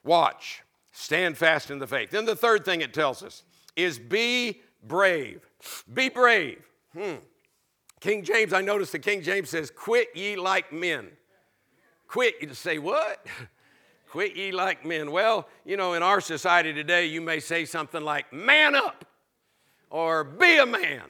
Watch, 0.04 0.64
stand 0.92 1.38
fast 1.38 1.72
in 1.72 1.80
the 1.80 1.88
faith. 1.88 2.12
Then 2.12 2.26
the 2.26 2.36
third 2.36 2.66
thing 2.66 2.82
it 2.82 2.94
tells 2.94 3.24
us 3.24 3.44
is 3.76 3.98
be 3.98 4.62
brave. 4.88 5.42
Be 5.94 6.10
brave. 6.10 6.64
Hmm. 6.94 7.16
King 8.00 8.24
James, 8.24 8.54
I 8.54 8.62
noticed 8.62 8.92
the 8.92 9.00
King 9.00 9.22
James 9.22 9.50
says, 9.50 9.72
Quit 9.72 10.10
ye 10.16 10.36
like 10.36 10.74
men. 10.74 11.08
Quit, 12.08 12.36
you 12.42 12.54
say, 12.54 12.78
What? 12.78 13.26
Quit 14.10 14.36
ye 14.36 14.52
like 14.52 14.86
men. 14.86 15.12
Well, 15.12 15.48
you 15.64 15.78
know, 15.78 15.94
in 15.94 16.04
our 16.04 16.20
society 16.20 16.74
today, 16.74 17.06
you 17.06 17.22
may 17.22 17.40
say 17.40 17.64
something 17.64 18.04
like, 18.04 18.34
Man 18.34 18.76
up 18.76 19.06
or 19.92 20.24
be 20.24 20.58
a 20.58 20.66
man. 20.66 21.04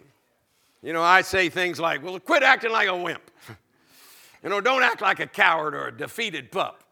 You 0.82 0.92
know, 0.94 1.04
I 1.04 1.22
say 1.22 1.48
things 1.48 1.80
like, 1.80 2.04
well, 2.04 2.20
quit 2.20 2.44
acting 2.44 2.72
like 2.72 2.88
a 2.88 2.96
wimp. 2.96 3.32
you 4.44 4.50
know, 4.50 4.60
don't 4.60 4.84
act 4.84 5.02
like 5.02 5.20
a 5.20 5.28
coward 5.28 5.76
or 5.76 5.88
a 5.88 5.92
defeated 5.96 6.52
pup. 6.52 6.84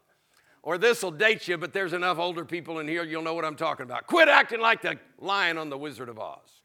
Or 0.62 0.78
this 0.78 1.02
will 1.02 1.12
date 1.12 1.48
you, 1.48 1.58
but 1.58 1.74
there's 1.74 1.94
enough 1.94 2.20
older 2.20 2.46
people 2.46 2.80
in 2.80 2.88
here, 2.88 3.04
you'll 3.04 3.24
know 3.24 3.34
what 3.34 3.46
I'm 3.46 3.56
talking 3.56 3.84
about. 3.84 4.06
Quit 4.06 4.28
acting 4.28 4.62
like 4.62 4.82
the 4.82 5.00
lion 5.18 5.58
on 5.58 5.70
the 5.70 5.78
Wizard 5.78 6.10
of 6.10 6.20
Oz. 6.20 6.59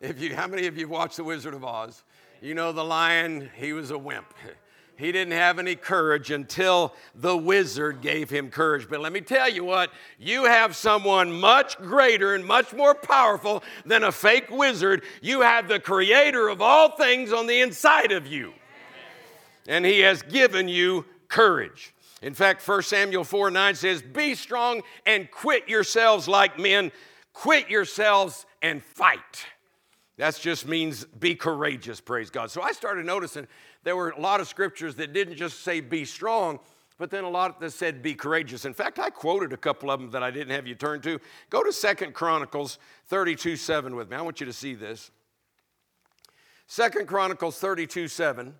If 0.00 0.20
you, 0.20 0.34
how 0.34 0.46
many 0.46 0.66
of 0.66 0.76
you 0.76 0.84
have 0.84 0.90
watched 0.90 1.16
The 1.16 1.24
Wizard 1.24 1.54
of 1.54 1.64
Oz? 1.64 2.04
You 2.40 2.54
know 2.54 2.72
the 2.72 2.84
lion, 2.84 3.50
he 3.56 3.72
was 3.72 3.90
a 3.90 3.98
wimp. 3.98 4.32
He 4.98 5.12
didn't 5.12 5.34
have 5.34 5.60
any 5.60 5.76
courage 5.76 6.32
until 6.32 6.92
the 7.14 7.36
wizard 7.36 8.00
gave 8.00 8.30
him 8.30 8.50
courage. 8.50 8.88
But 8.90 9.00
let 9.00 9.12
me 9.12 9.20
tell 9.20 9.48
you 9.48 9.62
what, 9.62 9.92
you 10.18 10.44
have 10.44 10.74
someone 10.74 11.30
much 11.30 11.78
greater 11.78 12.34
and 12.34 12.44
much 12.44 12.72
more 12.74 12.96
powerful 12.96 13.62
than 13.84 14.02
a 14.02 14.10
fake 14.10 14.50
wizard. 14.50 15.04
You 15.22 15.42
have 15.42 15.68
the 15.68 15.78
creator 15.78 16.48
of 16.48 16.60
all 16.60 16.96
things 16.96 17.32
on 17.32 17.46
the 17.46 17.60
inside 17.60 18.10
of 18.10 18.26
you. 18.26 18.52
And 19.68 19.86
he 19.86 20.00
has 20.00 20.22
given 20.22 20.68
you 20.68 21.04
courage. 21.28 21.94
In 22.20 22.34
fact, 22.34 22.66
1 22.66 22.82
Samuel 22.82 23.22
4 23.22 23.52
9 23.52 23.74
says, 23.76 24.02
Be 24.02 24.34
strong 24.34 24.82
and 25.06 25.30
quit 25.30 25.68
yourselves 25.68 26.26
like 26.26 26.58
men, 26.58 26.90
quit 27.32 27.70
yourselves 27.70 28.46
and 28.62 28.82
fight. 28.82 29.46
That 30.18 30.36
just 30.36 30.66
means 30.66 31.04
be 31.04 31.36
courageous, 31.36 32.00
praise 32.00 32.28
God. 32.28 32.50
So 32.50 32.60
I 32.60 32.72
started 32.72 33.06
noticing 33.06 33.46
there 33.84 33.94
were 33.94 34.10
a 34.10 34.20
lot 34.20 34.40
of 34.40 34.48
scriptures 34.48 34.96
that 34.96 35.12
didn't 35.12 35.36
just 35.36 35.62
say 35.62 35.80
be 35.80 36.04
strong, 36.04 36.58
but 36.98 37.08
then 37.08 37.22
a 37.22 37.30
lot 37.30 37.60
that 37.60 37.70
said 37.70 38.02
be 38.02 38.14
courageous. 38.14 38.64
In 38.64 38.74
fact, 38.74 38.98
I 38.98 39.10
quoted 39.10 39.52
a 39.52 39.56
couple 39.56 39.92
of 39.92 40.00
them 40.00 40.10
that 40.10 40.24
I 40.24 40.32
didn't 40.32 40.52
have 40.52 40.66
you 40.66 40.74
turn 40.74 41.00
to. 41.02 41.20
Go 41.50 41.62
to 41.62 41.72
Second 41.72 42.14
Chronicles 42.14 42.78
32 43.06 43.54
7 43.54 43.94
with 43.94 44.10
me. 44.10 44.16
I 44.16 44.22
want 44.22 44.40
you 44.40 44.46
to 44.46 44.52
see 44.52 44.74
this. 44.74 45.12
Second 46.66 47.06
Chronicles 47.06 47.56
32 47.60 48.08
7. 48.08 48.54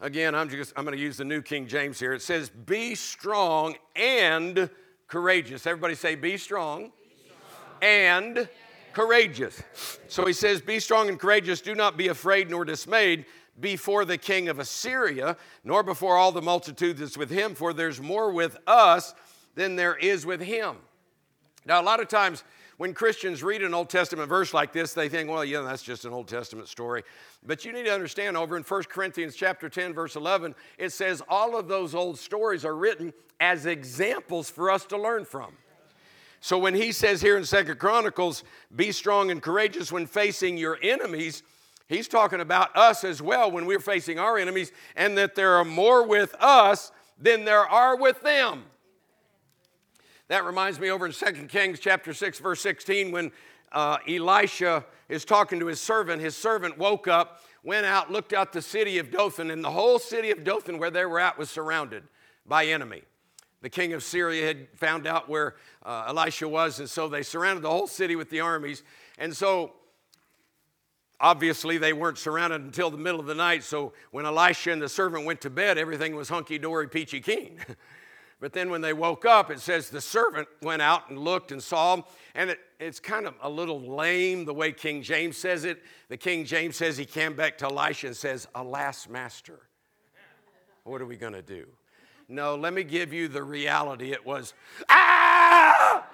Again, 0.00 0.36
I'm 0.36 0.48
just 0.48 0.72
I'm 0.76 0.84
going 0.84 0.96
to 0.96 1.02
use 1.02 1.16
the 1.16 1.24
New 1.24 1.42
King 1.42 1.66
James 1.66 1.98
here. 1.98 2.12
It 2.12 2.22
says, 2.22 2.50
"Be 2.50 2.94
strong 2.94 3.74
and 3.96 4.70
courageous." 5.08 5.66
Everybody 5.66 5.96
say, 5.96 6.14
"Be 6.14 6.36
strong, 6.36 6.92
be 7.02 7.16
strong. 7.24 7.78
and 7.82 8.48
courageous. 8.94 9.62
So 10.08 10.24
he 10.26 10.32
says, 10.32 10.60
Be 10.60 10.80
strong 10.80 11.08
and 11.08 11.18
courageous, 11.18 11.60
do 11.60 11.74
not 11.74 11.96
be 11.96 12.08
afraid 12.08 12.50
nor 12.50 12.64
dismayed 12.64 13.26
before 13.60 14.04
the 14.04 14.18
king 14.18 14.48
of 14.48 14.58
Assyria, 14.58 15.36
nor 15.62 15.82
before 15.82 16.16
all 16.16 16.32
the 16.32 16.42
multitude 16.42 16.96
that's 16.96 17.16
with 17.16 17.30
him, 17.30 17.54
for 17.54 17.72
there's 17.72 18.00
more 18.00 18.32
with 18.32 18.56
us 18.66 19.14
than 19.54 19.76
there 19.76 19.96
is 19.96 20.26
with 20.26 20.40
him. 20.40 20.76
Now, 21.66 21.80
a 21.80 21.84
lot 21.84 22.00
of 22.00 22.08
times 22.08 22.44
when 22.76 22.92
Christians 22.92 23.42
read 23.42 23.62
an 23.62 23.72
Old 23.72 23.88
Testament 23.88 24.28
verse 24.28 24.52
like 24.52 24.72
this, 24.72 24.92
they 24.92 25.08
think, 25.08 25.30
well, 25.30 25.44
yeah, 25.44 25.60
that's 25.60 25.82
just 25.82 26.04
an 26.04 26.12
Old 26.12 26.26
Testament 26.26 26.68
story. 26.68 27.04
But 27.46 27.64
you 27.64 27.72
need 27.72 27.84
to 27.84 27.94
understand 27.94 28.36
over 28.36 28.56
in 28.56 28.64
1 28.64 28.82
Corinthians 28.84 29.36
chapter 29.36 29.68
10, 29.68 29.94
verse 29.94 30.16
11, 30.16 30.54
it 30.78 30.90
says 30.90 31.22
all 31.28 31.56
of 31.56 31.68
those 31.68 31.94
old 31.94 32.18
stories 32.18 32.64
are 32.64 32.74
written 32.74 33.12
as 33.40 33.66
examples 33.66 34.50
for 34.50 34.70
us 34.70 34.84
to 34.86 34.96
learn 34.96 35.24
from. 35.24 35.52
So 36.44 36.58
when 36.58 36.74
he 36.74 36.92
says 36.92 37.22
here 37.22 37.38
in 37.38 37.46
Second 37.46 37.78
Chronicles, 37.78 38.44
be 38.76 38.92
strong 38.92 39.30
and 39.30 39.40
courageous 39.40 39.90
when 39.90 40.04
facing 40.04 40.58
your 40.58 40.78
enemies, 40.82 41.42
he's 41.88 42.06
talking 42.06 42.38
about 42.38 42.76
us 42.76 43.02
as 43.02 43.22
well 43.22 43.50
when 43.50 43.64
we're 43.64 43.80
facing 43.80 44.18
our 44.18 44.36
enemies, 44.36 44.70
and 44.94 45.16
that 45.16 45.36
there 45.36 45.54
are 45.54 45.64
more 45.64 46.06
with 46.06 46.34
us 46.38 46.92
than 47.18 47.46
there 47.46 47.66
are 47.66 47.96
with 47.96 48.20
them. 48.20 48.64
That 50.28 50.44
reminds 50.44 50.78
me 50.78 50.90
over 50.90 51.06
in 51.06 51.12
2 51.12 51.46
Kings 51.46 51.80
chapter 51.80 52.12
6, 52.12 52.40
verse 52.40 52.60
16, 52.60 53.10
when 53.10 53.32
uh, 53.72 53.96
Elisha 54.06 54.84
is 55.08 55.24
talking 55.24 55.58
to 55.60 55.66
his 55.66 55.80
servant. 55.80 56.20
His 56.20 56.36
servant 56.36 56.76
woke 56.76 57.08
up, 57.08 57.40
went 57.62 57.86
out, 57.86 58.12
looked 58.12 58.34
out 58.34 58.52
the 58.52 58.60
city 58.60 58.98
of 58.98 59.10
Dothan, 59.10 59.50
and 59.50 59.64
the 59.64 59.70
whole 59.70 59.98
city 59.98 60.30
of 60.30 60.44
Dothan 60.44 60.76
where 60.76 60.90
they 60.90 61.06
were 61.06 61.20
at 61.20 61.38
was 61.38 61.48
surrounded 61.48 62.04
by 62.46 62.66
enemy. 62.66 63.00
The 63.64 63.70
king 63.70 63.94
of 63.94 64.02
Syria 64.02 64.46
had 64.46 64.68
found 64.74 65.06
out 65.06 65.26
where 65.26 65.54
uh, 65.86 66.04
Elisha 66.08 66.46
was, 66.46 66.80
and 66.80 66.90
so 66.90 67.08
they 67.08 67.22
surrounded 67.22 67.62
the 67.62 67.70
whole 67.70 67.86
city 67.86 68.14
with 68.14 68.28
the 68.28 68.40
armies. 68.40 68.82
And 69.16 69.34
so, 69.34 69.72
obviously, 71.18 71.78
they 71.78 71.94
weren't 71.94 72.18
surrounded 72.18 72.60
until 72.60 72.90
the 72.90 72.98
middle 72.98 73.20
of 73.20 73.24
the 73.24 73.34
night. 73.34 73.64
So, 73.64 73.94
when 74.10 74.26
Elisha 74.26 74.70
and 74.70 74.82
the 74.82 74.88
servant 74.90 75.24
went 75.24 75.40
to 75.40 75.48
bed, 75.48 75.78
everything 75.78 76.14
was 76.14 76.28
hunky 76.28 76.58
dory, 76.58 76.90
peachy 76.90 77.22
keen. 77.22 77.58
but 78.38 78.52
then, 78.52 78.68
when 78.68 78.82
they 78.82 78.92
woke 78.92 79.24
up, 79.24 79.50
it 79.50 79.60
says 79.60 79.88
the 79.88 79.98
servant 79.98 80.46
went 80.60 80.82
out 80.82 81.08
and 81.08 81.18
looked 81.18 81.50
and 81.50 81.62
saw 81.62 81.96
them. 81.96 82.04
And 82.34 82.50
it, 82.50 82.60
it's 82.78 83.00
kind 83.00 83.26
of 83.26 83.32
a 83.40 83.48
little 83.48 83.80
lame 83.80 84.44
the 84.44 84.52
way 84.52 84.72
King 84.72 85.00
James 85.00 85.38
says 85.38 85.64
it. 85.64 85.82
The 86.10 86.18
King 86.18 86.44
James 86.44 86.76
says 86.76 86.98
he 86.98 87.06
came 87.06 87.34
back 87.34 87.56
to 87.58 87.64
Elisha 87.64 88.08
and 88.08 88.16
says, 88.16 88.46
Alas, 88.54 89.08
master, 89.08 89.60
what 90.82 91.00
are 91.00 91.06
we 91.06 91.16
going 91.16 91.32
to 91.32 91.40
do? 91.40 91.66
No, 92.28 92.56
let 92.56 92.72
me 92.72 92.84
give 92.84 93.12
you 93.12 93.28
the 93.28 93.42
reality. 93.42 94.12
It 94.12 94.24
was, 94.24 94.54
ah! 94.88 96.06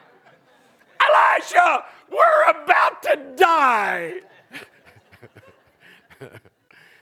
Elisha, 1.01 1.85
we're 2.11 2.51
about 2.51 3.03
to 3.03 3.19
die. 3.37 4.15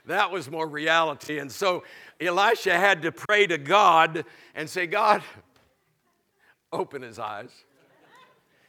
that 0.07 0.31
was 0.31 0.51
more 0.51 0.69
reality. 0.69 1.39
And 1.39 1.51
so 1.51 1.85
Elisha 2.21 2.77
had 2.77 3.03
to 3.03 3.13
pray 3.13 3.47
to 3.47 3.59
God 3.59 4.25
and 4.55 4.69
say, 4.69 4.87
God, 4.87 5.23
open 6.73 7.03
his 7.03 7.19
eyes. 7.19 7.51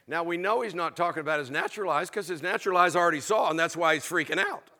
Now 0.06 0.24
we 0.24 0.36
know 0.36 0.62
he's 0.62 0.74
not 0.74 0.96
talking 0.96 1.20
about 1.20 1.38
his 1.38 1.50
natural 1.50 1.90
eyes 1.90 2.10
because 2.10 2.26
his 2.26 2.42
natural 2.42 2.76
eyes 2.76 2.96
already 2.96 3.20
saw, 3.20 3.50
and 3.50 3.58
that's 3.58 3.76
why 3.76 3.94
he's 3.94 4.04
freaking 4.04 4.38
out. 4.38 4.70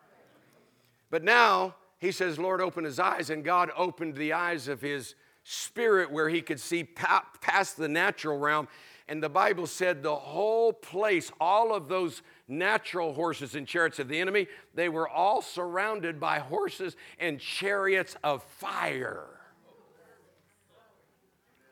But 1.10 1.22
now 1.22 1.76
he 1.98 2.12
says, 2.12 2.38
Lord, 2.38 2.60
open 2.60 2.84
his 2.84 2.98
eyes, 2.98 3.30
and 3.30 3.44
God 3.44 3.70
opened 3.76 4.16
the 4.16 4.32
eyes 4.32 4.66
of 4.66 4.80
his 4.80 5.14
spirit 5.42 6.10
where 6.10 6.28
he 6.28 6.42
could 6.42 6.60
see 6.60 6.84
past 6.84 7.76
the 7.76 7.88
natural 7.88 8.38
realm. 8.38 8.68
And 9.08 9.20
the 9.22 9.28
Bible 9.28 9.66
said 9.66 10.02
the 10.02 10.14
whole 10.14 10.72
place, 10.72 11.32
all 11.40 11.74
of 11.74 11.88
those 11.88 12.22
natural 12.46 13.12
horses 13.12 13.56
and 13.56 13.66
chariots 13.66 13.98
of 13.98 14.06
the 14.06 14.20
enemy, 14.20 14.46
they 14.74 14.88
were 14.88 15.08
all 15.08 15.42
surrounded 15.42 16.20
by 16.20 16.38
horses 16.38 16.96
and 17.18 17.40
chariots 17.40 18.16
of 18.22 18.42
fire. 18.44 19.26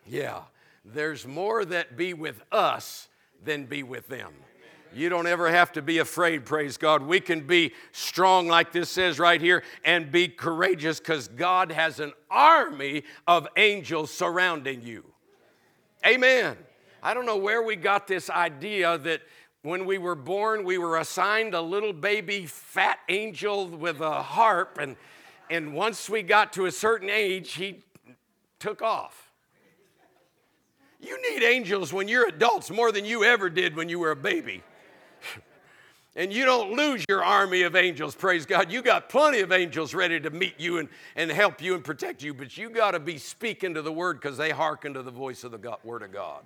Yeah, 0.05 0.43
there's 0.85 1.27
more 1.27 1.65
that 1.65 1.97
be 1.97 2.15
with 2.15 2.43
us 2.51 3.09
than 3.45 3.67
be 3.67 3.83
with 3.85 4.09
them. 4.09 4.33
You 4.95 5.09
don't 5.09 5.27
ever 5.27 5.51
have 5.51 5.73
to 5.73 5.83
be 5.83 5.99
afraid, 5.99 6.45
praise 6.45 6.77
God. 6.77 7.03
We 7.03 7.21
can 7.21 7.47
be 7.47 7.73
strong, 7.93 8.49
like 8.49 8.73
this 8.73 8.91
says 8.91 9.19
right 9.19 9.41
here, 9.41 9.63
and 9.85 10.11
be 10.11 10.29
courageous 10.29 10.99
because 10.99 11.29
God 11.29 11.71
has 11.73 12.01
an 12.01 12.13
army 12.31 13.05
of 13.27 13.47
angels 13.57 14.11
surrounding 14.11 14.83
you. 14.83 15.05
Amen. 16.07 16.57
I 17.03 17.15
don't 17.15 17.27
know 17.27 17.37
where 17.37 17.63
we 17.63 17.77
got 17.77 18.07
this 18.07 18.31
idea 18.31 18.99
that 18.99 19.23
when 19.63 19.85
we 19.85 19.99
were 19.99 20.15
born, 20.15 20.65
we 20.65 20.79
were 20.79 20.99
assigned 20.99 21.55
a 21.55 21.61
little 21.61 21.93
baby 21.93 22.47
fat 22.47 22.99
angel 23.09 23.69
with 23.69 24.01
a 24.01 24.23
harp, 24.23 24.79
and, 24.81 24.97
and 25.51 25.75
once 25.75 26.09
we 26.09 26.23
got 26.23 26.53
to 26.55 26.67
a 26.67 26.73
certain 26.73 27.11
age, 27.11 27.55
he 27.55 27.83
took 28.59 28.83
off. 28.83 29.31
You 31.01 31.21
need 31.31 31.45
angels 31.45 31.93
when 31.93 32.09
you're 32.09 32.27
adults 32.27 32.71
more 32.71 32.91
than 32.91 33.05
you 33.05 33.23
ever 33.23 33.49
did 33.49 33.77
when 33.77 33.89
you 33.89 33.99
were 33.99 34.11
a 34.11 34.17
baby. 34.17 34.63
and 36.17 36.33
you 36.33 36.45
don't 36.45 36.73
lose 36.73 37.05
your 37.09 37.25
army 37.25 37.63
of 37.63 37.77
angels, 37.77 38.15
praise 38.15 38.47
God. 38.47 38.73
You 38.73 38.83
got 38.83 39.09
plenty 39.09 39.41
of 39.41 39.53
angels 39.53 39.95
ready 39.95 40.19
to 40.21 40.31
meet 40.31 40.59
you 40.59 40.79
and, 40.79 40.89
and 41.17 41.31
help 41.31 41.63
you 41.63 41.75
and 41.75 41.85
protect 41.85 42.23
you, 42.23 42.35
but 42.35 42.57
you 42.57 42.71
got 42.71 42.93
to 42.93 43.01
be 43.01 43.19
speaking 43.19 43.75
to 43.75 43.83
the 43.83 43.93
word 43.93 44.21
because 44.21 44.37
they 44.37 44.51
hearken 44.51 44.95
to 44.95 45.03
the 45.03 45.11
voice 45.11 45.45
of 45.45 45.53
the 45.53 45.59
God, 45.59 45.79
word 45.85 46.03
of 46.03 46.13
God. 46.13 46.43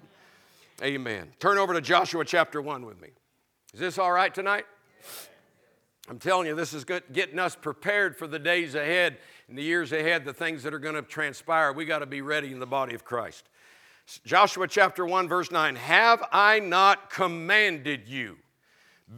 Amen. 0.83 1.29
Turn 1.39 1.59
over 1.59 1.75
to 1.75 1.81
Joshua 1.81 2.25
chapter 2.25 2.61
1 2.61 2.85
with 2.85 3.01
me. 3.01 3.09
Is 3.73 3.81
this 3.81 3.99
all 3.99 4.13
right 4.13 4.35
tonight? 4.35 4.67
I'm 6.09 6.19
telling 6.19 6.47
you, 6.47 6.55
this 6.55 6.75
is 6.75 6.85
good, 6.85 7.05
getting 7.13 7.39
us 7.39 7.55
prepared 7.55 8.17
for 8.17 8.27
the 8.27 8.39
days 8.39 8.75
ahead 8.75 9.19
and 9.49 9.57
the 9.57 9.63
years 9.63 9.93
ahead, 9.93 10.25
the 10.25 10.35
things 10.35 10.63
that 10.65 10.75
are 10.75 10.79
going 10.79 10.97
to 10.97 11.03
transpire. 11.03 11.73
We 11.73 11.85
got 11.85 12.01
to 12.01 12.07
be 12.07 12.21
ready 12.21 12.51
in 12.51 12.59
the 12.59 12.67
body 12.67 12.95
of 12.95 13.05
Christ. 13.05 13.49
Joshua 14.25 14.67
chapter 14.67 15.07
1, 15.07 15.29
verse 15.29 15.51
9 15.51 15.77
Have 15.77 16.25
I 16.33 16.59
not 16.59 17.11
commanded 17.11 18.09
you? 18.09 18.39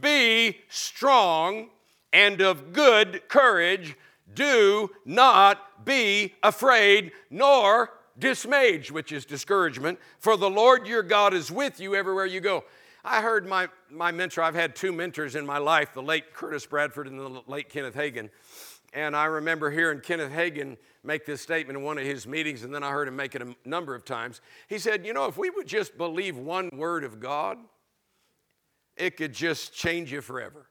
Be 0.00 0.58
strong 0.68 1.70
and 2.12 2.40
of 2.40 2.72
good 2.72 3.28
courage. 3.28 3.96
Do 4.34 4.90
not 5.04 5.84
be 5.84 6.34
afraid 6.42 7.12
nor 7.30 7.90
dismayed, 8.18 8.90
which 8.90 9.12
is 9.12 9.24
discouragement, 9.24 9.98
for 10.18 10.36
the 10.36 10.50
Lord 10.50 10.86
your 10.86 11.02
God 11.02 11.34
is 11.34 11.50
with 11.50 11.80
you 11.80 11.94
everywhere 11.94 12.26
you 12.26 12.40
go. 12.40 12.64
I 13.04 13.20
heard 13.20 13.46
my, 13.46 13.68
my 13.90 14.12
mentor, 14.12 14.42
I've 14.42 14.54
had 14.54 14.74
two 14.74 14.92
mentors 14.92 15.34
in 15.34 15.44
my 15.44 15.58
life, 15.58 15.92
the 15.92 16.02
late 16.02 16.32
Curtis 16.32 16.64
Bradford 16.64 17.06
and 17.06 17.18
the 17.18 17.42
late 17.46 17.68
Kenneth 17.68 17.94
Hagin. 17.94 18.30
And 18.94 19.14
I 19.14 19.26
remember 19.26 19.70
hearing 19.70 20.00
Kenneth 20.00 20.32
Hagin 20.32 20.78
make 21.02 21.26
this 21.26 21.42
statement 21.42 21.76
in 21.76 21.84
one 21.84 21.98
of 21.98 22.04
his 22.04 22.26
meetings, 22.26 22.62
and 22.62 22.74
then 22.74 22.82
I 22.82 22.90
heard 22.90 23.08
him 23.08 23.16
make 23.16 23.34
it 23.34 23.42
a 23.42 23.54
number 23.64 23.94
of 23.94 24.04
times. 24.04 24.40
He 24.68 24.78
said, 24.78 25.04
You 25.04 25.12
know, 25.12 25.26
if 25.26 25.36
we 25.36 25.50
would 25.50 25.66
just 25.66 25.98
believe 25.98 26.38
one 26.38 26.70
word 26.72 27.04
of 27.04 27.20
God, 27.20 27.58
it 28.96 29.16
could 29.16 29.32
just 29.32 29.74
change 29.74 30.12
you 30.12 30.20
forever. 30.20 30.66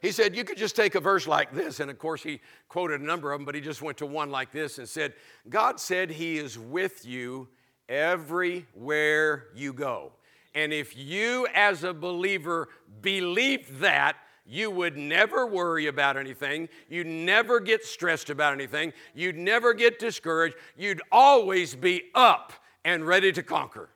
He 0.00 0.12
said, 0.12 0.34
You 0.34 0.44
could 0.44 0.56
just 0.56 0.76
take 0.76 0.94
a 0.94 1.00
verse 1.00 1.26
like 1.26 1.52
this, 1.52 1.80
and 1.80 1.90
of 1.90 1.98
course, 1.98 2.22
he 2.22 2.40
quoted 2.68 3.00
a 3.00 3.04
number 3.04 3.32
of 3.32 3.38
them, 3.38 3.44
but 3.44 3.54
he 3.54 3.60
just 3.60 3.82
went 3.82 3.98
to 3.98 4.06
one 4.06 4.30
like 4.30 4.50
this 4.50 4.78
and 4.78 4.88
said, 4.88 5.14
God 5.48 5.78
said 5.78 6.10
He 6.10 6.38
is 6.38 6.58
with 6.58 7.04
you 7.04 7.48
everywhere 7.88 9.48
you 9.54 9.72
go. 9.72 10.12
And 10.54 10.72
if 10.72 10.96
you, 10.96 11.46
as 11.54 11.84
a 11.84 11.92
believer, 11.92 12.68
believe 13.02 13.80
that, 13.80 14.16
you 14.46 14.68
would 14.68 14.96
never 14.96 15.46
worry 15.46 15.86
about 15.86 16.16
anything. 16.16 16.68
You'd 16.88 17.06
never 17.06 17.60
get 17.60 17.84
stressed 17.84 18.30
about 18.30 18.52
anything. 18.52 18.92
You'd 19.14 19.36
never 19.36 19.72
get 19.74 20.00
discouraged. 20.00 20.56
You'd 20.76 21.00
always 21.12 21.76
be 21.76 22.10
up 22.16 22.52
and 22.84 23.06
ready 23.06 23.30
to 23.30 23.44
conquer. 23.44 23.90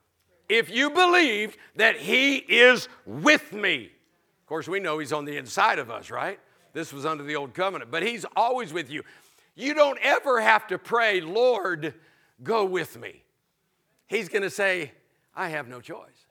If 0.49 0.71
you 0.71 0.91
believed 0.91 1.57
that 1.77 1.97
He 1.97 2.37
is 2.37 2.89
with 3.07 3.53
me, 3.53 3.85
of 3.87 4.47
course, 4.47 4.69
we 4.69 4.81
know 4.81 4.99
He's 4.99 5.13
on 5.13 5.25
the 5.25 5.37
inside 5.37 5.79
of 5.79 5.91
us, 5.91 6.11
right? 6.11 6.39
This 6.73 6.93
was 6.93 7.07
under 7.07 7.25
the 7.25 7.37
old 7.37 7.55
covenant, 7.55 7.91
but 7.91 8.03
He's 8.03 8.27
always 8.37 8.73
with 8.73 8.91
you. 8.91 9.03
You 9.55 9.75
don't 9.75 9.99
ever 10.03 10.41
have 10.41 10.67
to 10.69 10.79
pray, 10.79 11.21
Lord, 11.21 11.95
go 12.43 12.65
with 12.65 12.99
me. 12.99 13.23
He's 14.07 14.29
going 14.29 14.43
to 14.43 14.51
say, 14.51 14.93
I 15.35 15.49
have 15.49 15.69
no 15.69 15.81
choice. 15.81 16.27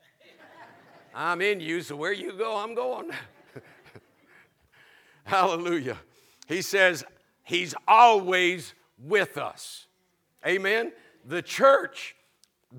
I'm 1.14 1.40
in 1.40 1.60
you, 1.60 1.80
so 1.80 1.96
where 1.96 2.12
you 2.12 2.32
go, 2.32 2.56
I'm 2.56 2.74
going. 2.74 3.10
Hallelujah. 5.24 5.96
He 6.48 6.60
says, 6.60 7.04
He's 7.44 7.74
always 7.86 8.74
with 8.98 9.38
us. 9.38 9.86
Amen. 10.46 10.92
The 11.24 11.42
church 11.42 12.16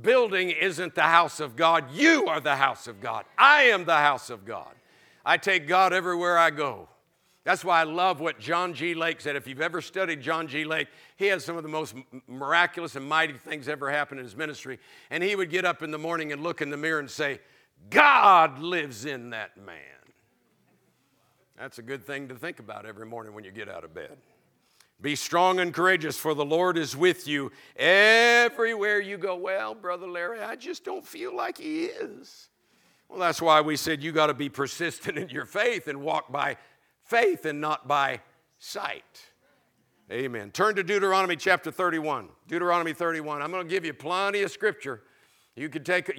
building 0.02 0.50
isn't 0.50 0.96
the 0.96 1.02
house 1.02 1.40
of 1.40 1.56
God. 1.56 1.92
You 1.94 2.28
are 2.28 2.40
the 2.40 2.56
house 2.56 2.88
of 2.88 3.02
God. 3.02 3.26
I 3.38 3.64
am 3.64 3.86
the 3.86 3.96
house 3.96 4.30
of 4.30 4.46
God. 4.46 4.74
I 5.26 5.38
take 5.38 5.68
God 5.68 5.94
everywhere 5.94 6.38
I 6.38 6.52
go. 6.52 6.88
That's 7.44 7.64
why 7.64 7.80
I 7.80 7.84
love 7.84 8.20
what 8.20 8.40
John 8.40 8.74
G. 8.74 8.96
Lake 8.96 9.22
said. 9.22 9.36
If 9.36 9.48
you've 9.48 9.62
ever 9.62 9.80
studied 9.80 10.20
John 10.20 10.48
G. 10.48 10.66
Lake, 10.66 10.88
he 11.16 11.28
has 11.28 11.46
some 11.46 11.58
of 11.58 11.64
the 11.64 11.70
most 11.70 11.94
miraculous 12.28 12.96
and 12.96 13.08
mighty 13.08 13.34
things 13.34 13.70
ever 13.70 13.92
happen 13.92 14.18
in 14.18 14.24
his 14.24 14.36
ministry. 14.36 14.80
And 15.12 15.24
he 15.24 15.36
would 15.36 15.52
get 15.52 15.64
up 15.64 15.84
in 15.84 15.92
the 15.92 16.00
morning 16.00 16.32
and 16.32 16.42
look 16.42 16.62
in 16.62 16.72
the 16.72 16.78
mirror 16.78 17.00
and 17.00 17.10
say, 17.10 17.40
God 17.92 18.60
lives 18.60 19.06
in 19.06 19.30
that 19.30 19.58
man. 19.58 19.78
That's 21.58 21.78
a 21.78 21.84
good 21.84 22.04
thing 22.06 22.28
to 22.30 22.36
think 22.36 22.60
about 22.60 22.86
every 22.86 23.06
morning 23.06 23.34
when 23.34 23.44
you 23.44 23.52
get 23.52 23.70
out 23.70 23.84
of 23.84 23.94
bed. 23.94 24.18
Be 25.02 25.16
strong 25.16 25.60
and 25.60 25.74
courageous, 25.74 26.18
for 26.18 26.34
the 26.34 26.46
Lord 26.46 26.78
is 26.78 26.96
with 26.96 27.28
you 27.28 27.52
everywhere 27.76 29.00
you 29.00 29.18
go. 29.18 29.36
Well, 29.36 29.76
Brother 29.76 30.08
Larry, 30.08 30.42
I 30.42 30.56
just 30.56 30.84
don't 30.84 31.06
feel 31.06 31.36
like 31.36 31.58
He 31.58 31.86
is. 31.86 32.50
Well, 33.10 33.20
that's 33.20 33.42
why 33.42 33.62
we 33.62 33.76
said 33.76 34.02
you 34.02 34.12
got 34.12 34.28
to 34.28 34.34
be 34.34 34.50
persistent 34.50 35.18
in 35.18 35.30
your 35.30 35.46
faith 35.46 35.88
and 35.88 36.02
walk 36.02 36.32
by 36.32 36.58
faith 37.04 37.46
and 37.46 37.62
not 37.62 37.88
by 37.88 38.22
sight. 38.58 39.26
Amen. 40.12 40.52
Turn 40.52 40.76
to 40.76 40.84
Deuteronomy 40.84 41.36
chapter 41.36 41.72
31. 41.72 42.30
Deuteronomy 42.48 42.94
31. 42.94 43.42
I'm 43.42 43.52
going 43.52 43.68
to 43.68 43.70
give 43.70 43.86
you 43.86 43.94
plenty 43.94 44.44
of 44.44 44.52
scripture. 44.52 45.02
You 45.56 45.70
could 45.70 45.86
take, 45.86 46.12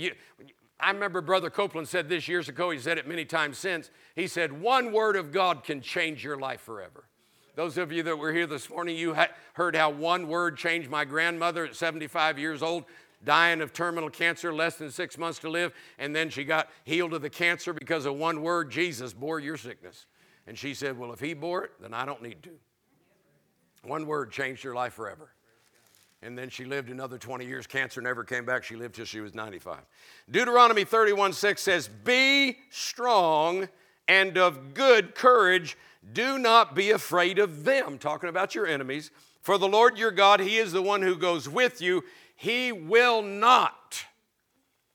I 0.81 0.91
remember 0.91 1.21
Brother 1.21 1.51
Copeland 1.51 1.89
said 1.89 2.09
this 2.09 2.27
years 2.27 2.49
ago, 2.49 2.71
he 2.71 2.79
said 2.79 2.99
it 2.99 3.07
many 3.07 3.25
times 3.25 3.59
since. 3.59 3.91
He 4.15 4.27
said, 4.27 4.53
One 4.53 4.93
word 4.93 5.17
of 5.17 5.31
God 5.31 5.63
can 5.63 5.81
change 5.81 6.25
your 6.25 6.37
life 6.37 6.61
forever. 6.63 7.05
Those 7.57 7.79
of 7.79 7.91
you 7.91 8.03
that 8.03 8.19
were 8.19 8.35
here 8.35 8.47
this 8.47 8.69
morning, 8.69 8.97
you 8.97 9.17
heard 9.55 9.75
how 9.75 9.89
one 9.89 10.29
word 10.29 10.59
changed 10.59 10.91
my 10.91 11.07
grandmother 11.07 11.65
at 11.65 11.75
75 11.75 12.39
years 12.39 12.63
old, 12.63 12.85
dying 13.25 13.63
of 13.63 13.73
terminal 13.73 14.11
cancer, 14.11 14.53
less 14.53 14.77
than 14.77 14.91
six 14.91 15.17
months 15.17 15.39
to 15.39 15.49
live, 15.49 15.73
and 15.99 16.15
then 16.15 16.29
she 16.29 16.45
got 16.45 16.69
healed 16.85 17.15
of 17.15 17.23
the 17.23 17.31
cancer 17.31 17.73
because 17.73 18.05
of 18.05 18.15
one 18.15 18.43
word 18.43 18.71
Jesus 18.71 19.15
bore 19.15 19.41
your 19.41 19.57
sickness. 19.57 20.05
And 20.47 20.57
she 20.59 20.75
said, 20.75 20.99
Well, 20.99 21.15
if 21.15 21.19
he 21.19 21.33
bore 21.33 21.65
it, 21.65 21.71
then 21.81 21.95
I 21.95 22.05
don't 22.05 22.23
need 22.23 22.43
to. 22.43 22.51
One 23.85 24.07
word 24.07 24.31
changed 24.31 24.63
your 24.63 24.75
life 24.75 24.93
forever. 24.93 25.31
And 26.21 26.37
then 26.37 26.51
she 26.51 26.67
lived 26.67 26.91
another 26.91 27.17
20 27.17 27.47
years. 27.47 27.67
Cancer 27.67 28.03
never 28.03 28.23
came 28.23 28.45
back. 28.45 28.65
She 28.65 28.77
lived 28.77 28.97
till 28.97 29.07
she 29.07 29.21
was 29.21 29.35
95. 29.35 29.79
Deuteronomy 30.31 30.85
31 30.85 31.33
6 31.33 31.63
says, 31.63 31.89
Be 31.89 32.59
strong 32.69 33.67
and 34.09 34.37
of 34.37 34.75
good 34.75 35.15
courage. 35.15 35.77
Do 36.13 36.39
not 36.39 36.75
be 36.75 36.91
afraid 36.91 37.39
of 37.39 37.65
them. 37.65 37.99
Talking 37.99 38.29
about 38.29 38.55
your 38.55 38.67
enemies. 38.67 39.11
For 39.43 39.59
the 39.59 39.69
Lord 39.69 39.99
your 39.99 40.11
God, 40.11 40.41
He 40.41 40.57
is 40.57 40.73
the 40.73 40.83
one 40.83 41.03
who 41.03 41.17
goes 41.17 41.49
with 41.49 41.81
you. 41.81 42.05
He 42.35 42.73
will 42.73 43.23
not. 43.23 44.05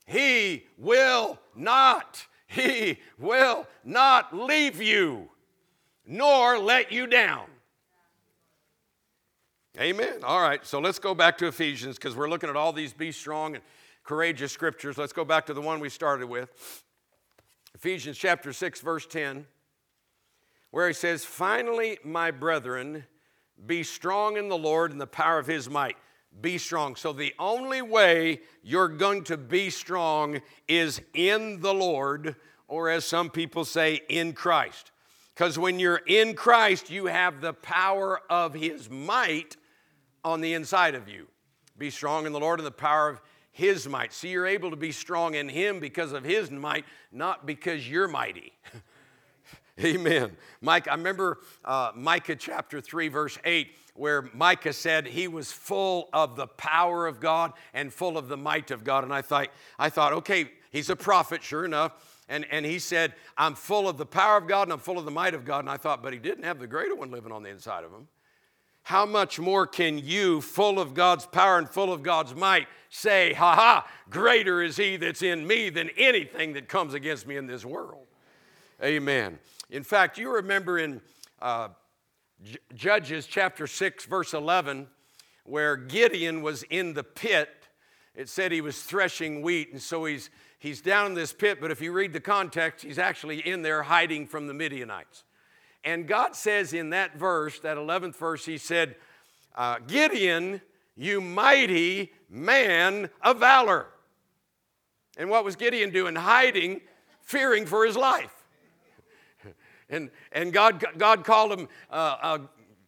He 0.06 0.66
will 0.76 1.38
not. 1.54 2.26
He 2.46 2.98
will 3.18 3.66
not 3.82 4.36
leave 4.36 4.80
you, 4.82 5.30
nor 6.06 6.58
let 6.58 6.92
you 6.92 7.06
down. 7.06 7.46
Amen. 9.80 10.22
All 10.22 10.42
right, 10.42 10.64
so 10.66 10.78
let's 10.78 10.98
go 10.98 11.14
back 11.14 11.38
to 11.38 11.46
Ephesians 11.46 11.96
because 11.96 12.14
we're 12.14 12.28
looking 12.28 12.50
at 12.50 12.56
all 12.56 12.74
these 12.74 12.92
be 12.92 13.10
strong 13.10 13.54
and 13.54 13.64
courageous 14.04 14.52
scriptures. 14.52 14.98
Let's 14.98 15.14
go 15.14 15.24
back 15.24 15.46
to 15.46 15.54
the 15.54 15.62
one 15.62 15.80
we 15.80 15.88
started 15.88 16.28
with 16.28 16.50
Ephesians 17.74 18.18
chapter 18.18 18.52
6, 18.52 18.80
verse 18.82 19.06
10, 19.06 19.46
where 20.72 20.88
he 20.88 20.94
says, 20.94 21.24
Finally, 21.24 21.98
my 22.02 22.32
brethren, 22.32 23.04
be 23.64 23.84
strong 23.84 24.36
in 24.36 24.48
the 24.48 24.58
Lord 24.58 24.90
and 24.90 25.00
the 25.00 25.06
power 25.06 25.38
of 25.38 25.46
his 25.46 25.70
might. 25.70 25.96
be 26.40 26.58
strong. 26.58 26.96
So 26.96 27.12
the 27.12 27.34
only 27.38 27.82
way 27.82 28.40
you're 28.62 28.88
going 28.88 29.22
to 29.24 29.36
be 29.36 29.70
strong 29.70 30.40
is 30.66 31.00
in 31.14 31.60
the 31.60 31.74
Lord, 31.74 32.34
or 32.66 32.88
as 32.88 33.04
some 33.04 33.28
people 33.28 33.64
say, 33.66 34.00
in 34.08 34.32
Christ. 34.32 34.90
Because 35.34 35.58
when 35.58 35.78
you're 35.78 36.00
in 36.06 36.34
Christ, 36.34 36.90
you 36.90 37.06
have 37.06 37.40
the 37.40 37.52
power 37.52 38.20
of 38.30 38.54
His 38.54 38.88
might 38.88 39.56
on 40.24 40.40
the 40.40 40.54
inside 40.54 40.94
of 40.94 41.06
you. 41.06 41.26
Be 41.76 41.90
strong 41.90 42.24
in 42.26 42.32
the 42.32 42.40
Lord 42.40 42.60
and 42.60 42.66
the 42.66 42.70
power 42.70 43.10
of 43.10 43.20
His 43.50 43.86
might. 43.86 44.14
See, 44.14 44.30
you're 44.30 44.46
able 44.46 44.70
to 44.70 44.76
be 44.76 44.92
strong 44.92 45.34
in 45.34 45.50
Him 45.50 45.80
because 45.80 46.12
of 46.12 46.24
His 46.24 46.50
might, 46.50 46.86
not 47.12 47.44
because 47.44 47.88
you're 47.88 48.08
mighty. 48.08 48.52
Amen. 49.80 50.36
Mike, 50.60 50.86
I 50.86 50.94
remember 50.94 51.38
uh, 51.64 51.92
Micah 51.94 52.36
chapter 52.36 52.80
3, 52.80 53.08
verse 53.08 53.38
8, 53.44 53.68
where 53.94 54.28
Micah 54.34 54.72
said 54.72 55.06
he 55.06 55.28
was 55.28 55.50
full 55.50 56.08
of 56.12 56.36
the 56.36 56.46
power 56.46 57.06
of 57.06 57.20
God 57.20 57.52
and 57.72 57.92
full 57.92 58.18
of 58.18 58.28
the 58.28 58.36
might 58.36 58.70
of 58.70 58.84
God. 58.84 59.04
And 59.04 59.12
I 59.12 59.22
thought, 59.22 59.48
I 59.78 59.88
thought, 59.88 60.12
okay, 60.12 60.50
he's 60.70 60.90
a 60.90 60.96
prophet, 60.96 61.42
sure 61.42 61.64
enough. 61.64 61.92
And, 62.28 62.46
and 62.50 62.64
he 62.64 62.78
said, 62.78 63.14
I'm 63.36 63.54
full 63.54 63.88
of 63.88 63.98
the 63.98 64.06
power 64.06 64.36
of 64.36 64.46
God 64.46 64.64
and 64.64 64.72
I'm 64.72 64.78
full 64.78 64.98
of 64.98 65.04
the 65.04 65.10
might 65.10 65.34
of 65.34 65.44
God. 65.44 65.60
And 65.60 65.70
I 65.70 65.76
thought, 65.76 66.02
but 66.02 66.12
he 66.12 66.18
didn't 66.18 66.44
have 66.44 66.58
the 66.58 66.66
greater 66.66 66.94
one 66.94 67.10
living 67.10 67.32
on 67.32 67.42
the 67.42 67.50
inside 67.50 67.84
of 67.84 67.92
him. 67.92 68.08
How 68.84 69.06
much 69.06 69.38
more 69.38 69.66
can 69.66 69.98
you, 69.98 70.40
full 70.40 70.80
of 70.80 70.92
God's 70.92 71.24
power 71.24 71.58
and 71.58 71.68
full 71.68 71.92
of 71.92 72.02
God's 72.02 72.34
might, 72.34 72.66
say, 72.90 73.32
Ha 73.34 73.54
ha, 73.54 73.88
greater 74.10 74.60
is 74.60 74.76
he 74.76 74.96
that's 74.96 75.22
in 75.22 75.46
me 75.46 75.70
than 75.70 75.88
anything 75.96 76.54
that 76.54 76.68
comes 76.68 76.94
against 76.94 77.26
me 77.26 77.36
in 77.36 77.46
this 77.46 77.64
world? 77.64 78.06
Amen. 78.82 79.38
In 79.72 79.82
fact, 79.82 80.18
you 80.18 80.34
remember 80.34 80.78
in 80.78 81.00
uh, 81.40 81.68
J- 82.44 82.58
Judges 82.74 83.26
chapter 83.26 83.66
6, 83.66 84.04
verse 84.04 84.34
11, 84.34 84.86
where 85.44 85.76
Gideon 85.76 86.42
was 86.42 86.62
in 86.64 86.92
the 86.92 87.02
pit. 87.02 87.48
It 88.14 88.28
said 88.28 88.52
he 88.52 88.60
was 88.60 88.82
threshing 88.82 89.40
wheat, 89.40 89.72
and 89.72 89.80
so 89.80 90.04
he's, 90.04 90.28
he's 90.58 90.82
down 90.82 91.06
in 91.06 91.14
this 91.14 91.32
pit, 91.32 91.56
but 91.58 91.70
if 91.70 91.80
you 91.80 91.90
read 91.90 92.12
the 92.12 92.20
context, 92.20 92.84
he's 92.84 92.98
actually 92.98 93.38
in 93.38 93.62
there 93.62 93.82
hiding 93.82 94.26
from 94.26 94.46
the 94.46 94.52
Midianites. 94.52 95.24
And 95.82 96.06
God 96.06 96.36
says 96.36 96.74
in 96.74 96.90
that 96.90 97.16
verse, 97.16 97.58
that 97.60 97.78
11th 97.78 98.16
verse, 98.16 98.44
He 98.44 98.58
said, 98.58 98.96
uh, 99.54 99.78
Gideon, 99.86 100.60
you 100.96 101.22
mighty 101.22 102.12
man 102.28 103.08
of 103.22 103.38
valor. 103.38 103.86
And 105.16 105.30
what 105.30 105.46
was 105.46 105.56
Gideon 105.56 105.90
doing? 105.90 106.14
Hiding, 106.14 106.82
fearing 107.22 107.64
for 107.64 107.86
his 107.86 107.96
life. 107.96 108.41
And 109.92 110.10
and 110.32 110.52
God, 110.52 110.84
God 110.98 111.24
called 111.24 111.52
him 111.52 111.68
uh, 111.90 112.38
a 112.40 112.40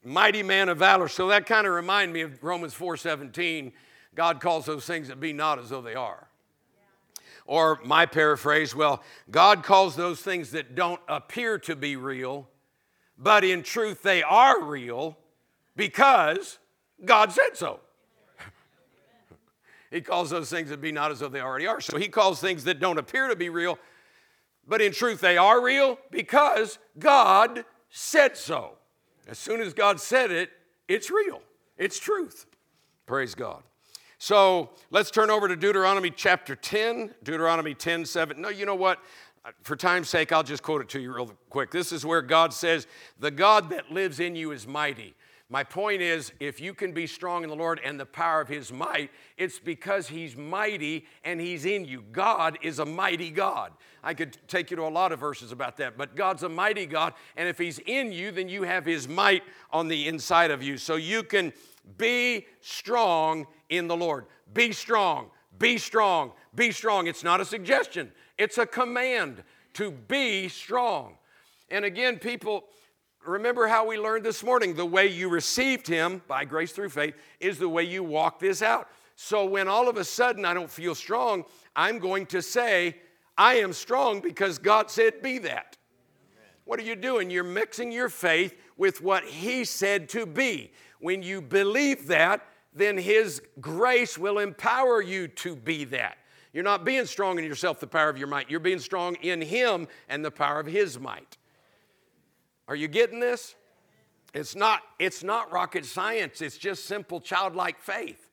mighty 0.03 0.43
man 0.43 0.69
of 0.69 0.79
valor. 0.79 1.09
So 1.09 1.29
that 1.29 1.47
kind 1.47 1.67
of 1.67 1.73
reminded 1.73 2.13
me 2.13 2.23
of 2.23 2.43
Romans 2.43 2.75
4:17. 2.75 3.73
God 4.15 4.41
calls 4.41 4.67
those 4.67 4.87
things 4.87 5.09
that 5.09 5.21
be 5.21 5.33
not 5.33 5.59
as 5.59 5.71
though 5.71 5.83
they 5.83 5.95
are. 5.95 6.29
Or 7.47 7.79
my 7.85 8.07
paraphrase, 8.07 8.75
well, 8.75 9.03
God 9.31 9.63
calls 9.63 9.97
those 9.97 10.21
things 10.21 10.53
that 10.53 10.75
don't 10.75 11.01
appear 11.09 11.59
to 11.61 11.77
be 11.77 11.95
real 11.95 12.49
but 13.19 13.45
in 13.45 13.63
truth 13.63 14.03
they 14.03 14.23
are 14.23 14.63
real 14.63 15.17
because 15.77 16.59
God 17.05 17.33
said 17.33 17.57
so. 17.57 17.81
he 19.91 20.01
calls 20.01 20.31
those 20.31 20.51
things 20.51 20.71
that 20.71 20.81
be 20.81 20.93
not 20.93 21.11
as 21.11 21.21
though 21.21 21.29
they 21.29 21.41
already 21.41 21.67
are. 21.67 21.81
So 21.81 21.97
he 21.97 22.09
calls 22.09 22.41
things 22.41 22.65
that 22.65 22.81
don't 22.81 22.99
appear 22.99 23.29
to 23.29 23.37
be 23.37 23.49
real, 23.49 23.79
but 24.67 24.81
in 24.81 24.93
truth 24.93 25.21
they 25.21 25.37
are 25.37 25.63
real 25.63 25.99
because 26.11 26.79
God 26.99 27.65
said 27.91 28.37
so. 28.37 28.73
As 29.27 29.39
soon 29.39 29.61
as 29.61 29.73
God 29.73 30.01
said 30.01 30.31
it, 30.31 30.51
it's 30.89 31.11
real, 31.11 31.43
it's 31.79 31.99
truth. 31.99 32.47
Praise 33.07 33.35
God. 33.35 33.63
So 34.19 34.71
let's 34.91 35.11
turn 35.11 35.29
over 35.31 35.49
to 35.49 35.57
Deuteronomy 35.57 36.11
chapter 36.11 36.57
10, 36.57 37.15
Deuteronomy 37.23 37.75
10 37.75 38.07
7. 38.07 38.41
No, 38.41 38.49
you 38.49 38.65
know 38.65 38.75
what? 38.75 38.99
Uh, 39.45 39.51
for 39.63 39.77
time's 39.77 40.09
sake, 40.09 40.33
I'll 40.33 40.43
just 40.43 40.63
quote 40.63 40.81
it 40.81 40.89
to 40.91 41.01
you 41.01 41.15
real 41.15 41.31
quick. 41.51 41.71
This 41.71 41.93
is 41.93 42.07
where 42.07 42.23
God 42.23 42.55
says, 42.55 42.87
The 43.19 43.31
God 43.31 43.69
that 43.71 43.93
lives 43.93 44.21
in 44.21 44.35
you 44.35 44.53
is 44.53 44.67
mighty. 44.67 45.15
My 45.51 45.63
point 45.63 46.01
is, 46.01 46.33
if 46.41 46.59
you 46.59 46.73
can 46.73 46.93
be 46.93 47.07
strong 47.07 47.43
in 47.43 47.51
the 47.51 47.57
Lord 47.57 47.81
and 47.85 48.01
the 48.01 48.07
power 48.07 48.41
of 48.41 48.49
His 48.49 48.73
might, 48.73 49.11
it's 49.37 49.59
because 49.59 50.09
He's 50.09 50.37
mighty 50.37 51.05
and 51.23 51.39
He's 51.39 51.67
in 51.67 51.85
you. 51.85 52.03
God 52.11 52.59
is 52.63 52.79
a 52.79 52.87
mighty 52.87 53.31
God. 53.31 53.73
I 54.05 54.13
could 54.13 54.37
take 54.49 54.71
you 54.71 54.77
to 54.77 54.83
a 54.83 54.89
lot 54.89 55.13
of 55.13 55.19
verses 55.19 55.51
about 55.51 55.79
that, 55.79 55.97
but 55.97 56.15
God's 56.15 56.43
a 56.43 56.49
mighty 56.49 56.85
God, 56.85 57.15
and 57.37 57.49
if 57.49 57.57
He's 57.57 57.79
in 57.81 58.13
you, 58.13 58.31
then 58.31 58.51
you 58.51 58.63
have 58.63 58.85
His 58.85 59.09
might 59.09 59.43
on 59.73 59.89
the 59.89 60.07
inside 60.07 60.51
of 60.51 60.63
you. 60.63 60.77
So 60.77 60.97
you 60.97 61.23
can 61.23 61.53
be 61.97 62.47
strong 62.61 63.47
in 63.71 63.89
the 63.89 63.97
Lord. 63.97 64.27
Be 64.53 64.73
strong, 64.73 65.31
be 65.59 65.79
strong, 65.79 66.33
be 66.55 66.71
strong. 66.71 67.07
It's 67.07 67.25
not 67.25 67.41
a 67.41 67.45
suggestion. 67.47 68.13
It's 68.37 68.59
a 68.59 68.67
command 68.67 69.43
to 69.75 69.91
be 69.91 70.49
strong. 70.49 71.17
And 71.71 71.87
again, 71.87 72.19
people, 72.19 72.65
remember 73.27 73.67
how 73.67 73.87
we 73.87 73.99
learned 73.99 74.25
this 74.25 74.45
morning 74.45 74.75
the 74.75 74.85
way 74.85 75.07
you 75.07 75.31
received 75.31 75.87
Him 75.87 76.21
by 76.29 76.45
grace 76.45 76.73
through 76.73 76.91
faith 76.91 77.15
is 77.41 77.59
the 77.59 77.71
way 77.71 77.85
you 77.85 78.05
walk 78.05 78.39
this 78.39 78.61
out. 78.61 78.89
So 79.17 79.47
when 79.47 79.67
all 79.67 79.89
of 79.89 79.97
a 79.97 80.05
sudden 80.05 80.45
I 80.45 80.55
don't 80.55 80.71
feel 80.71 80.95
strong, 80.95 81.45
I'm 81.75 81.99
going 81.99 82.27
to 82.27 82.43
say, 82.43 82.97
I 83.37 83.55
am 83.57 83.73
strong 83.73 84.21
because 84.21 84.59
God 84.59 84.91
said, 84.91 85.23
be 85.23 85.39
that. 85.39 85.77
What 86.65 86.79
are 86.79 86.85
you 86.85 86.97
doing? 86.97 87.31
You're 87.31 87.45
mixing 87.45 87.93
your 87.93 88.09
faith 88.09 88.55
with 88.77 89.03
what 89.03 89.25
He 89.25 89.65
said 89.65 90.09
to 90.11 90.25
be. 90.25 90.73
When 90.99 91.23
you 91.23 91.43
believe 91.43 92.07
that, 92.07 92.47
then 92.75 92.97
His 92.97 93.43
grace 93.61 94.17
will 94.17 94.39
empower 94.39 95.03
you 95.03 95.29
to 95.29 95.55
be 95.57 95.85
that. 95.87 96.17
You're 96.53 96.65
not 96.65 96.85
being 96.85 97.05
strong 97.05 97.39
in 97.39 97.45
yourself, 97.45 97.81
the 97.81 97.87
power 97.87 98.09
of 98.09 98.17
your 98.17 98.29
might. 98.29 98.49
You're 98.49 98.61
being 98.61 98.79
strong 98.79 99.17
in 99.17 99.41
Him 99.43 99.89
and 100.09 100.25
the 100.25 100.31
power 100.31 100.61
of 100.61 100.67
His 100.67 100.99
might. 100.99 101.37
Are 102.69 102.77
you 102.77 102.89
getting 102.89 103.21
this? 103.21 103.57
It's 104.33 104.57
not, 104.57 104.81
it's 104.99 105.23
not 105.23 105.53
rocket 105.53 105.85
science, 105.85 106.41
it's 106.41 106.57
just 106.57 106.87
simple 106.87 107.21
childlike 107.21 107.79
faith. 107.79 108.24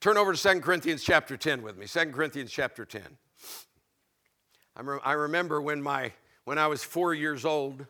Turn 0.00 0.16
over 0.16 0.32
to 0.32 0.40
2 0.40 0.60
Corinthians 0.60 1.02
chapter 1.02 1.36
10 1.36 1.60
with 1.60 1.76
me. 1.76 1.86
2 1.86 2.12
Corinthians 2.12 2.52
chapter 2.52 2.84
10. 2.84 3.02
I 5.04 5.12
remember 5.12 5.60
when, 5.60 5.82
my, 5.82 6.12
when 6.44 6.56
I 6.56 6.68
was 6.68 6.84
four 6.84 7.14
years 7.14 7.44
old, 7.44 7.84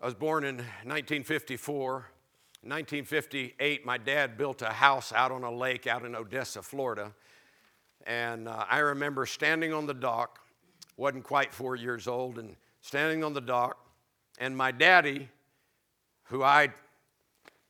I 0.00 0.06
was 0.06 0.14
born 0.14 0.42
in 0.42 0.56
1954. 0.56 1.92
1958, 2.62 3.86
my 3.86 3.96
dad 3.96 4.36
built 4.36 4.60
a 4.60 4.70
house 4.70 5.12
out 5.12 5.30
on 5.30 5.44
a 5.44 5.54
lake 5.54 5.86
out 5.86 6.04
in 6.04 6.16
Odessa, 6.16 6.62
Florida. 6.62 7.12
And 8.04 8.48
uh, 8.48 8.64
I 8.68 8.78
remember 8.78 9.24
standing 9.24 9.72
on 9.72 9.86
the 9.86 9.94
dock, 9.94 10.40
wasn't 10.96 11.22
quite 11.22 11.54
four 11.54 11.76
years 11.76 12.08
old, 12.08 12.38
and 12.38 12.56
standing 12.80 13.22
on 13.22 13.34
the 13.34 13.40
dock, 13.40 13.78
and 14.38 14.56
my 14.56 14.72
daddy, 14.72 15.28
who 16.24 16.42
I, 16.42 16.70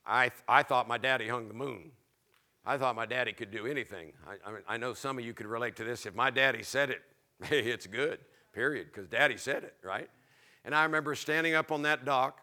I, 0.07 0.31
I 0.49 0.63
thought 0.63 0.89
my 0.89 0.97
daddy 0.97 1.29
hung 1.29 1.49
the 1.49 1.55
moon. 1.55 1.91
I 2.67 2.77
thought 2.77 2.97
my 2.97 3.07
daddy 3.07 3.33
could 3.33 3.51
do 3.51 3.67
anything. 3.67 4.13
I, 4.27 4.49
I, 4.49 4.53
mean, 4.53 4.63
I 4.69 4.77
know 4.77 4.93
some 4.93 5.19
of 5.19 5.25
you 5.25 5.33
could 5.33 5.47
relate 5.47 5.77
to 5.77 5.85
this. 5.85 6.05
If 6.05 6.15
my 6.15 6.31
daddy 6.31 6.63
said 6.63 6.91
it, 6.91 7.03
it's 7.51 7.87
good, 7.87 8.19
period, 8.53 8.89
because 8.93 9.09
daddy 9.09 9.37
said 9.37 9.63
it, 9.63 9.75
right? 9.85 10.11
And 10.65 10.75
I 10.75 10.83
remember 10.83 11.15
standing 11.15 11.55
up 11.55 11.71
on 11.71 11.83
that 11.83 12.05
dock, 12.05 12.41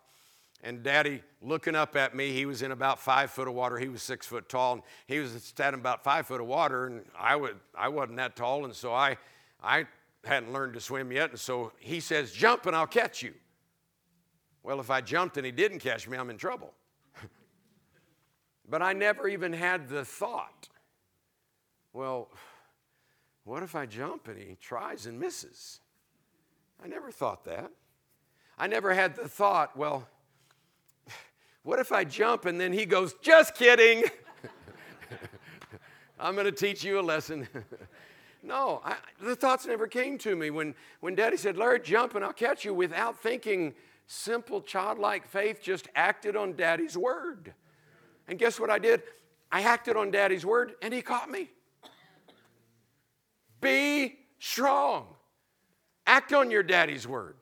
and 0.63 0.81
daddy 0.81 1.21
looking 1.41 1.75
up 1.75 1.95
at 1.95 2.15
me. 2.15 2.31
He 2.31 2.45
was 2.45 2.61
in 2.61 2.71
about 2.71 2.99
five 2.99 3.29
foot 3.29 3.47
of 3.47 3.53
water. 3.53 3.77
He 3.77 3.89
was 3.89 4.01
six 4.01 4.25
foot 4.25 4.47
tall. 4.47 4.73
And 4.73 4.81
he 5.07 5.19
was 5.19 5.31
standing 5.43 5.81
about 5.81 6.03
five 6.03 6.25
foot 6.25 6.39
of 6.39 6.47
water, 6.47 6.87
and 6.87 7.03
I, 7.19 7.35
would, 7.35 7.59
I 7.77 7.89
wasn't 7.89 8.17
that 8.17 8.35
tall. 8.35 8.63
And 8.63 8.73
so 8.73 8.93
I, 8.93 9.17
I 9.61 9.85
hadn't 10.23 10.53
learned 10.53 10.73
to 10.75 10.79
swim 10.79 11.11
yet. 11.11 11.31
And 11.31 11.39
so 11.39 11.73
he 11.79 11.99
says, 11.99 12.31
Jump 12.31 12.65
and 12.65 12.75
I'll 12.75 12.87
catch 12.87 13.21
you. 13.21 13.33
Well, 14.63 14.79
if 14.79 14.89
I 14.89 15.01
jumped 15.01 15.35
and 15.35 15.45
he 15.45 15.51
didn't 15.51 15.79
catch 15.79 16.07
me, 16.07 16.17
I'm 16.17 16.29
in 16.29 16.37
trouble. 16.37 16.73
But 18.67 18.81
I 18.81 18.93
never 18.93 19.27
even 19.27 19.53
had 19.53 19.89
the 19.89 20.05
thought, 20.05 20.69
well, 21.91 22.29
what 23.43 23.63
if 23.63 23.75
I 23.75 23.85
jump 23.85 24.27
and 24.27 24.37
he 24.37 24.57
tries 24.59 25.05
and 25.05 25.19
misses? 25.19 25.79
I 26.83 26.87
never 26.87 27.11
thought 27.11 27.45
that. 27.45 27.71
I 28.57 28.67
never 28.67 28.93
had 28.93 29.15
the 29.15 29.27
thought, 29.27 29.75
well, 29.75 30.07
what 31.63 31.79
if 31.79 31.91
I 31.91 32.03
jump 32.03 32.45
and 32.45 32.59
then 32.59 32.73
he 32.73 32.85
goes, 32.85 33.13
Just 33.21 33.55
kidding. 33.55 34.03
I'm 36.19 36.35
going 36.35 36.45
to 36.45 36.51
teach 36.51 36.83
you 36.83 36.99
a 36.99 37.01
lesson. 37.01 37.47
no, 38.43 38.81
I, 38.83 38.95
the 39.21 39.35
thoughts 39.35 39.65
never 39.65 39.87
came 39.87 40.17
to 40.19 40.35
me. 40.35 40.49
When, 40.49 40.75
when 40.99 41.15
daddy 41.15 41.37
said, 41.37 41.57
Larry, 41.57 41.79
jump 41.79 42.15
and 42.15 42.23
I'll 42.23 42.33
catch 42.33 42.63
you, 42.63 42.73
without 42.73 43.21
thinking, 43.21 43.73
simple 44.07 44.61
childlike 44.61 45.25
faith 45.25 45.61
just 45.61 45.87
acted 45.95 46.35
on 46.35 46.53
daddy's 46.53 46.97
word. 46.97 47.53
And 48.27 48.39
guess 48.39 48.59
what 48.59 48.69
I 48.69 48.79
did? 48.79 49.03
I 49.51 49.61
acted 49.61 49.95
on 49.95 50.11
daddy's 50.11 50.45
word 50.45 50.73
and 50.81 50.93
he 50.93 51.01
caught 51.01 51.29
me. 51.29 51.49
Be 53.61 54.17
strong. 54.39 55.05
Act 56.05 56.33
on 56.33 56.51
your 56.51 56.63
daddy's 56.63 57.07
word 57.07 57.35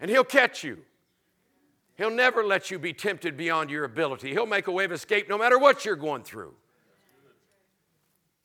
and 0.00 0.10
he'll 0.10 0.24
catch 0.24 0.64
you. 0.64 0.78
He'll 1.96 2.10
never 2.10 2.42
let 2.42 2.70
you 2.70 2.78
be 2.78 2.94
tempted 2.94 3.36
beyond 3.36 3.70
your 3.70 3.84
ability. 3.84 4.30
He'll 4.30 4.46
make 4.46 4.68
a 4.68 4.72
way 4.72 4.84
of 4.84 4.92
escape 4.92 5.28
no 5.28 5.36
matter 5.36 5.58
what 5.58 5.84
you're 5.84 5.96
going 5.96 6.22
through. 6.22 6.54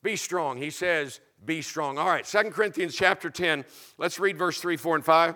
Be 0.02 0.14
strong. 0.16 0.58
He 0.58 0.70
says, 0.70 1.20
be 1.44 1.62
strong. 1.62 1.96
All 1.96 2.06
right, 2.06 2.26
Second 2.26 2.52
Corinthians 2.52 2.94
chapter 2.94 3.30
10. 3.30 3.64
Let's 3.98 4.18
read 4.18 4.36
verse 4.36 4.60
3, 4.60 4.76
4, 4.76 4.96
and 4.96 5.04
5. 5.04 5.34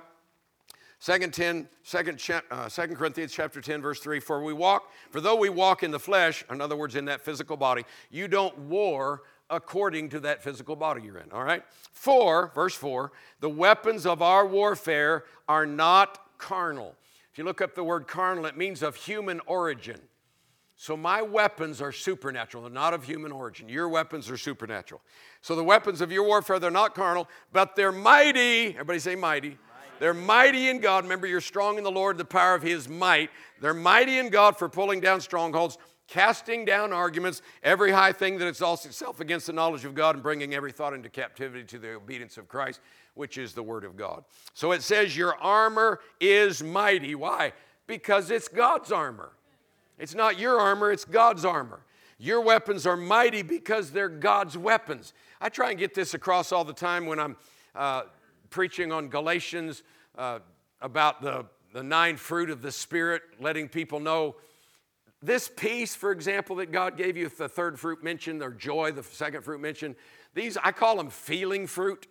2 1.05 1.19
10, 1.29 1.69
2, 1.85 2.41
uh, 2.51 2.69
2 2.69 2.83
Corinthians 2.89 3.33
chapter 3.33 3.61
10, 3.61 3.81
verse 3.81 4.01
3, 4.01 4.21
for 4.21 4.43
we 4.43 4.53
walk, 4.53 4.93
for 5.11 5.21
though 5.21 5.37
we 5.37 5.49
walk 5.49 5.83
in 5.83 5.91
the 5.91 5.99
flesh, 5.99 6.45
in 6.51 6.61
other 6.61 6.77
words, 6.77 6.95
in 6.95 7.07
that 7.07 7.23
physical 7.23 7.57
body, 7.57 7.85
you 8.11 8.29
don't 8.29 8.57
war 8.59 9.23
according 9.49 10.11
to 10.11 10.21
that 10.21 10.43
physical 10.43 10.77
body 10.77 11.03
you're 11.03 11.19
in. 11.19 11.33
All 11.33 11.43
right? 11.43 11.65
For, 11.93 12.53
verse 12.55 12.75
4, 12.75 13.13
the 13.41 13.49
weapons 13.49 14.05
of 14.05 14.21
our 14.21 14.47
warfare 14.47 15.25
are 15.49 15.67
not 15.67 16.19
carnal. 16.39 16.95
If 17.33 17.39
you 17.39 17.45
look 17.45 17.61
up 17.61 17.75
the 17.75 17.85
word 17.85 18.07
carnal, 18.07 18.45
it 18.45 18.57
means 18.57 18.83
of 18.83 18.95
human 18.95 19.41
origin. 19.47 20.01
So 20.77 20.97
my 20.97 21.21
weapons 21.21 21.83
are 21.83 21.93
supernatural. 21.93 22.63
They're 22.63 22.73
not 22.73 22.95
of 22.95 23.05
human 23.05 23.33
origin. 23.33 23.69
Your 23.69 23.89
weapons 23.89 24.31
are 24.31 24.39
supernatural. 24.39 25.03
So 25.43 25.55
the 25.55 25.65
weapons 25.65 26.01
of 26.01 26.11
your 26.11 26.25
warfare, 26.25 26.59
they're 26.59 26.71
not 26.71 26.95
carnal, 26.95 27.29
but 27.53 27.77
they're 27.77 27.93
mighty. 27.93 28.69
Everybody 28.69 28.99
say 28.99 29.15
mighty. 29.15 29.59
They're 30.01 30.15
mighty 30.15 30.71
in 30.71 30.81
God. 30.81 31.05
Remember, 31.05 31.27
you're 31.27 31.43
strong 31.43 31.77
in 31.77 31.85
the 31.85 31.91
Lord, 31.91 32.17
the 32.17 32.25
power 32.25 32.55
of 32.55 32.63
his 32.63 32.89
might. 32.89 33.31
They're 33.61 33.75
mighty 33.75 34.19
in 34.19 34.31
God 34.31 34.57
for 34.57 34.67
pulling 34.67 35.01
down 35.01 35.21
strongholds, 35.21 35.77
casting 36.09 36.65
down 36.65 36.95
arguments, 36.95 37.43
every 37.63 37.93
high 37.93 38.13
thing 38.13 38.39
that 38.39 38.49
exalts 38.49 38.87
itself 38.87 39.21
against 39.21 39.47
the 39.47 39.53
knowledge 39.53 39.85
of 39.85 39.95
God, 39.95 40.17
and 40.17 40.23
bringing 40.23 40.55
every 40.55 40.73
thought 40.73 40.95
into 40.95 41.11
captivity 41.11 41.65
to 41.65 41.79
the 41.79 41.93
obedience 41.93 42.39
of 42.39 42.49
Christ, 42.49 42.81
which 43.13 43.37
is 43.37 43.53
the 43.53 43.63
word 43.63 43.85
of 43.85 43.95
God. 43.95 44.25
So 44.55 44.73
it 44.73 44.83
says, 44.83 45.15
Your 45.15 45.37
armor 45.37 46.01
is 46.19 46.63
mighty. 46.63 47.15
Why? 47.15 47.53
Because 47.87 48.31
it's 48.31 48.49
God's 48.49 48.91
armor. 48.91 49.33
It's 49.99 50.15
not 50.15 50.39
your 50.39 50.59
armor, 50.59 50.91
it's 50.91 51.05
God's 51.05 51.45
armor. 51.45 51.83
Your 52.19 52.41
weapons 52.41 52.87
are 52.87 52.97
mighty 52.97 53.43
because 53.43 53.91
they're 53.91 54.09
God's 54.09 54.57
weapons. 54.57 55.13
I 55.43 55.51
try 55.51 55.71
and 55.71 55.79
get 55.79 55.95
this 55.95 56.15
across 56.15 56.53
all 56.53 56.65
the 56.65 56.73
time 56.73 57.05
when 57.05 57.21
I'm 57.21 57.37
uh, 57.75 58.03
preaching 58.51 58.93
on 58.93 59.09
Galatians 59.09 59.83
uh, 60.19 60.41
about 60.81 61.23
the, 61.23 61.47
the 61.73 61.83
nine 61.83 62.17
fruit 62.17 62.51
of 62.51 62.63
the 62.63 62.73
Spirit, 62.73 63.23
letting 63.41 63.69
people 63.69 64.01
know 64.01 64.37
this 65.23 65.51
peace, 65.55 65.95
for 65.95 66.13
example, 66.13 66.57
that 66.57 66.73
God 66.73 66.97
gave 66.97 67.17
you, 67.17 67.29
the 67.29 67.49
third 67.49 67.79
fruit 67.79 68.03
mentioned, 68.03 68.43
or 68.43 68.51
joy, 68.51 68.93
the 68.93 69.03
second 69.03 69.43
fruit 69.43 69.61
mentioned, 69.61 69.97
these, 70.35 70.57
I 70.57 70.73
call 70.73 70.97
them 70.97 71.11
feeling 71.11 71.67
fruit 71.67 72.07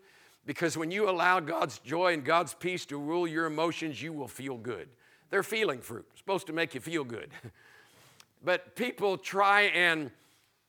because 0.46 0.78
when 0.78 0.92
you 0.92 1.10
allow 1.10 1.40
God's 1.40 1.80
joy 1.80 2.14
and 2.14 2.24
God's 2.24 2.54
peace 2.54 2.86
to 2.88 2.98
rule 2.98 3.28
your 3.28 3.46
emotions, 3.46 4.02
you 4.02 4.14
will 4.14 4.28
feel 4.28 4.58
good. 4.58 4.90
They're 5.30 5.44
feeling 5.44 5.82
fruit, 5.82 6.06
supposed 6.16 6.48
to 6.48 6.54
make 6.54 6.74
you 6.74 6.82
feel 6.82 7.04
good. 7.04 7.30
But 8.42 8.78
people 8.78 9.18
try 9.18 9.64
and 9.64 10.12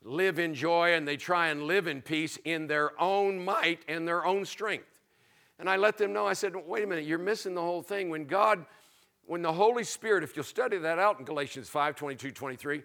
live 0.02 0.40
in 0.40 0.54
joy 0.54 0.94
and 0.94 1.06
they 1.06 1.16
try 1.16 1.50
and 1.50 1.64
live 1.64 1.86
in 1.86 2.02
peace 2.02 2.36
in 2.44 2.66
their 2.66 3.00
own 3.00 3.44
might 3.44 3.84
and 3.86 4.08
their 4.08 4.24
own 4.24 4.44
strength. 4.44 4.89
And 5.60 5.68
I 5.68 5.76
let 5.76 5.98
them 5.98 6.12
know, 6.12 6.26
I 6.26 6.32
said, 6.32 6.54
wait 6.66 6.82
a 6.82 6.86
minute, 6.86 7.04
you're 7.04 7.18
missing 7.18 7.54
the 7.54 7.60
whole 7.60 7.82
thing. 7.82 8.08
When 8.08 8.24
God, 8.24 8.64
when 9.26 9.42
the 9.42 9.52
Holy 9.52 9.84
Spirit, 9.84 10.24
if 10.24 10.34
you'll 10.34 10.44
study 10.44 10.78
that 10.78 10.98
out 10.98 11.18
in 11.18 11.24
Galatians 11.24 11.68
5 11.68 11.94
22, 11.94 12.32
23, 12.32 12.82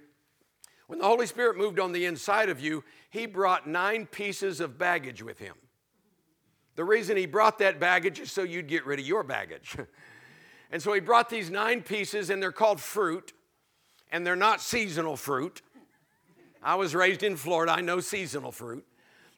when 0.87 0.99
the 0.99 1.05
Holy 1.05 1.25
Spirit 1.25 1.57
moved 1.57 1.79
on 1.79 1.93
the 1.93 2.05
inside 2.05 2.49
of 2.49 2.59
you, 2.59 2.83
He 3.09 3.25
brought 3.25 3.67
nine 3.67 4.05
pieces 4.05 4.59
of 4.59 4.77
baggage 4.77 5.23
with 5.23 5.39
Him. 5.39 5.55
The 6.75 6.83
reason 6.83 7.17
He 7.17 7.25
brought 7.25 7.57
that 7.59 7.79
baggage 7.79 8.19
is 8.19 8.31
so 8.31 8.43
you'd 8.43 8.67
get 8.67 8.85
rid 8.85 8.99
of 8.99 9.07
your 9.07 9.23
baggage. 9.23 9.77
and 10.71 10.81
so 10.81 10.93
He 10.93 10.99
brought 10.99 11.29
these 11.29 11.49
nine 11.49 11.81
pieces, 11.81 12.29
and 12.29 12.43
they're 12.43 12.51
called 12.51 12.81
fruit 12.81 13.33
and 14.11 14.25
they're 14.25 14.35
not 14.35 14.61
seasonal 14.61 15.17
fruit. 15.17 15.61
I 16.63 16.75
was 16.75 16.95
raised 16.95 17.23
in 17.23 17.35
Florida, 17.35 17.73
I 17.73 17.81
know 17.81 17.99
seasonal 17.99 18.51
fruit, 18.51 18.85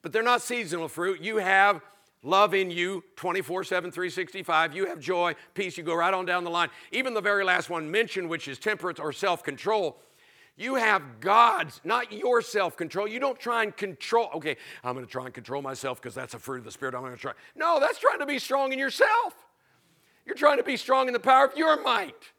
but 0.01 0.11
they're 0.11 0.23
not 0.23 0.41
seasonal 0.41 0.87
fruit. 0.87 1.21
You 1.21 1.37
have 1.37 1.81
love 2.23 2.53
in 2.53 2.71
you 2.71 3.03
24 3.15 3.63
7, 3.63 3.91
365. 3.91 4.75
You 4.75 4.85
have 4.87 4.99
joy, 4.99 5.35
peace. 5.53 5.77
You 5.77 5.83
go 5.83 5.95
right 5.95 6.13
on 6.13 6.25
down 6.25 6.43
the 6.43 6.49
line. 6.49 6.69
Even 6.91 7.13
the 7.13 7.21
very 7.21 7.43
last 7.43 7.69
one 7.69 7.89
mentioned, 7.89 8.29
which 8.29 8.47
is 8.47 8.59
temperance 8.59 8.99
or 8.99 9.11
self 9.11 9.43
control. 9.43 9.97
You 10.59 10.73
have 10.73 11.19
God's, 11.19 11.79
not 11.83 12.11
your 12.11 12.41
self 12.41 12.75
control. 12.75 13.07
You 13.07 13.19
don't 13.19 13.39
try 13.39 13.63
and 13.63 13.75
control, 13.77 14.29
okay, 14.35 14.57
I'm 14.83 14.95
going 14.95 15.05
to 15.05 15.11
try 15.11 15.25
and 15.25 15.33
control 15.33 15.61
myself 15.61 16.01
because 16.01 16.15
that's 16.15 16.33
a 16.33 16.39
fruit 16.39 16.59
of 16.59 16.63
the 16.65 16.71
Spirit. 16.71 16.95
I'm 16.95 17.01
going 17.01 17.13
to 17.13 17.19
try. 17.19 17.33
No, 17.55 17.79
that's 17.79 17.99
trying 17.99 18.19
to 18.19 18.25
be 18.25 18.39
strong 18.39 18.73
in 18.73 18.79
yourself. 18.79 19.35
You're 20.25 20.35
trying 20.35 20.57
to 20.57 20.63
be 20.63 20.75
strong 20.75 21.07
in 21.07 21.13
the 21.13 21.19
power 21.19 21.45
of 21.45 21.55
your 21.55 21.81
might. 21.83 22.33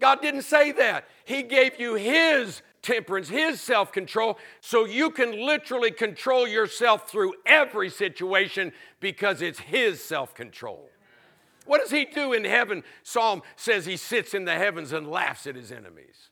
God 0.00 0.22
didn't 0.22 0.42
say 0.42 0.72
that. 0.72 1.08
He 1.24 1.42
gave 1.42 1.78
you 1.78 1.94
His 1.94 2.62
temperance, 2.82 3.28
His 3.28 3.60
self 3.60 3.92
control, 3.92 4.38
so 4.60 4.84
you 4.84 5.10
can 5.10 5.32
literally 5.46 5.90
control 5.90 6.46
yourself 6.46 7.10
through 7.10 7.34
every 7.46 7.90
situation 7.90 8.72
because 9.00 9.42
it's 9.42 9.60
His 9.60 10.02
self 10.02 10.34
control. 10.34 10.88
What 11.66 11.80
does 11.80 11.90
He 11.90 12.04
do 12.04 12.32
in 12.32 12.44
heaven? 12.44 12.82
Psalm 13.02 13.42
says 13.56 13.86
He 13.86 13.96
sits 13.96 14.34
in 14.34 14.44
the 14.44 14.54
heavens 14.54 14.92
and 14.92 15.10
laughs 15.10 15.46
at 15.46 15.56
His 15.56 15.72
enemies. 15.72 16.30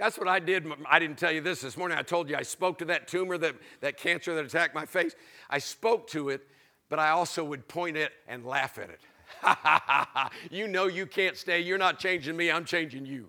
That's 0.00 0.16
what 0.16 0.28
I 0.28 0.38
did. 0.38 0.66
I 0.88 0.98
didn't 0.98 1.18
tell 1.18 1.30
you 1.30 1.42
this 1.42 1.60
this 1.60 1.76
morning. 1.76 1.98
I 1.98 2.02
told 2.02 2.30
you 2.30 2.36
I 2.36 2.42
spoke 2.42 2.78
to 2.78 2.86
that 2.86 3.06
tumor, 3.06 3.36
that, 3.36 3.54
that 3.82 3.98
cancer 3.98 4.34
that 4.34 4.46
attacked 4.46 4.74
my 4.74 4.86
face. 4.86 5.14
I 5.50 5.58
spoke 5.58 6.06
to 6.08 6.30
it, 6.30 6.40
but 6.88 6.98
I 6.98 7.10
also 7.10 7.44
would 7.44 7.68
point 7.68 7.98
it 7.98 8.10
and 8.26 8.46
laugh 8.46 8.78
at 8.78 8.88
it. 8.88 9.00
you 10.50 10.68
know 10.68 10.86
you 10.86 11.04
can't 11.04 11.36
stay. 11.36 11.60
You're 11.60 11.76
not 11.76 11.98
changing 11.98 12.34
me, 12.34 12.50
I'm 12.50 12.64
changing 12.64 13.04
you. 13.04 13.28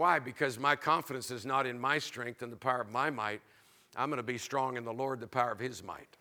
Why? 0.00 0.18
Because 0.18 0.58
my 0.58 0.76
confidence 0.76 1.30
is 1.30 1.44
not 1.44 1.66
in 1.66 1.78
my 1.78 1.98
strength 1.98 2.40
and 2.40 2.50
the 2.50 2.56
power 2.56 2.80
of 2.80 2.90
my 2.90 3.10
might. 3.10 3.42
I'm 3.94 4.08
going 4.08 4.16
to 4.16 4.22
be 4.22 4.38
strong 4.38 4.78
in 4.78 4.84
the 4.86 4.94
Lord, 4.94 5.20
the 5.20 5.26
power 5.26 5.52
of 5.52 5.58
His 5.58 5.84
might. 5.84 6.16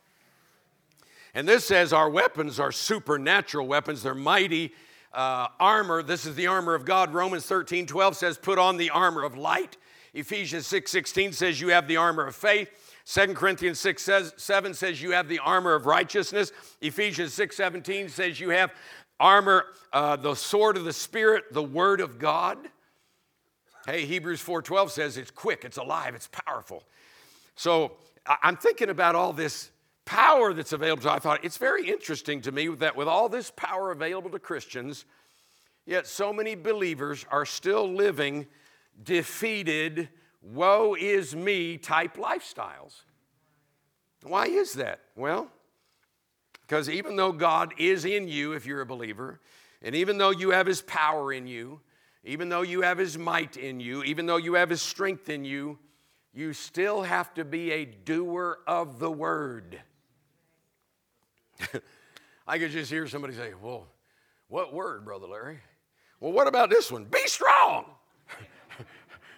And 1.33 1.47
this 1.47 1.63
says 1.63 1.93
our 1.93 2.09
weapons 2.09 2.59
are 2.59 2.73
supernatural 2.73 3.67
weapons, 3.67 4.03
they're 4.03 4.13
mighty. 4.13 4.73
Uh, 5.13 5.47
armor, 5.61 6.03
this 6.03 6.25
is 6.25 6.35
the 6.35 6.47
armor 6.47 6.75
of 6.75 6.83
God. 6.83 7.13
Romans 7.13 7.45
13 7.45 7.85
12 7.85 8.17
says, 8.17 8.37
Put 8.37 8.59
on 8.59 8.75
the 8.75 8.89
armor 8.89 9.23
of 9.23 9.37
light. 9.37 9.77
Ephesians 10.13 10.67
6 10.67 10.91
16 10.91 11.31
says, 11.31 11.61
You 11.61 11.69
have 11.69 11.87
the 11.87 11.95
armor 11.95 12.27
of 12.27 12.35
faith. 12.35 12.69
2 13.05 13.33
Corinthians 13.33 13.79
6 13.79 14.03
says, 14.03 14.33
7 14.35 14.73
says 14.73 15.01
you 15.01 15.11
have 15.11 15.29
the 15.29 15.39
armor 15.39 15.73
of 15.73 15.85
righteousness. 15.85 16.51
Ephesians 16.81 17.33
6 17.33 17.55
17 17.55 18.09
says 18.09 18.41
you 18.41 18.49
have 18.49 18.73
armor, 19.21 19.67
uh, 19.93 20.17
the 20.17 20.35
sword 20.35 20.75
of 20.75 20.83
the 20.83 20.91
Spirit, 20.91 21.45
the 21.53 21.63
word 21.63 22.01
of 22.01 22.19
God. 22.19 22.57
Hey, 23.89 24.05
Hebrews 24.05 24.39
4:12 24.43 24.91
says 24.91 25.17
it's 25.17 25.31
quick, 25.31 25.65
it's 25.65 25.77
alive, 25.77 26.13
it's 26.13 26.27
powerful. 26.27 26.83
So 27.55 27.93
I'm 28.27 28.55
thinking 28.55 28.91
about 28.91 29.15
all 29.15 29.33
this 29.33 29.71
power 30.05 30.53
that's 30.53 30.73
available. 30.73 31.01
So 31.01 31.09
I 31.09 31.17
thought 31.17 31.43
it's 31.43 31.57
very 31.57 31.89
interesting 31.89 32.39
to 32.41 32.51
me 32.51 32.67
that 32.67 32.95
with 32.95 33.07
all 33.07 33.29
this 33.29 33.51
power 33.55 33.89
available 33.89 34.29
to 34.29 34.37
Christians, 34.37 35.05
yet 35.87 36.05
so 36.05 36.31
many 36.31 36.53
believers 36.53 37.25
are 37.31 37.47
still 37.47 37.91
living 37.91 38.45
defeated, 39.01 40.09
woe 40.43 40.93
is 40.93 41.35
me 41.35 41.79
type 41.79 42.15
lifestyles. 42.15 43.01
Why 44.21 44.45
is 44.45 44.73
that? 44.73 44.99
Well, 45.15 45.49
because 46.61 46.91
even 46.91 47.15
though 47.15 47.31
God 47.31 47.73
is 47.79 48.05
in 48.05 48.27
you, 48.27 48.53
if 48.53 48.67
you're 48.67 48.81
a 48.81 48.85
believer, 48.85 49.39
and 49.81 49.95
even 49.95 50.19
though 50.19 50.29
you 50.29 50.51
have 50.51 50.67
His 50.67 50.83
power 50.83 51.33
in 51.33 51.47
you, 51.47 51.81
even 52.23 52.49
though 52.49 52.61
you 52.61 52.81
have 52.81 52.97
His 52.97 53.17
might 53.17 53.57
in 53.57 53.79
you, 53.79 54.03
even 54.03 54.25
though 54.25 54.37
you 54.37 54.55
have 54.55 54.69
His 54.69 54.81
strength 54.81 55.29
in 55.29 55.45
you, 55.45 55.79
you 56.33 56.53
still 56.53 57.01
have 57.01 57.33
to 57.35 57.45
be 57.45 57.71
a 57.71 57.85
doer 57.85 58.59
of 58.67 58.99
the 58.99 59.11
word. 59.11 59.81
I 62.47 62.57
could 62.57 62.71
just 62.71 62.91
hear 62.91 63.07
somebody 63.07 63.33
say, 63.33 63.53
Well, 63.61 63.87
what 64.47 64.73
word, 64.73 65.05
Brother 65.05 65.27
Larry? 65.27 65.59
Well, 66.19 66.31
what 66.31 66.47
about 66.47 66.69
this 66.69 66.91
one? 66.91 67.05
Be 67.05 67.25
strong. 67.27 67.85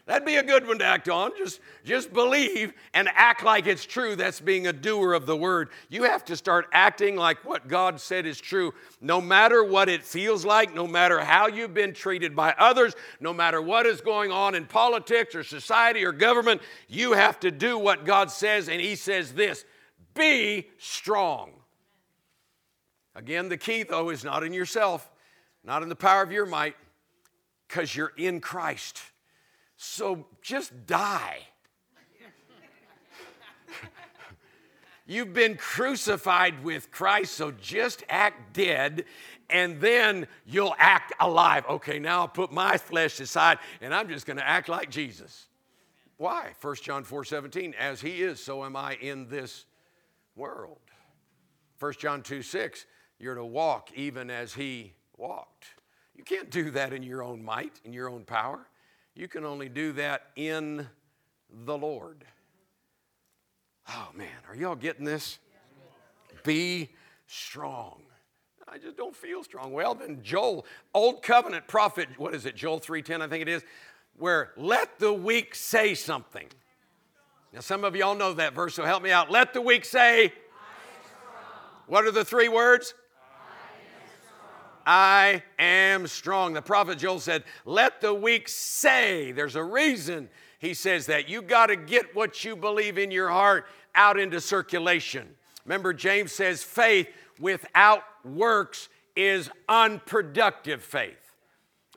That'd 0.07 0.25
be 0.25 0.37
a 0.37 0.43
good 0.43 0.67
one 0.67 0.79
to 0.79 0.85
act 0.85 1.09
on. 1.09 1.31
Just, 1.37 1.59
just 1.85 2.11
believe 2.11 2.73
and 2.93 3.07
act 3.13 3.43
like 3.43 3.67
it's 3.67 3.85
true. 3.85 4.15
That's 4.15 4.41
being 4.41 4.67
a 4.67 4.73
doer 4.73 5.13
of 5.13 5.25
the 5.25 5.37
word. 5.37 5.69
You 5.89 6.03
have 6.03 6.25
to 6.25 6.35
start 6.35 6.67
acting 6.73 7.15
like 7.15 7.45
what 7.45 7.67
God 7.67 8.01
said 8.01 8.25
is 8.25 8.41
true, 8.41 8.73
no 8.99 9.21
matter 9.21 9.63
what 9.63 9.89
it 9.89 10.03
feels 10.03 10.43
like, 10.43 10.73
no 10.73 10.87
matter 10.87 11.19
how 11.19 11.47
you've 11.47 11.73
been 11.73 11.93
treated 11.93 12.35
by 12.35 12.55
others, 12.57 12.95
no 13.19 13.31
matter 13.31 13.61
what 13.61 13.85
is 13.85 14.01
going 14.01 14.31
on 14.31 14.55
in 14.55 14.65
politics 14.65 15.35
or 15.35 15.43
society 15.43 16.03
or 16.03 16.11
government. 16.11 16.61
You 16.87 17.13
have 17.13 17.39
to 17.41 17.51
do 17.51 17.77
what 17.77 18.03
God 18.03 18.31
says, 18.31 18.69
and 18.69 18.81
He 18.81 18.95
says 18.95 19.33
this 19.33 19.65
be 20.13 20.67
strong. 20.77 21.51
Again, 23.15 23.49
the 23.49 23.57
key, 23.57 23.83
though, 23.83 24.09
is 24.09 24.23
not 24.23 24.43
in 24.43 24.53
yourself, 24.53 25.09
not 25.63 25.83
in 25.83 25.89
the 25.89 25.95
power 25.95 26.21
of 26.21 26.31
your 26.31 26.45
might, 26.45 26.75
because 27.67 27.95
you're 27.95 28.13
in 28.17 28.39
Christ. 28.39 29.01
So 29.83 30.27
just 30.43 30.85
die. 30.85 31.39
You've 35.07 35.33
been 35.33 35.57
crucified 35.57 36.63
with 36.63 36.91
Christ, 36.91 37.33
so 37.33 37.49
just 37.49 38.03
act 38.07 38.53
dead 38.53 39.05
and 39.49 39.81
then 39.81 40.27
you'll 40.45 40.75
act 40.77 41.13
alive. 41.19 41.65
Okay, 41.67 41.97
now 41.97 42.19
I'll 42.19 42.27
put 42.27 42.51
my 42.51 42.77
flesh 42.77 43.19
aside 43.19 43.57
and 43.81 43.91
I'm 43.91 44.07
just 44.07 44.27
going 44.27 44.37
to 44.37 44.47
act 44.47 44.69
like 44.69 44.91
Jesus. 44.91 45.47
Why? 46.17 46.51
1 46.61 46.75
John 46.83 47.03
4 47.03 47.25
17, 47.25 47.73
as 47.73 48.01
he 48.01 48.21
is, 48.21 48.39
so 48.39 48.63
am 48.63 48.75
I 48.75 48.97
in 49.01 49.29
this 49.29 49.65
world. 50.35 50.77
1 51.79 51.93
John 51.97 52.21
2 52.21 52.43
6, 52.43 52.85
you're 53.17 53.33
to 53.33 53.43
walk 53.43 53.89
even 53.95 54.29
as 54.29 54.53
he 54.53 54.93
walked. 55.17 55.65
You 56.15 56.23
can't 56.23 56.51
do 56.51 56.69
that 56.69 56.93
in 56.93 57.01
your 57.01 57.23
own 57.23 57.43
might, 57.43 57.81
in 57.83 57.93
your 57.93 58.09
own 58.09 58.25
power. 58.25 58.67
You 59.15 59.27
can 59.27 59.45
only 59.45 59.69
do 59.69 59.91
that 59.93 60.27
in 60.35 60.87
the 61.65 61.77
Lord. 61.77 62.23
Oh 63.89 64.09
man, 64.15 64.29
are 64.47 64.55
y'all 64.55 64.75
getting 64.75 65.05
this? 65.05 65.39
Be 66.43 66.89
strong. 67.27 68.03
I 68.67 68.77
just 68.77 68.95
don't 68.95 69.15
feel 69.15 69.43
strong. 69.43 69.73
Well, 69.73 69.95
then 69.95 70.19
Joel, 70.23 70.65
old 70.93 71.23
covenant 71.23 71.67
prophet, 71.67 72.07
what 72.17 72.33
is 72.33 72.45
it, 72.45 72.55
Joel 72.55 72.79
3:10, 72.79 73.21
I 73.21 73.27
think 73.27 73.41
it 73.41 73.49
is, 73.49 73.63
where 74.17 74.51
let 74.55 74.97
the 74.97 75.11
weak 75.11 75.55
say 75.55 75.93
something. 75.93 76.47
Now, 77.51 77.59
some 77.59 77.83
of 77.83 77.97
y'all 77.97 78.15
know 78.15 78.33
that 78.33 78.53
verse, 78.53 78.75
so 78.75 78.85
help 78.85 79.03
me 79.03 79.11
out. 79.11 79.29
Let 79.29 79.53
the 79.53 79.61
weak 79.61 79.83
say, 79.83 80.31
what 81.87 82.05
are 82.05 82.11
the 82.11 82.23
three 82.23 82.47
words? 82.47 82.93
I 84.85 85.43
am 85.59 86.07
strong. 86.07 86.53
The 86.53 86.61
prophet 86.61 86.97
Joel 86.97 87.19
said, 87.19 87.43
Let 87.65 88.01
the 88.01 88.13
weak 88.13 88.47
say. 88.49 89.31
There's 89.31 89.55
a 89.55 89.63
reason 89.63 90.29
he 90.59 90.73
says 90.73 91.07
that. 91.07 91.27
You 91.27 91.41
got 91.41 91.67
to 91.67 91.75
get 91.75 92.15
what 92.15 92.43
you 92.45 92.55
believe 92.55 92.97
in 92.97 93.11
your 93.11 93.29
heart 93.29 93.65
out 93.95 94.19
into 94.19 94.39
circulation. 94.39 95.27
Remember, 95.65 95.93
James 95.93 96.31
says, 96.31 96.63
faith 96.63 97.07
without 97.39 98.03
works 98.23 98.89
is 99.15 99.49
unproductive 99.67 100.81
faith. 100.81 101.17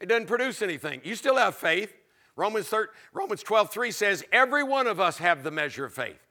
It 0.01 0.07
doesn't 0.07 0.27
produce 0.27 0.63
anything. 0.63 1.01
You 1.05 1.15
still 1.15 1.37
have 1.37 1.55
faith. 1.55 1.95
Romans, 2.37 2.67
13, 2.69 2.93
Romans 3.13 3.43
12, 3.43 3.71
3 3.71 3.91
says, 3.91 4.25
Every 4.33 4.65
one 4.65 4.87
of 4.87 4.99
us 4.99 5.19
have 5.19 5.45
the 5.45 5.51
measure 5.51 5.85
of 5.85 5.93
faith. 5.93 6.24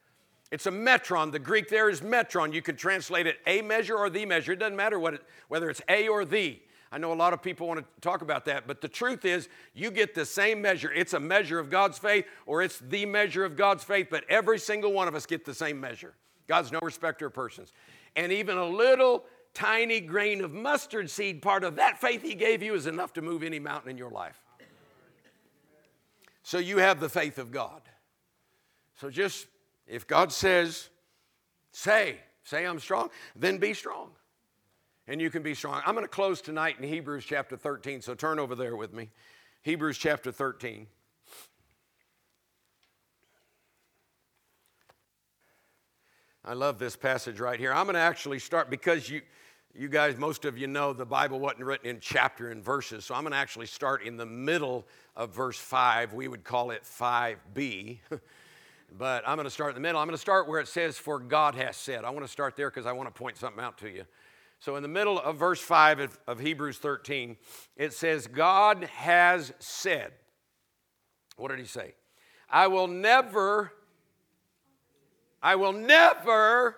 It's 0.53 0.67
a 0.67 0.71
metron. 0.71 1.31
The 1.31 1.39
Greek 1.39 1.67
there 1.67 1.89
is 1.89 2.01
metron. 2.01 2.53
You 2.53 2.61
can 2.61 2.75
translate 2.75 3.25
it 3.25 3.39
a 3.47 3.63
measure 3.63 3.97
or 3.97 4.11
the 4.11 4.23
measure. 4.23 4.51
It 4.51 4.59
doesn't 4.59 4.75
matter 4.75 4.99
what 4.99 5.15
it, 5.15 5.23
whether 5.47 5.67
it's 5.67 5.81
a 5.89 6.07
or 6.07 6.25
the. 6.25 6.61
I 6.91 6.99
know 6.99 7.11
a 7.11 7.15
lot 7.15 7.33
of 7.33 7.41
people 7.41 7.67
want 7.67 7.79
to 7.79 7.85
talk 8.01 8.21
about 8.21 8.45
that, 8.45 8.67
but 8.67 8.79
the 8.79 8.87
truth 8.87 9.25
is, 9.25 9.49
you 9.73 9.89
get 9.89 10.13
the 10.13 10.27
same 10.27 10.61
measure. 10.61 10.93
It's 10.93 11.13
a 11.13 11.19
measure 11.19 11.57
of 11.57 11.71
God's 11.71 11.97
faith 11.97 12.25
or 12.45 12.61
it's 12.61 12.77
the 12.77 13.07
measure 13.07 13.43
of 13.43 13.55
God's 13.55 13.83
faith, 13.83 14.09
but 14.11 14.25
every 14.29 14.59
single 14.59 14.93
one 14.93 15.07
of 15.07 15.15
us 15.15 15.25
get 15.25 15.43
the 15.43 15.55
same 15.55 15.79
measure. 15.79 16.13
God's 16.47 16.71
no 16.71 16.77
respecter 16.83 17.25
of 17.25 17.33
persons. 17.33 17.73
And 18.15 18.31
even 18.31 18.59
a 18.59 18.67
little 18.67 19.25
tiny 19.55 20.01
grain 20.01 20.43
of 20.43 20.53
mustard 20.53 21.09
seed 21.09 21.41
part 21.41 21.63
of 21.63 21.77
that 21.77 21.99
faith 21.99 22.21
He 22.21 22.35
gave 22.35 22.61
you 22.61 22.75
is 22.75 22.85
enough 22.85 23.13
to 23.13 23.23
move 23.23 23.41
any 23.41 23.57
mountain 23.57 23.89
in 23.89 23.97
your 23.97 24.11
life. 24.11 24.39
So 26.43 26.59
you 26.59 26.77
have 26.77 26.99
the 26.99 27.09
faith 27.09 27.39
of 27.39 27.49
God. 27.49 27.81
So 28.99 29.09
just 29.09 29.47
if 29.93 30.07
God 30.07 30.31
says, 30.31 30.89
say, 31.71 32.17
say 32.43 32.65
I'm 32.65 32.79
strong, 32.79 33.09
then 33.35 33.59
be 33.59 33.75
strong. 33.75 34.09
And 35.07 35.21
you 35.21 35.29
can 35.29 35.43
be 35.43 35.53
strong. 35.53 35.81
I'm 35.85 35.93
going 35.93 36.05
to 36.05 36.09
close 36.09 36.41
tonight 36.41 36.77
in 36.79 36.87
Hebrews 36.87 37.25
chapter 37.25 37.55
13, 37.55 38.01
so 38.01 38.15
turn 38.15 38.39
over 38.39 38.55
there 38.55 38.75
with 38.75 38.91
me. 38.91 39.09
Hebrews 39.61 39.99
chapter 39.99 40.31
13. 40.31 40.87
I 46.43 46.53
love 46.53 46.79
this 46.79 46.95
passage 46.95 47.39
right 47.39 47.59
here. 47.59 47.71
I'm 47.71 47.85
going 47.85 47.93
to 47.93 48.01
actually 48.01 48.39
start 48.39 48.71
because 48.71 49.09
you, 49.09 49.21
you 49.75 49.89
guys, 49.89 50.17
most 50.17 50.43
of 50.43 50.57
you 50.57 50.65
know 50.65 50.91
the 50.91 51.05
Bible 51.05 51.39
wasn't 51.39 51.65
written 51.65 51.87
in 51.87 51.99
chapter 51.99 52.49
and 52.49 52.63
verses, 52.63 53.05
so 53.05 53.13
I'm 53.13 53.21
going 53.21 53.31
to 53.31 53.37
actually 53.37 53.67
start 53.67 54.03
in 54.03 54.17
the 54.17 54.25
middle 54.25 54.85
of 55.15 55.35
verse 55.35 55.59
5. 55.59 56.13
We 56.13 56.27
would 56.27 56.43
call 56.43 56.71
it 56.71 56.83
5b. 56.83 57.99
but 58.97 59.23
I'm 59.27 59.35
going 59.35 59.45
to 59.45 59.51
start 59.51 59.69
in 59.69 59.75
the 59.75 59.81
middle. 59.81 59.99
I'm 59.99 60.07
going 60.07 60.15
to 60.15 60.21
start 60.21 60.47
where 60.47 60.59
it 60.59 60.67
says, 60.67 60.97
For 60.97 61.19
God 61.19 61.55
has 61.55 61.75
said. 61.75 62.05
I 62.05 62.09
want 62.11 62.25
to 62.25 62.31
start 62.31 62.55
there 62.55 62.69
because 62.69 62.85
I 62.85 62.91
want 62.91 63.13
to 63.13 63.17
point 63.17 63.37
something 63.37 63.63
out 63.63 63.77
to 63.79 63.89
you. 63.89 64.03
So, 64.59 64.75
in 64.75 64.83
the 64.83 64.89
middle 64.89 65.19
of 65.19 65.37
verse 65.37 65.59
5 65.59 65.99
of, 65.99 66.19
of 66.27 66.39
Hebrews 66.39 66.77
13, 66.77 67.37
it 67.75 67.93
says, 67.93 68.27
God 68.27 68.85
has 68.95 69.53
said. 69.59 70.11
What 71.35 71.49
did 71.49 71.59
he 71.59 71.65
say? 71.65 71.95
I 72.49 72.67
will 72.67 72.87
never, 72.87 73.73
I 75.41 75.55
will 75.55 75.73
never 75.73 76.75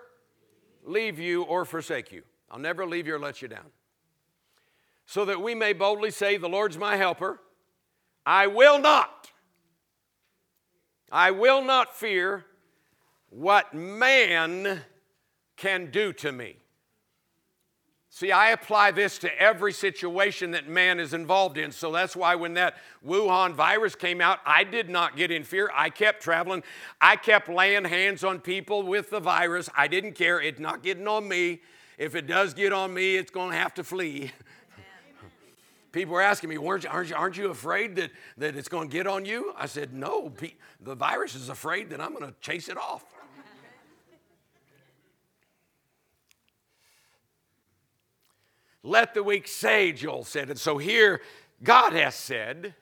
leave 0.85 1.19
you 1.19 1.43
or 1.43 1.65
forsake 1.65 2.11
you. 2.11 2.23
I'll 2.49 2.59
never 2.59 2.85
leave 2.85 3.07
you 3.07 3.15
or 3.15 3.19
let 3.19 3.41
you 3.41 3.49
down. 3.49 3.65
So 5.05 5.25
that 5.25 5.41
we 5.41 5.53
may 5.53 5.73
boldly 5.73 6.11
say, 6.11 6.37
The 6.37 6.49
Lord's 6.49 6.77
my 6.77 6.95
helper. 6.95 7.41
I 8.25 8.47
will 8.47 8.79
not 8.79 9.29
I 11.11 11.31
will 11.31 11.63
not 11.63 11.95
fear 11.95 12.45
what 13.29 13.73
man 13.73 14.81
can 15.57 15.91
do 15.91 16.13
to 16.13 16.31
me. 16.31 16.57
See, 18.15 18.31
I 18.31 18.51
apply 18.51 18.91
this 18.91 19.17
to 19.19 19.41
every 19.41 19.73
situation 19.73 20.51
that 20.51 20.69
man 20.69 21.01
is 21.01 21.13
involved 21.13 21.57
in. 21.57 21.73
So 21.73 21.91
that's 21.91 22.15
why 22.15 22.35
when 22.35 22.53
that 22.53 22.77
Wuhan 23.05 23.53
virus 23.53 23.93
came 23.93 24.21
out, 24.21 24.39
I 24.45 24.63
did 24.63 24.89
not 24.89 25.17
get 25.17 25.31
in 25.31 25.43
fear. 25.43 25.69
I 25.73 25.89
kept 25.89 26.23
traveling. 26.23 26.63
I 27.01 27.17
kept 27.17 27.49
laying 27.49 27.83
hands 27.83 28.23
on 28.23 28.39
people 28.39 28.83
with 28.83 29.09
the 29.09 29.19
virus. 29.19 29.69
I 29.75 29.89
didn't 29.89 30.13
care. 30.13 30.39
It's 30.39 30.61
not 30.61 30.81
getting 30.81 31.09
on 31.09 31.27
me. 31.27 31.61
If 31.97 32.15
it 32.15 32.25
does 32.25 32.53
get 32.53 32.71
on 32.71 32.93
me, 32.93 33.17
it's 33.17 33.31
going 33.31 33.51
to 33.51 33.57
have 33.57 33.73
to 33.73 33.83
flee. 33.83 34.31
people 35.95 36.13
were 36.13 36.21
asking 36.21 36.49
me, 36.49 36.57
aren't 36.57 36.83
you, 36.83 36.89
aren't 36.89 37.09
you, 37.09 37.15
aren't 37.15 37.37
you 37.37 37.49
afraid 37.49 37.95
that, 37.95 38.11
that 38.37 38.57
it's 38.57 38.67
going 38.67 38.89
to 38.89 38.93
get 38.93 39.07
on 39.07 39.23
you? 39.23 39.53
I 39.57 39.65
said, 39.65 39.93
no, 39.93 40.31
the 40.81 40.93
virus 40.93 41.35
is 41.35 41.47
afraid 41.47 41.89
that 41.91 42.01
I'm 42.01 42.13
going 42.13 42.27
to 42.27 42.35
chase 42.41 42.67
it 42.67 42.77
off. 42.77 43.03
Let 48.83 49.13
the 49.13 49.23
weak 49.23 49.47
say, 49.47 49.93
Joel 49.93 50.25
said. 50.25 50.49
And 50.49 50.59
so 50.59 50.77
here, 50.77 51.21
God 51.63 51.93
has 51.93 52.13
said, 52.13 52.75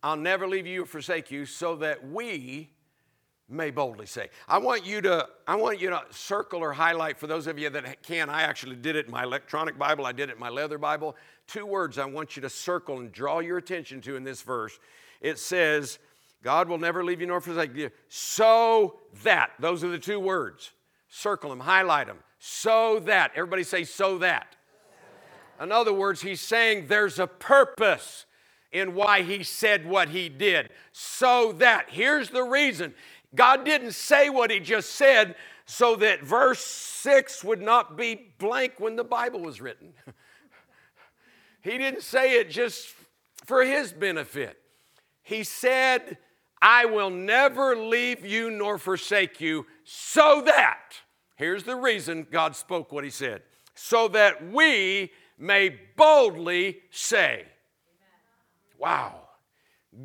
I'll 0.00 0.16
never 0.16 0.46
leave 0.46 0.66
you 0.66 0.84
or 0.84 0.86
forsake 0.86 1.32
you, 1.32 1.44
so 1.44 1.76
that 1.76 2.08
we 2.08 2.70
may 3.52 3.70
boldly 3.70 4.06
say. 4.06 4.28
I 4.48 4.58
want 4.58 4.86
you 4.86 5.00
to, 5.02 5.28
I 5.46 5.56
want 5.56 5.80
you 5.80 5.90
to 5.90 6.02
circle 6.10 6.60
or 6.60 6.72
highlight 6.72 7.18
for 7.18 7.26
those 7.26 7.46
of 7.46 7.58
you 7.58 7.70
that 7.70 8.02
can. 8.02 8.30
I 8.30 8.42
actually 8.42 8.76
did 8.76 8.96
it 8.96 9.06
in 9.06 9.12
my 9.12 9.24
electronic 9.24 9.78
Bible, 9.78 10.06
I 10.06 10.12
did 10.12 10.28
it 10.28 10.34
in 10.34 10.40
my 10.40 10.48
leather 10.48 10.78
Bible. 10.78 11.16
Two 11.46 11.66
words 11.66 11.98
I 11.98 12.06
want 12.06 12.36
you 12.36 12.42
to 12.42 12.50
circle 12.50 12.98
and 12.98 13.12
draw 13.12 13.40
your 13.40 13.58
attention 13.58 14.00
to 14.02 14.16
in 14.16 14.24
this 14.24 14.42
verse. 14.42 14.78
It 15.20 15.38
says, 15.38 15.98
God 16.42 16.68
will 16.68 16.78
never 16.78 17.04
leave 17.04 17.20
you 17.20 17.26
nor 17.26 17.40
forsake 17.40 17.76
you. 17.76 17.90
So 18.08 19.00
that, 19.22 19.50
those 19.60 19.84
are 19.84 19.88
the 19.88 19.98
two 19.98 20.18
words. 20.18 20.72
Circle 21.08 21.50
them, 21.50 21.60
highlight 21.60 22.06
them. 22.06 22.18
So 22.38 23.00
that. 23.00 23.32
Everybody 23.36 23.62
say, 23.62 23.84
so 23.84 24.18
that. 24.18 24.56
In 25.60 25.70
other 25.70 25.92
words, 25.92 26.22
he's 26.22 26.40
saying 26.40 26.86
there's 26.88 27.18
a 27.18 27.26
purpose 27.26 28.26
in 28.72 28.94
why 28.94 29.22
he 29.22 29.44
said 29.44 29.86
what 29.86 30.08
he 30.08 30.28
did. 30.28 30.70
So 30.92 31.52
that, 31.58 31.86
here's 31.88 32.30
the 32.30 32.42
reason 32.42 32.94
God 33.34 33.64
didn't 33.64 33.92
say 33.92 34.28
what 34.28 34.50
He 34.50 34.60
just 34.60 34.92
said 34.92 35.36
so 35.64 35.96
that 35.96 36.22
verse 36.22 36.64
6 36.64 37.44
would 37.44 37.62
not 37.62 37.96
be 37.96 38.34
blank 38.38 38.74
when 38.78 38.96
the 38.96 39.04
Bible 39.04 39.40
was 39.40 39.60
written. 39.60 39.94
he 41.62 41.78
didn't 41.78 42.02
say 42.02 42.38
it 42.38 42.50
just 42.50 42.94
for 43.46 43.64
His 43.64 43.92
benefit. 43.92 44.58
He 45.22 45.44
said, 45.44 46.18
I 46.60 46.84
will 46.84 47.10
never 47.10 47.76
leave 47.76 48.24
you 48.24 48.50
nor 48.50 48.78
forsake 48.78 49.40
you, 49.40 49.66
so 49.84 50.42
that, 50.46 51.00
here's 51.36 51.64
the 51.64 51.76
reason 51.76 52.26
God 52.30 52.54
spoke 52.54 52.92
what 52.92 53.04
He 53.04 53.10
said, 53.10 53.42
so 53.74 54.08
that 54.08 54.50
we 54.50 55.10
may 55.38 55.76
boldly 55.96 56.78
say, 56.90 57.46
Wow, 58.78 59.28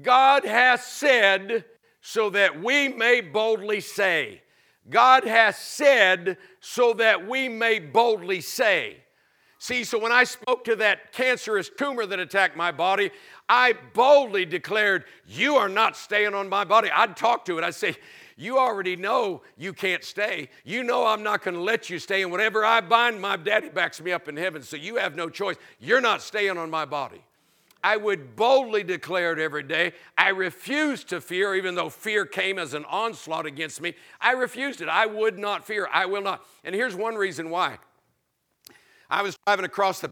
God 0.02 0.46
has 0.46 0.84
said, 0.86 1.66
so 2.08 2.30
that 2.30 2.64
we 2.64 2.88
may 2.88 3.20
boldly 3.20 3.82
say. 3.82 4.42
God 4.90 5.26
has 5.26 5.58
said 5.58 6.38
so 6.62 6.94
that 6.94 7.28
we 7.28 7.50
may 7.50 7.80
boldly 7.80 8.40
say. 8.40 9.00
See, 9.60 9.84
so 9.84 10.00
when 10.00 10.14
I 10.14 10.24
spoke 10.24 10.64
to 10.64 10.78
that 10.78 11.12
cancerous 11.12 11.70
tumor 11.70 12.06
that 12.06 12.18
attacked 12.18 12.56
my 12.56 12.72
body, 12.72 13.12
I 13.50 13.74
boldly 13.94 14.46
declared, 14.46 15.04
You 15.28 15.58
are 15.58 15.68
not 15.68 15.98
staying 15.98 16.34
on 16.34 16.48
my 16.48 16.64
body. 16.64 16.90
I'd 16.90 17.18
talk 17.18 17.44
to 17.44 17.58
it. 17.58 17.66
I'd 17.66 17.76
say, 17.76 17.98
You 18.38 18.58
already 18.58 18.96
know 18.96 19.42
you 19.58 19.74
can't 19.74 20.06
stay. 20.06 20.48
You 20.64 20.84
know 20.84 21.06
I'm 21.06 21.24
not 21.24 21.44
going 21.44 21.56
to 21.56 21.62
let 21.62 21.90
you 21.90 22.00
stay. 22.00 22.22
And 22.22 22.32
whatever 22.32 22.64
I 22.64 22.80
bind, 22.80 23.20
my 23.20 23.36
daddy 23.36 23.68
backs 23.68 24.00
me 24.00 24.14
up 24.14 24.30
in 24.30 24.38
heaven. 24.38 24.64
So 24.64 24.78
you 24.78 24.96
have 24.96 25.18
no 25.18 25.28
choice. 25.28 25.58
You're 25.78 26.00
not 26.00 26.22
staying 26.22 26.58
on 26.58 26.70
my 26.70 26.86
body. 26.86 27.22
I 27.84 27.98
would 27.98 28.36
boldly 28.36 28.84
declare 28.84 29.34
it 29.34 29.40
every 29.40 29.64
day. 29.64 29.94
I 30.18 30.30
refused 30.30 31.10
to 31.10 31.22
fear, 31.22 31.56
even 31.56 31.76
though 31.76 31.90
fear 31.90 32.26
came 32.26 32.60
as 32.60 32.74
an 32.74 32.86
onslaught 32.86 33.46
against 33.46 33.82
me. 33.82 33.94
I 34.20 34.34
refused 34.34 34.82
it. 34.82 34.90
I 34.90 35.06
would 35.06 35.38
not 35.38 35.66
fear. 35.66 35.88
I 35.92 36.06
will 36.06 36.22
not. 36.22 36.44
And 36.64 36.74
here's 36.74 36.96
one 36.96 37.16
reason 37.16 37.50
why. 37.50 37.78
I 39.10 39.22
was 39.22 39.38
driving 39.46 39.66
across 39.66 40.02
the 40.02 40.10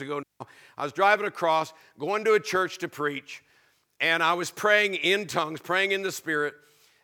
ago 0.00 0.22
now. 0.40 0.46
I 0.76 0.84
was 0.84 0.92
driving 0.92 1.26
across, 1.26 1.72
going 1.98 2.24
to 2.24 2.32
a 2.32 2.40
church 2.40 2.78
to 2.78 2.88
preach, 2.88 3.42
and 4.00 4.22
I 4.22 4.32
was 4.34 4.50
praying 4.50 4.94
in 4.94 5.26
tongues, 5.26 5.60
praying 5.60 5.92
in 5.92 6.02
the 6.02 6.12
Spirit, 6.12 6.54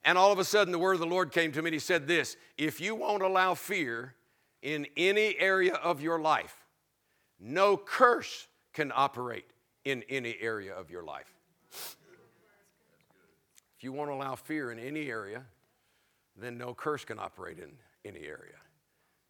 and 0.04 0.16
all 0.16 0.32
of 0.32 0.38
a 0.38 0.44
sudden 0.44 0.72
the 0.72 0.78
word 0.78 0.94
of 0.94 1.00
the 1.00 1.06
Lord 1.06 1.32
came 1.32 1.52
to 1.52 1.62
me 1.62 1.68
and 1.68 1.74
He 1.74 1.78
said, 1.80 2.06
This, 2.06 2.36
if 2.56 2.80
you 2.80 2.94
won't 2.94 3.22
allow 3.22 3.54
fear 3.54 4.14
in 4.62 4.86
any 4.96 5.38
area 5.38 5.74
of 5.74 6.00
your 6.00 6.20
life, 6.20 6.64
no 7.38 7.76
curse 7.76 8.48
can 8.76 8.92
operate 8.94 9.46
in 9.86 10.04
any 10.10 10.36
area 10.38 10.74
of 10.74 10.90
your 10.90 11.02
life. 11.02 11.32
If 13.76 13.82
you 13.82 13.90
won't 13.90 14.10
allow 14.10 14.34
fear 14.34 14.70
in 14.70 14.78
any 14.78 15.08
area, 15.08 15.42
then 16.36 16.58
no 16.58 16.74
curse 16.74 17.02
can 17.02 17.18
operate 17.18 17.58
in 17.58 17.70
any 18.04 18.26
area. 18.26 18.58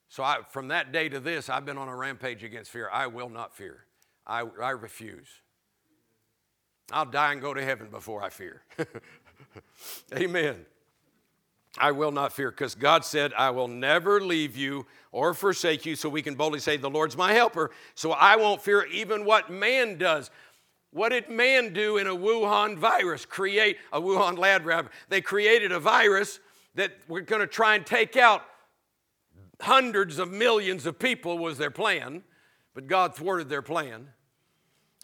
So 0.08 0.24
I, 0.24 0.38
from 0.50 0.68
that 0.68 0.90
day 0.90 1.08
to 1.08 1.20
this, 1.20 1.48
I've 1.48 1.64
been 1.64 1.78
on 1.78 1.86
a 1.88 1.94
rampage 1.94 2.42
against 2.42 2.72
fear. 2.72 2.90
I 2.92 3.06
will 3.06 3.28
not 3.28 3.54
fear. 3.54 3.84
I, 4.26 4.42
I 4.60 4.70
refuse. 4.70 5.28
I'll 6.90 7.06
die 7.06 7.32
and 7.32 7.40
go 7.40 7.54
to 7.54 7.64
heaven 7.64 7.88
before 7.88 8.24
I 8.24 8.30
fear. 8.30 8.62
Amen. 10.14 10.66
I 11.78 11.92
will 11.92 12.12
not 12.12 12.32
fear 12.32 12.50
because 12.50 12.74
God 12.74 13.04
said, 13.04 13.32
I 13.34 13.50
will 13.50 13.68
never 13.68 14.20
leave 14.20 14.56
you 14.56 14.86
or 15.12 15.34
forsake 15.34 15.86
you. 15.86 15.96
So 15.96 16.08
we 16.08 16.22
can 16.22 16.34
boldly 16.34 16.60
say, 16.60 16.76
The 16.76 16.90
Lord's 16.90 17.16
my 17.16 17.32
helper. 17.32 17.70
So 17.94 18.12
I 18.12 18.36
won't 18.36 18.62
fear 18.62 18.86
even 18.86 19.24
what 19.24 19.50
man 19.50 19.98
does. 19.98 20.30
What 20.90 21.10
did 21.10 21.28
man 21.28 21.72
do 21.72 21.98
in 21.98 22.06
a 22.06 22.16
Wuhan 22.16 22.78
virus? 22.78 23.26
Create 23.26 23.76
a 23.92 24.00
Wuhan 24.00 24.38
lab 24.38 24.64
rather. 24.64 24.90
They 25.08 25.20
created 25.20 25.72
a 25.72 25.80
virus 25.80 26.40
that 26.74 26.92
we're 27.08 27.20
going 27.20 27.40
to 27.40 27.46
try 27.46 27.74
and 27.74 27.84
take 27.84 28.16
out 28.16 28.42
hundreds 29.60 30.18
of 30.18 30.30
millions 30.30 30.86
of 30.86 30.98
people 30.98 31.38
was 31.38 31.58
their 31.58 31.70
plan, 31.70 32.22
but 32.74 32.86
God 32.86 33.14
thwarted 33.14 33.48
their 33.48 33.62
plan. 33.62 34.08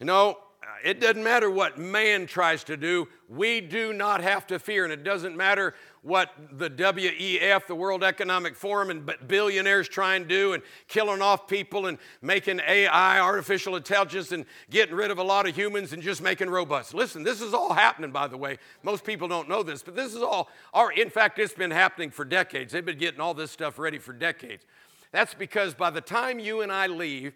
You 0.01 0.07
know, 0.07 0.39
it 0.85 1.01
doesn't 1.01 1.23
matter 1.23 1.51
what 1.51 1.79
man 1.79 2.27
tries 2.27 2.65
to 2.65 2.77
do, 2.77 3.09
we 3.29 3.61
do 3.61 3.93
not 3.93 4.21
have 4.21 4.47
to 4.49 4.59
fear. 4.59 4.85
And 4.85 4.93
it 4.93 5.05
doesn't 5.05 5.37
matter 5.37 5.75
what 6.03 6.31
the 6.51 6.69
WEF, 6.69 7.67
the 7.69 7.75
World 7.77 8.03
Economic 8.03 8.57
Forum, 8.57 8.91
and 8.91 9.09
billionaires 9.29 9.89
try 9.89 10.17
and 10.17 10.27
do 10.27 10.53
and 10.53 10.63
killing 10.89 11.23
off 11.23 11.47
people 11.47 11.87
and 11.87 11.97
making 12.21 12.61
AI, 12.67 13.21
artificial 13.21 13.77
intelligence, 13.77 14.33
and 14.33 14.45
getting 14.69 14.97
rid 14.97 15.13
of 15.13 15.19
a 15.19 15.23
lot 15.23 15.49
of 15.49 15.55
humans 15.55 15.93
and 15.93 16.03
just 16.03 16.21
making 16.21 16.51
robots. 16.51 16.93
Listen, 16.93 17.23
this 17.23 17.41
is 17.41 17.55
all 17.55 17.73
happening, 17.73 18.11
by 18.11 18.27
the 18.27 18.37
way. 18.37 18.59
Most 18.83 19.05
people 19.05 19.29
don't 19.29 19.49
know 19.49 19.63
this, 19.63 19.85
but 19.85 19.95
this 19.95 20.13
is 20.13 20.23
all, 20.23 20.49
or 20.75 20.93
in 20.93 21.09
fact, 21.09 21.39
it's 21.39 21.55
been 21.55 21.71
happening 21.71 22.11
for 22.11 22.25
decades. 22.25 22.73
They've 22.73 22.85
been 22.85 22.99
getting 22.99 23.21
all 23.21 23.35
this 23.35 23.53
stuff 23.53 23.79
ready 23.79 23.99
for 23.99 24.13
decades. 24.13 24.67
That's 25.13 25.35
because 25.35 25.73
by 25.73 25.91
the 25.91 26.01
time 26.01 26.41
you 26.41 26.63
and 26.63 26.73
I 26.73 26.89
leave, 26.89 27.35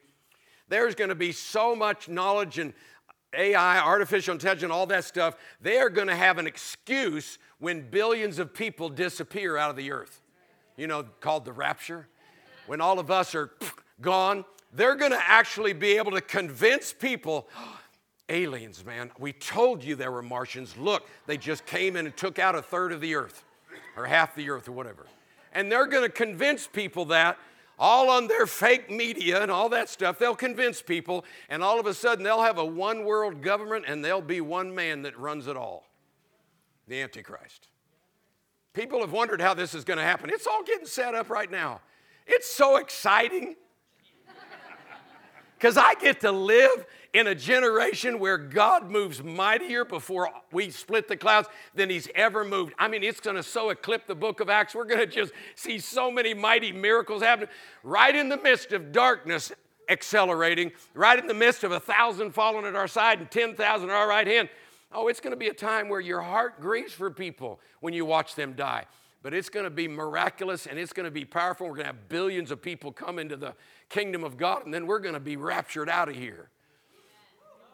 there's 0.69 0.97
going 0.97 1.11
to 1.11 1.15
be 1.15 1.31
so 1.31 1.77
much 1.77 2.09
knowledge 2.09 2.59
and 2.59 2.73
AI, 3.33 3.79
artificial 3.79 4.33
intelligence, 4.33 4.73
all 4.73 4.87
that 4.87 5.05
stuff, 5.05 5.37
they 5.61 5.79
are 5.79 5.91
going 5.91 6.09
to 6.09 6.17
have 6.17 6.39
an 6.39 6.47
excuse 6.47 7.39
when 7.59 7.89
billions 7.89 8.39
of 8.39 8.53
people 8.53 8.89
disappear 8.89 9.57
out 9.57 9.71
of 9.71 9.77
the 9.77 9.93
earth. 9.93 10.21
You 10.77 10.87
know, 10.87 11.05
called 11.21 11.45
the 11.45 11.53
rapture. 11.53 12.07
When 12.67 12.81
all 12.81 12.99
of 12.99 13.11
us 13.11 13.35
are 13.35 13.53
gone, 14.01 14.45
they're 14.73 14.97
going 14.97 15.13
to 15.13 15.23
actually 15.23 15.73
be 15.73 15.97
able 15.97 16.13
to 16.13 16.21
convince 16.21 16.93
people 16.93 17.49
aliens, 18.29 18.85
man, 18.85 19.11
we 19.19 19.33
told 19.33 19.85
you 19.85 19.95
there 19.95 20.11
were 20.11 20.23
Martians. 20.23 20.77
Look, 20.77 21.09
they 21.27 21.37
just 21.37 21.65
came 21.65 21.97
in 21.97 22.07
and 22.07 22.17
took 22.17 22.39
out 22.39 22.55
a 22.55 22.63
third 22.63 22.93
of 22.93 23.01
the 23.01 23.15
earth 23.15 23.45
or 23.97 24.05
half 24.05 24.35
the 24.35 24.51
earth 24.51 24.69
or 24.69 24.73
whatever. 24.73 25.07
And 25.53 25.71
they're 25.73 25.87
going 25.87 26.03
to 26.03 26.11
convince 26.11 26.67
people 26.67 27.07
that 27.07 27.39
all 27.79 28.11
on 28.11 28.27
their 28.27 28.47
fake 28.47 28.91
media 28.91 29.43
and 29.43 29.51
all 29.51 29.69
that 29.71 29.89
stuff. 29.89 30.19
They'll 30.19 30.35
convince 30.35 30.83
people, 30.83 31.25
and 31.49 31.63
all 31.63 31.79
of 31.79 31.87
a 31.87 31.95
sudden 31.95 32.25
they'll 32.25 32.43
have 32.43 32.59
a 32.59 32.65
one 32.65 33.05
world 33.05 33.43
government 33.43 33.85
and 33.87 34.05
there'll 34.05 34.21
be 34.21 34.41
one 34.41 34.75
man 34.75 35.03
that 35.03 35.19
runs 35.19 35.47
it 35.47 35.57
all 35.57 35.85
the 36.87 37.01
Antichrist. 37.01 37.69
People 38.73 39.01
have 39.01 39.13
wondered 39.13 39.41
how 39.41 39.55
this 39.55 39.75
is 39.75 39.85
going 39.85 39.99
to 39.99 40.05
happen. 40.05 40.31
It's 40.31 40.47
all 40.47 40.63
getting 40.63 40.87
set 40.87 41.15
up 41.15 41.31
right 41.31 41.51
now. 41.51 41.81
It's 42.27 42.47
so 42.47 42.77
exciting 42.77 43.57
because 45.59 45.79
I 45.79 45.95
get 45.95 46.21
to 46.21 46.33
live 46.33 46.85
in 47.15 47.27
a 47.27 47.35
generation 47.35 48.19
where 48.19 48.37
God 48.37 48.91
moves 48.91 49.23
mightier 49.23 49.87
before 49.87 50.29
we 50.53 50.71
split 50.71 51.09
the 51.09 51.17
clouds 51.17 51.49
than 51.75 51.89
he's 51.89 52.09
ever 52.15 52.45
moved. 52.45 52.75
I 52.79 52.89
mean, 52.89 53.03
it's 53.03 53.21
going 53.21 53.37
to 53.37 53.43
so 53.43 53.71
eclipse 53.71 54.05
the 54.07 54.15
book 54.15 54.41
of 54.41 54.51
Acts. 54.51 54.75
We're 54.75 54.85
going 54.85 55.01
to 55.01 55.07
just 55.07 55.33
see 55.55 55.79
so 55.79 56.11
many 56.11 56.35
mighty 56.35 56.73
miracles 56.73 57.23
happen 57.23 57.49
right 57.83 58.15
in 58.15 58.29
the 58.29 58.37
midst 58.37 58.73
of 58.73 58.93
darkness 58.93 59.51
accelerating, 59.89 60.73
right 60.95 61.19
in 61.19 61.27
the 61.27 61.35
midst 61.35 61.65
of 61.65 61.73
a 61.73 61.81
thousand 61.81 62.33
falling 62.33 62.67
at 62.67 62.75
our 62.75 62.89
side 62.89 63.21
and 63.21 63.31
10,000 63.31 63.89
at 63.89 63.95
our 63.95 64.09
right 64.09 64.27
hand. 64.27 64.51
Oh, 64.97 65.09
it's 65.09 65.21
going 65.21 65.33
to 65.33 65.37
be 65.37 65.49
a 65.49 65.55
time 65.55 65.91
where 65.91 66.01
your 66.01 66.23
heart 66.23 66.59
grieves 66.59 66.95
for 66.95 67.11
people 67.11 67.61
when 67.81 67.93
you 67.93 68.07
watch 68.07 68.35
them 68.35 68.55
die. 68.55 68.87
But 69.23 69.35
it's 69.35 69.51
going 69.51 69.65
to 69.65 69.71
be 69.71 69.89
miraculous 69.89 70.67
and 70.67 70.79
it's 70.79 70.95
going 70.95 71.05
to 71.05 71.11
be 71.11 71.27
powerful. 71.27 71.67
We're 71.67 71.75
going 71.75 71.85
to 71.85 71.93
have 71.93 72.09
billions 72.09 72.51
of 72.51 72.63
people 72.63 72.93
come 72.93 73.19
into 73.19 73.37
the 73.37 73.55
kingdom 73.91 74.25
of 74.25 74.39
God, 74.39 74.65
and 74.65 74.73
then 74.73 74.87
we're 74.87 75.01
going 75.01 75.15
to 75.15 75.21
be 75.21 75.37
raptured 75.37 75.91
out 75.91 76.09
of 76.09 76.17
here. 76.17 76.49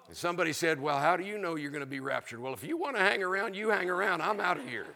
And 0.09 0.17
somebody 0.17 0.53
said, 0.53 0.81
Well, 0.81 0.99
how 0.99 1.17
do 1.17 1.23
you 1.23 1.39
know 1.39 1.55
you're 1.55 1.71
going 1.71 1.81
to 1.81 1.87
be 1.87 2.01
raptured? 2.01 2.41
Well, 2.41 2.55
if 2.55 2.65
you 2.65 2.77
want 2.77 2.97
to 2.97 3.03
hang 3.03 3.23
around, 3.23 3.55
you 3.55 3.71
hang 3.71 3.89
around. 3.89 4.21
I'm 4.21 4.41
out 4.41 4.59
of 4.59 4.69
here. 4.69 4.87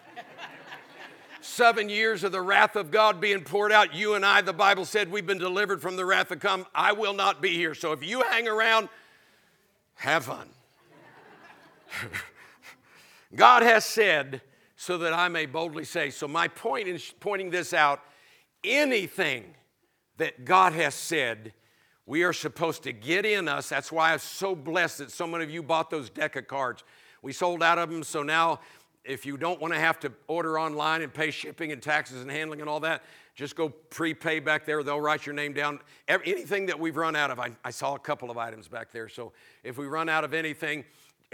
Seven 1.41 1.89
years 1.89 2.24
of 2.24 2.33
the 2.33 2.43
wrath 2.43 2.74
of 2.74 2.91
God 2.91 3.20
being 3.20 3.45
poured 3.45 3.70
out. 3.70 3.95
You 3.95 4.14
and 4.14 4.27
I, 4.27 4.41
the 4.41 4.53
Bible 4.53 4.85
said, 4.85 5.12
we've 5.12 5.27
been 5.27 5.39
delivered 5.39 5.81
from 5.81 5.95
the 5.95 6.05
wrath 6.05 6.29
to 6.31 6.37
come. 6.37 6.66
I 6.74 6.93
will 6.93 7.14
not 7.14 7.41
be 7.41 7.51
here. 7.51 7.72
So 7.74 7.93
if 7.93 8.05
you 8.05 8.22
hang 8.22 8.49
around, 8.49 8.89
have 9.95 10.24
fun. 10.24 10.49
God 13.34 13.62
has 13.62 13.84
said, 13.84 14.43
so 14.76 14.99
that 14.99 15.12
I 15.12 15.28
may 15.28 15.47
boldly 15.47 15.84
say. 15.84 16.11
So, 16.11 16.28
my 16.28 16.49
point 16.49 16.87
in 16.89 16.99
pointing 17.20 17.51
this 17.51 17.72
out 17.72 18.01
anything 18.62 19.55
that 20.18 20.45
God 20.45 20.72
has 20.72 20.95
said 20.95 21.53
we 22.07 22.22
are 22.22 22.32
supposed 22.32 22.84
to 22.84 22.93
get 22.93 23.26
in 23.26 23.49
us. 23.49 23.68
That's 23.68 23.91
why 23.91 24.12
I'm 24.12 24.20
so 24.20 24.55
blessed 24.55 24.99
that 24.99 25.11
so 25.11 25.26
many 25.26 25.43
of 25.43 25.51
you 25.51 25.62
bought 25.62 25.91
those 25.91 26.09
deck 26.09 26.37
of 26.37 26.47
cards. 26.47 26.84
We 27.20 27.32
sold 27.32 27.62
out 27.64 27.78
of 27.78 27.91
them, 27.91 28.05
so 28.05 28.22
now 28.22 28.61
if 29.05 29.26
you 29.26 29.37
don't 29.37 29.61
want 29.61 29.74
to 29.74 29.80
have 29.80 29.99
to 30.01 30.12
order 30.28 30.59
online 30.59 31.03
and 31.03 31.12
pay 31.12 31.30
shipping 31.32 31.72
and 31.72 31.82
taxes 31.82 32.22
and 32.22 32.30
handling 32.30 32.61
and 32.61 32.70
all 32.70 32.80
that, 32.80 33.03
just 33.34 33.57
go 33.57 33.68
prepay 33.68 34.41
back 34.41 34.64
there. 34.64 34.82
They'll 34.82 35.01
write 35.01 35.26
your 35.26 35.34
name 35.34 35.53
down. 35.53 35.80
Anything 36.09 36.66
that 36.66 36.78
we've 36.78 36.97
run 36.97 37.16
out 37.16 37.30
of, 37.30 37.39
I, 37.39 37.51
I, 37.64 37.70
saw 37.70 37.95
a 37.95 37.99
couple 37.99 38.30
of 38.30 38.39
items 38.39 38.66
back 38.66 38.93
there. 38.93 39.09
So 39.09 39.32
if 39.62 39.76
we 39.76 39.87
run 39.87 40.09
out 40.09 40.24
of 40.24 40.32
anything 40.32 40.84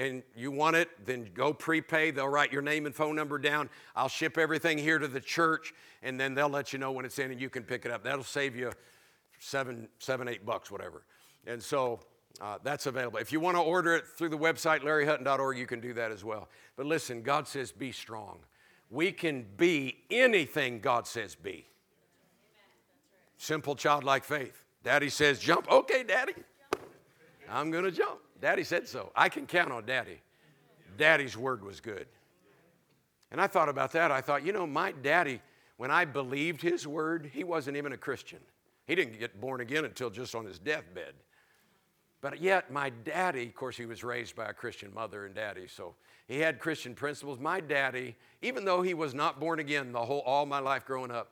and 0.03 0.23
you 0.35 0.51
want 0.51 0.75
it, 0.75 0.89
then 1.07 1.31
go 1.33 1.53
prepay. 1.53 2.11
They'll 2.11 2.29
write 2.29 2.53
your 2.53 2.63
name 2.63 2.87
and 2.87 2.95
phone 2.95 3.15
number 3.15 3.39
down. 3.39 3.71
I'll 3.95 4.09
ship 4.09 4.37
everything 4.37 4.77
here 4.77 4.99
to 4.99 5.07
the 5.07 5.21
church, 5.21 5.73
and 6.03 6.19
then 6.19 6.35
they'll 6.35 6.49
let 6.49 6.73
you 6.73 6.79
know 6.79 6.91
when 6.91 7.05
it's 7.05 7.19
in 7.21 7.31
and 7.31 7.41
you 7.41 7.49
can 7.49 7.63
pick 7.63 7.87
it 7.87 7.93
up. 7.93 8.03
That'll 8.03 8.25
save 8.25 8.57
you 8.57 8.73
seven, 9.39 9.89
seven, 9.99 10.27
eight 10.27 10.45
bucks, 10.45 10.71
whatever. 10.71 11.05
And 11.47 11.63
so 11.63 12.01
uh, 12.41 12.59
that's 12.65 12.87
available. 12.87 13.19
If 13.19 13.31
you 13.31 13.39
want 13.39 13.57
to 13.57 13.63
order 13.63 13.95
it 13.95 14.07
through 14.07 14.31
the 14.31 14.39
website, 14.39 14.81
larryhutton.org, 14.81 15.57
you 15.57 15.67
can 15.67 15.81
do 15.81 15.93
that 15.95 16.11
as 16.11 16.25
well. 16.25 16.49
But 16.77 16.87
listen, 16.87 17.23
God 17.23 17.47
says 17.47 17.71
be 17.71 17.93
strong. 17.93 18.39
We 18.91 19.13
can 19.13 19.47
be 19.57 19.99
anything 20.11 20.81
God 20.81 21.07
says 21.07 21.37
be. 21.37 21.67
Simple 23.37 23.77
childlike 23.77 24.25
faith. 24.25 24.65
Daddy 24.83 25.09
says 25.09 25.39
jump. 25.39 25.71
Okay, 25.71 26.03
Daddy. 26.03 26.35
I'm 27.49 27.71
going 27.71 27.85
to 27.85 27.93
jump. 27.93 28.19
Daddy 28.43 28.65
said 28.65 28.89
so. 28.89 29.13
I 29.15 29.29
can 29.29 29.47
count 29.47 29.71
on 29.71 29.87
Daddy. 29.87 30.21
Daddy's 30.99 31.37
word 31.37 31.65
was 31.65 31.81
good. 31.81 32.07
And 33.31 33.41
I 33.41 33.47
thought 33.47 33.69
about 33.69 33.93
that. 33.93 34.11
I 34.11 34.21
thought, 34.21 34.45
you 34.45 34.53
know, 34.53 34.67
my 34.67 34.93
daddy, 34.93 35.41
when 35.79 35.91
I 35.91 36.05
believed 36.05 36.61
his 36.61 36.87
word, 36.87 37.31
he 37.33 37.45
wasn't 37.45 37.77
even 37.77 37.93
a 37.93 37.97
Christian. 37.97 38.41
He 38.87 38.95
didn't 38.95 39.19
get 39.19 39.41
born 39.41 39.61
again 39.61 39.85
until 39.85 40.11
just 40.11 40.35
on 40.35 40.45
his 40.45 40.59
deathbed. 40.59 41.15
But 42.21 42.41
yet, 42.41 42.71
my 42.71 42.91
daddy, 42.91 43.47
of 43.47 43.55
course, 43.55 43.77
he 43.77 43.87
was 43.87 44.05
raised 44.05 44.37
by 44.37 44.47
a 44.47 44.53
Christian 44.53 44.93
mother 44.93 45.25
and 45.25 45.35
daddy, 45.35 45.67
so 45.67 45.95
he 46.27 46.39
had 46.39 46.59
Christian 46.59 46.95
principles. 46.95 47.39
My 47.39 47.61
daddy, 47.61 48.17
even 48.43 48.65
though 48.65 48.83
he 48.83 48.93
was 48.93 49.15
not 49.15 49.41
born 49.41 49.61
again 49.61 49.93
the 49.93 50.05
whole 50.05 50.21
all 50.21 50.47
my 50.47 50.59
life 50.59 50.85
growing 50.85 51.11
up, 51.11 51.31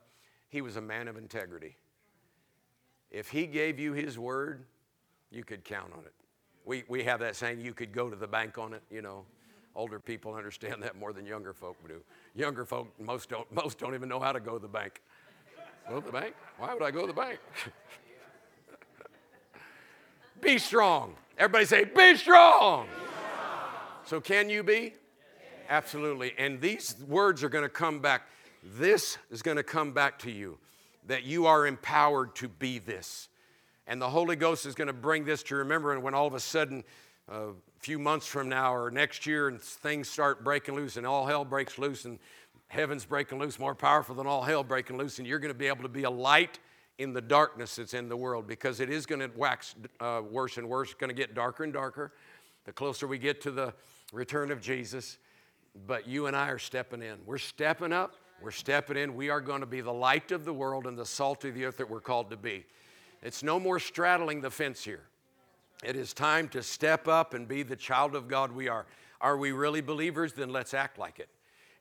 he 0.49 0.63
was 0.63 0.77
a 0.77 0.81
man 0.81 1.07
of 1.07 1.17
integrity. 1.17 1.77
If 3.11 3.29
he 3.29 3.47
gave 3.47 3.79
you 3.79 3.93
his 3.93 4.19
word, 4.19 4.65
you 5.31 5.45
could 5.45 5.65
count 5.65 5.93
on 5.93 6.05
it. 6.05 6.15
We, 6.65 6.85
we 6.89 7.05
have 7.05 7.21
that 7.21 7.37
saying, 7.37 7.61
you 7.61 7.75
could 7.75 7.93
go 7.93 8.11
to 8.11 8.17
the 8.17 8.27
bank 8.27 8.59
on 8.59 8.75
it, 8.75 8.83
you 8.91 9.03
know. 9.03 9.25
Older 9.77 10.01
people 10.01 10.35
understand 10.35 10.83
that 10.83 10.99
more 10.99 11.13
than 11.13 11.25
younger 11.25 11.53
folk 11.53 11.77
do. 11.87 12.01
Younger 12.35 12.65
folk, 12.65 12.89
most 12.99 13.29
don't, 13.29 13.51
most 13.53 13.79
don't 13.79 13.95
even 13.95 14.09
know 14.09 14.19
how 14.19 14.33
to 14.33 14.41
go 14.41 14.55
to 14.55 14.59
the 14.59 14.69
bank. 14.69 15.01
Go 15.89 16.01
to 16.01 16.07
the 16.07 16.13
bank? 16.13 16.35
Why 16.59 16.75
would 16.75 16.83
I 16.83 16.91
go 16.91 17.03
to 17.03 17.07
the 17.07 17.13
bank? 17.13 17.39
be 20.41 20.59
strong. 20.59 21.15
Everybody 21.39 21.65
say, 21.65 21.85
be 21.85 22.17
strong. 22.17 22.87
be 22.87 22.93
strong. 22.93 23.09
So, 24.05 24.21
can 24.21 24.51
you 24.51 24.63
be? 24.63 24.95
Absolutely. 25.69 26.35
And 26.37 26.61
these 26.61 26.97
words 27.09 27.45
are 27.45 27.49
going 27.49 27.65
to 27.65 27.69
come 27.69 28.01
back. 28.01 28.23
This 28.63 29.17
is 29.31 29.41
going 29.41 29.57
to 29.57 29.63
come 29.63 29.93
back 29.93 30.19
to 30.21 30.31
you 30.31 30.59
that 31.07 31.23
you 31.23 31.47
are 31.47 31.67
empowered 31.67 32.35
to 32.37 32.49
be 32.49 32.79
this. 32.79 33.29
And 33.91 34.01
the 34.01 34.09
Holy 34.09 34.37
Ghost 34.37 34.67
is 34.67 34.77
going 34.77 34.87
to 34.87 34.93
bring 34.93 35.25
this 35.25 35.43
to 35.43 35.57
remember. 35.57 35.93
And 35.93 36.01
when 36.01 36.15
all 36.15 36.29
of 36.29 36.35
a 36.35 36.41
sudden, 36.41 36.85
a 37.29 37.49
few 37.81 37.99
months 37.99 38.25
from 38.25 38.49
now 38.49 38.73
or 38.73 38.89
next 38.89 39.27
year, 39.27 39.49
and 39.49 39.61
things 39.61 40.09
start 40.09 40.45
breaking 40.45 40.77
loose 40.77 40.97
and 40.97 41.05
all 41.05 41.27
hell 41.27 41.45
breaks 41.45 41.77
loose 41.77 42.05
and 42.05 42.21
heaven's 42.69 43.05
breaking 43.05 43.41
loose, 43.41 43.59
more 43.59 43.75
powerful 43.75 44.15
than 44.15 44.29
all 44.29 44.43
hell 44.43 44.63
breaking 44.63 44.97
loose, 44.97 45.19
and 45.19 45.27
you're 45.27 45.41
going 45.41 45.53
to 45.53 45.59
be 45.59 45.67
able 45.67 45.83
to 45.83 45.89
be 45.89 46.05
a 46.05 46.11
light 46.11 46.61
in 46.99 47.13
the 47.13 47.21
darkness 47.21 47.77
that's 47.77 47.93
in 47.93 48.09
the 48.09 48.17
world 48.17 48.47
because 48.47 48.79
it 48.79 48.91
is 48.91 49.07
going 49.07 49.21
to 49.21 49.31
wax 49.37 49.75
uh, 49.99 50.23
worse 50.31 50.57
and 50.57 50.69
worse. 50.69 50.95
Going 50.95 51.09
to 51.09 51.15
get 51.15 51.35
darker 51.35 51.65
and 51.65 51.73
darker 51.73 52.13
the 52.67 52.73
closer 52.73 53.09
we 53.09 53.19
get 53.19 53.41
to 53.41 53.51
the 53.51 53.75
return 54.13 54.53
of 54.53 54.61
Jesus. 54.61 55.19
But 55.89 56.07
you 56.07 56.29
and 56.29 56.37
I 56.37 56.49
are 56.49 56.61
stepping 56.61 57.03
in. 57.03 57.17
We're 57.27 57.39
stepping 57.39 57.93
up. 57.93 58.15
We're 58.41 58.53
stepping 58.53 58.97
in. 58.97 59.17
We 59.17 59.31
are 59.31 59.41
going 59.41 59.61
to 59.61 59.67
be 59.67 59.81
the 59.81 59.93
light 59.93 60.31
of 60.31 60.45
the 60.45 60.53
world 60.53 60.87
and 60.87 60.97
the 60.97 61.05
salt 61.05 61.45
of 61.45 61.55
the 61.55 61.65
earth 61.65 61.79
that 61.79 61.91
we're 61.91 62.01
called 62.01 62.31
to 62.31 62.37
be. 62.37 62.65
It's 63.23 63.43
no 63.43 63.61
more 63.61 63.79
straddling 63.79 64.41
the 64.41 64.51
fence 64.51 64.85
here. 64.85 65.03
It 65.85 65.97
is 65.97 66.13
time 66.13 66.49
to 66.51 66.63
step 66.63 67.09
up 67.09 67.35
and 67.35 67.49
be 67.49 67.63
the 67.63 67.77
child 67.77 68.15
of 68.15 68.29
God 68.29 68.53
we 68.53 68.69
are. 68.69 68.87
Are 69.21 69.37
we 69.37 69.53
really 69.53 69.81
believers? 69.81 70.33
Then 70.33 70.51
let's 70.51 70.75
act 70.75 70.99
like 70.99 71.19
it. 71.19 71.29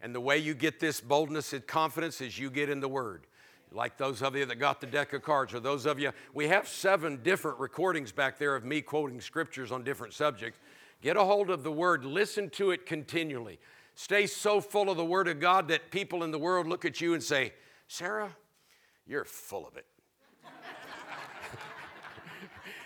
And 0.01 0.15
the 0.15 0.21
way 0.21 0.37
you 0.37 0.53
get 0.53 0.79
this 0.79 1.01
boldness 1.01 1.53
and 1.53 1.65
confidence 1.65 2.21
is 2.21 2.39
you 2.39 2.49
get 2.49 2.69
in 2.69 2.79
the 2.79 2.87
Word 2.87 3.27
like 3.71 3.97
those 3.97 4.21
of 4.21 4.35
you 4.35 4.45
that 4.45 4.55
got 4.55 4.81
the 4.81 4.87
deck 4.87 5.13
of 5.13 5.21
cards, 5.21 5.53
or 5.53 5.59
those 5.59 5.85
of 5.85 5.99
you, 5.99 6.11
we 6.33 6.47
have 6.47 6.67
seven 6.67 7.19
different 7.23 7.59
recordings 7.59 8.11
back 8.11 8.37
there 8.37 8.55
of 8.55 8.65
me 8.65 8.81
quoting 8.81 9.21
scriptures 9.21 9.71
on 9.71 9.83
different 9.83 10.13
subjects. 10.13 10.59
Get 11.01 11.17
a 11.17 11.23
hold 11.23 11.49
of 11.49 11.63
the 11.63 11.71
word, 11.71 12.03
listen 12.03 12.49
to 12.51 12.71
it 12.71 12.85
continually. 12.85 13.59
Stay 13.95 14.27
so 14.27 14.59
full 14.61 14.89
of 14.89 14.97
the 14.97 15.05
word 15.05 15.27
of 15.27 15.39
God 15.39 15.67
that 15.67 15.91
people 15.91 16.23
in 16.23 16.31
the 16.31 16.39
world 16.39 16.67
look 16.67 16.85
at 16.85 16.99
you 16.99 17.13
and 17.13 17.23
say, 17.23 17.53
Sarah, 17.87 18.35
you're 19.05 19.25
full 19.25 19.67
of 19.67 19.77
it. 19.77 19.85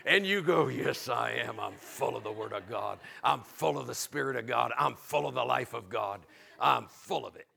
And 0.06 0.26
you 0.26 0.42
go, 0.42 0.68
Yes, 0.68 1.10
I 1.10 1.32
am. 1.32 1.60
I'm 1.60 1.74
full 1.74 2.16
of 2.16 2.24
the 2.24 2.32
word 2.32 2.54
of 2.54 2.70
God. 2.70 3.00
I'm 3.24 3.42
full 3.42 3.78
of 3.78 3.88
the 3.88 3.96
Spirit 3.96 4.36
of 4.36 4.48
God. 4.48 4.72
I'm 4.78 4.96
full 4.96 5.28
of 5.28 5.36
the 5.36 5.44
life 5.44 5.74
of 5.74 5.90
God. 5.90 6.22
I'm 6.60 6.88
full 6.88 7.26
of 7.26 7.36
it. 7.36 7.48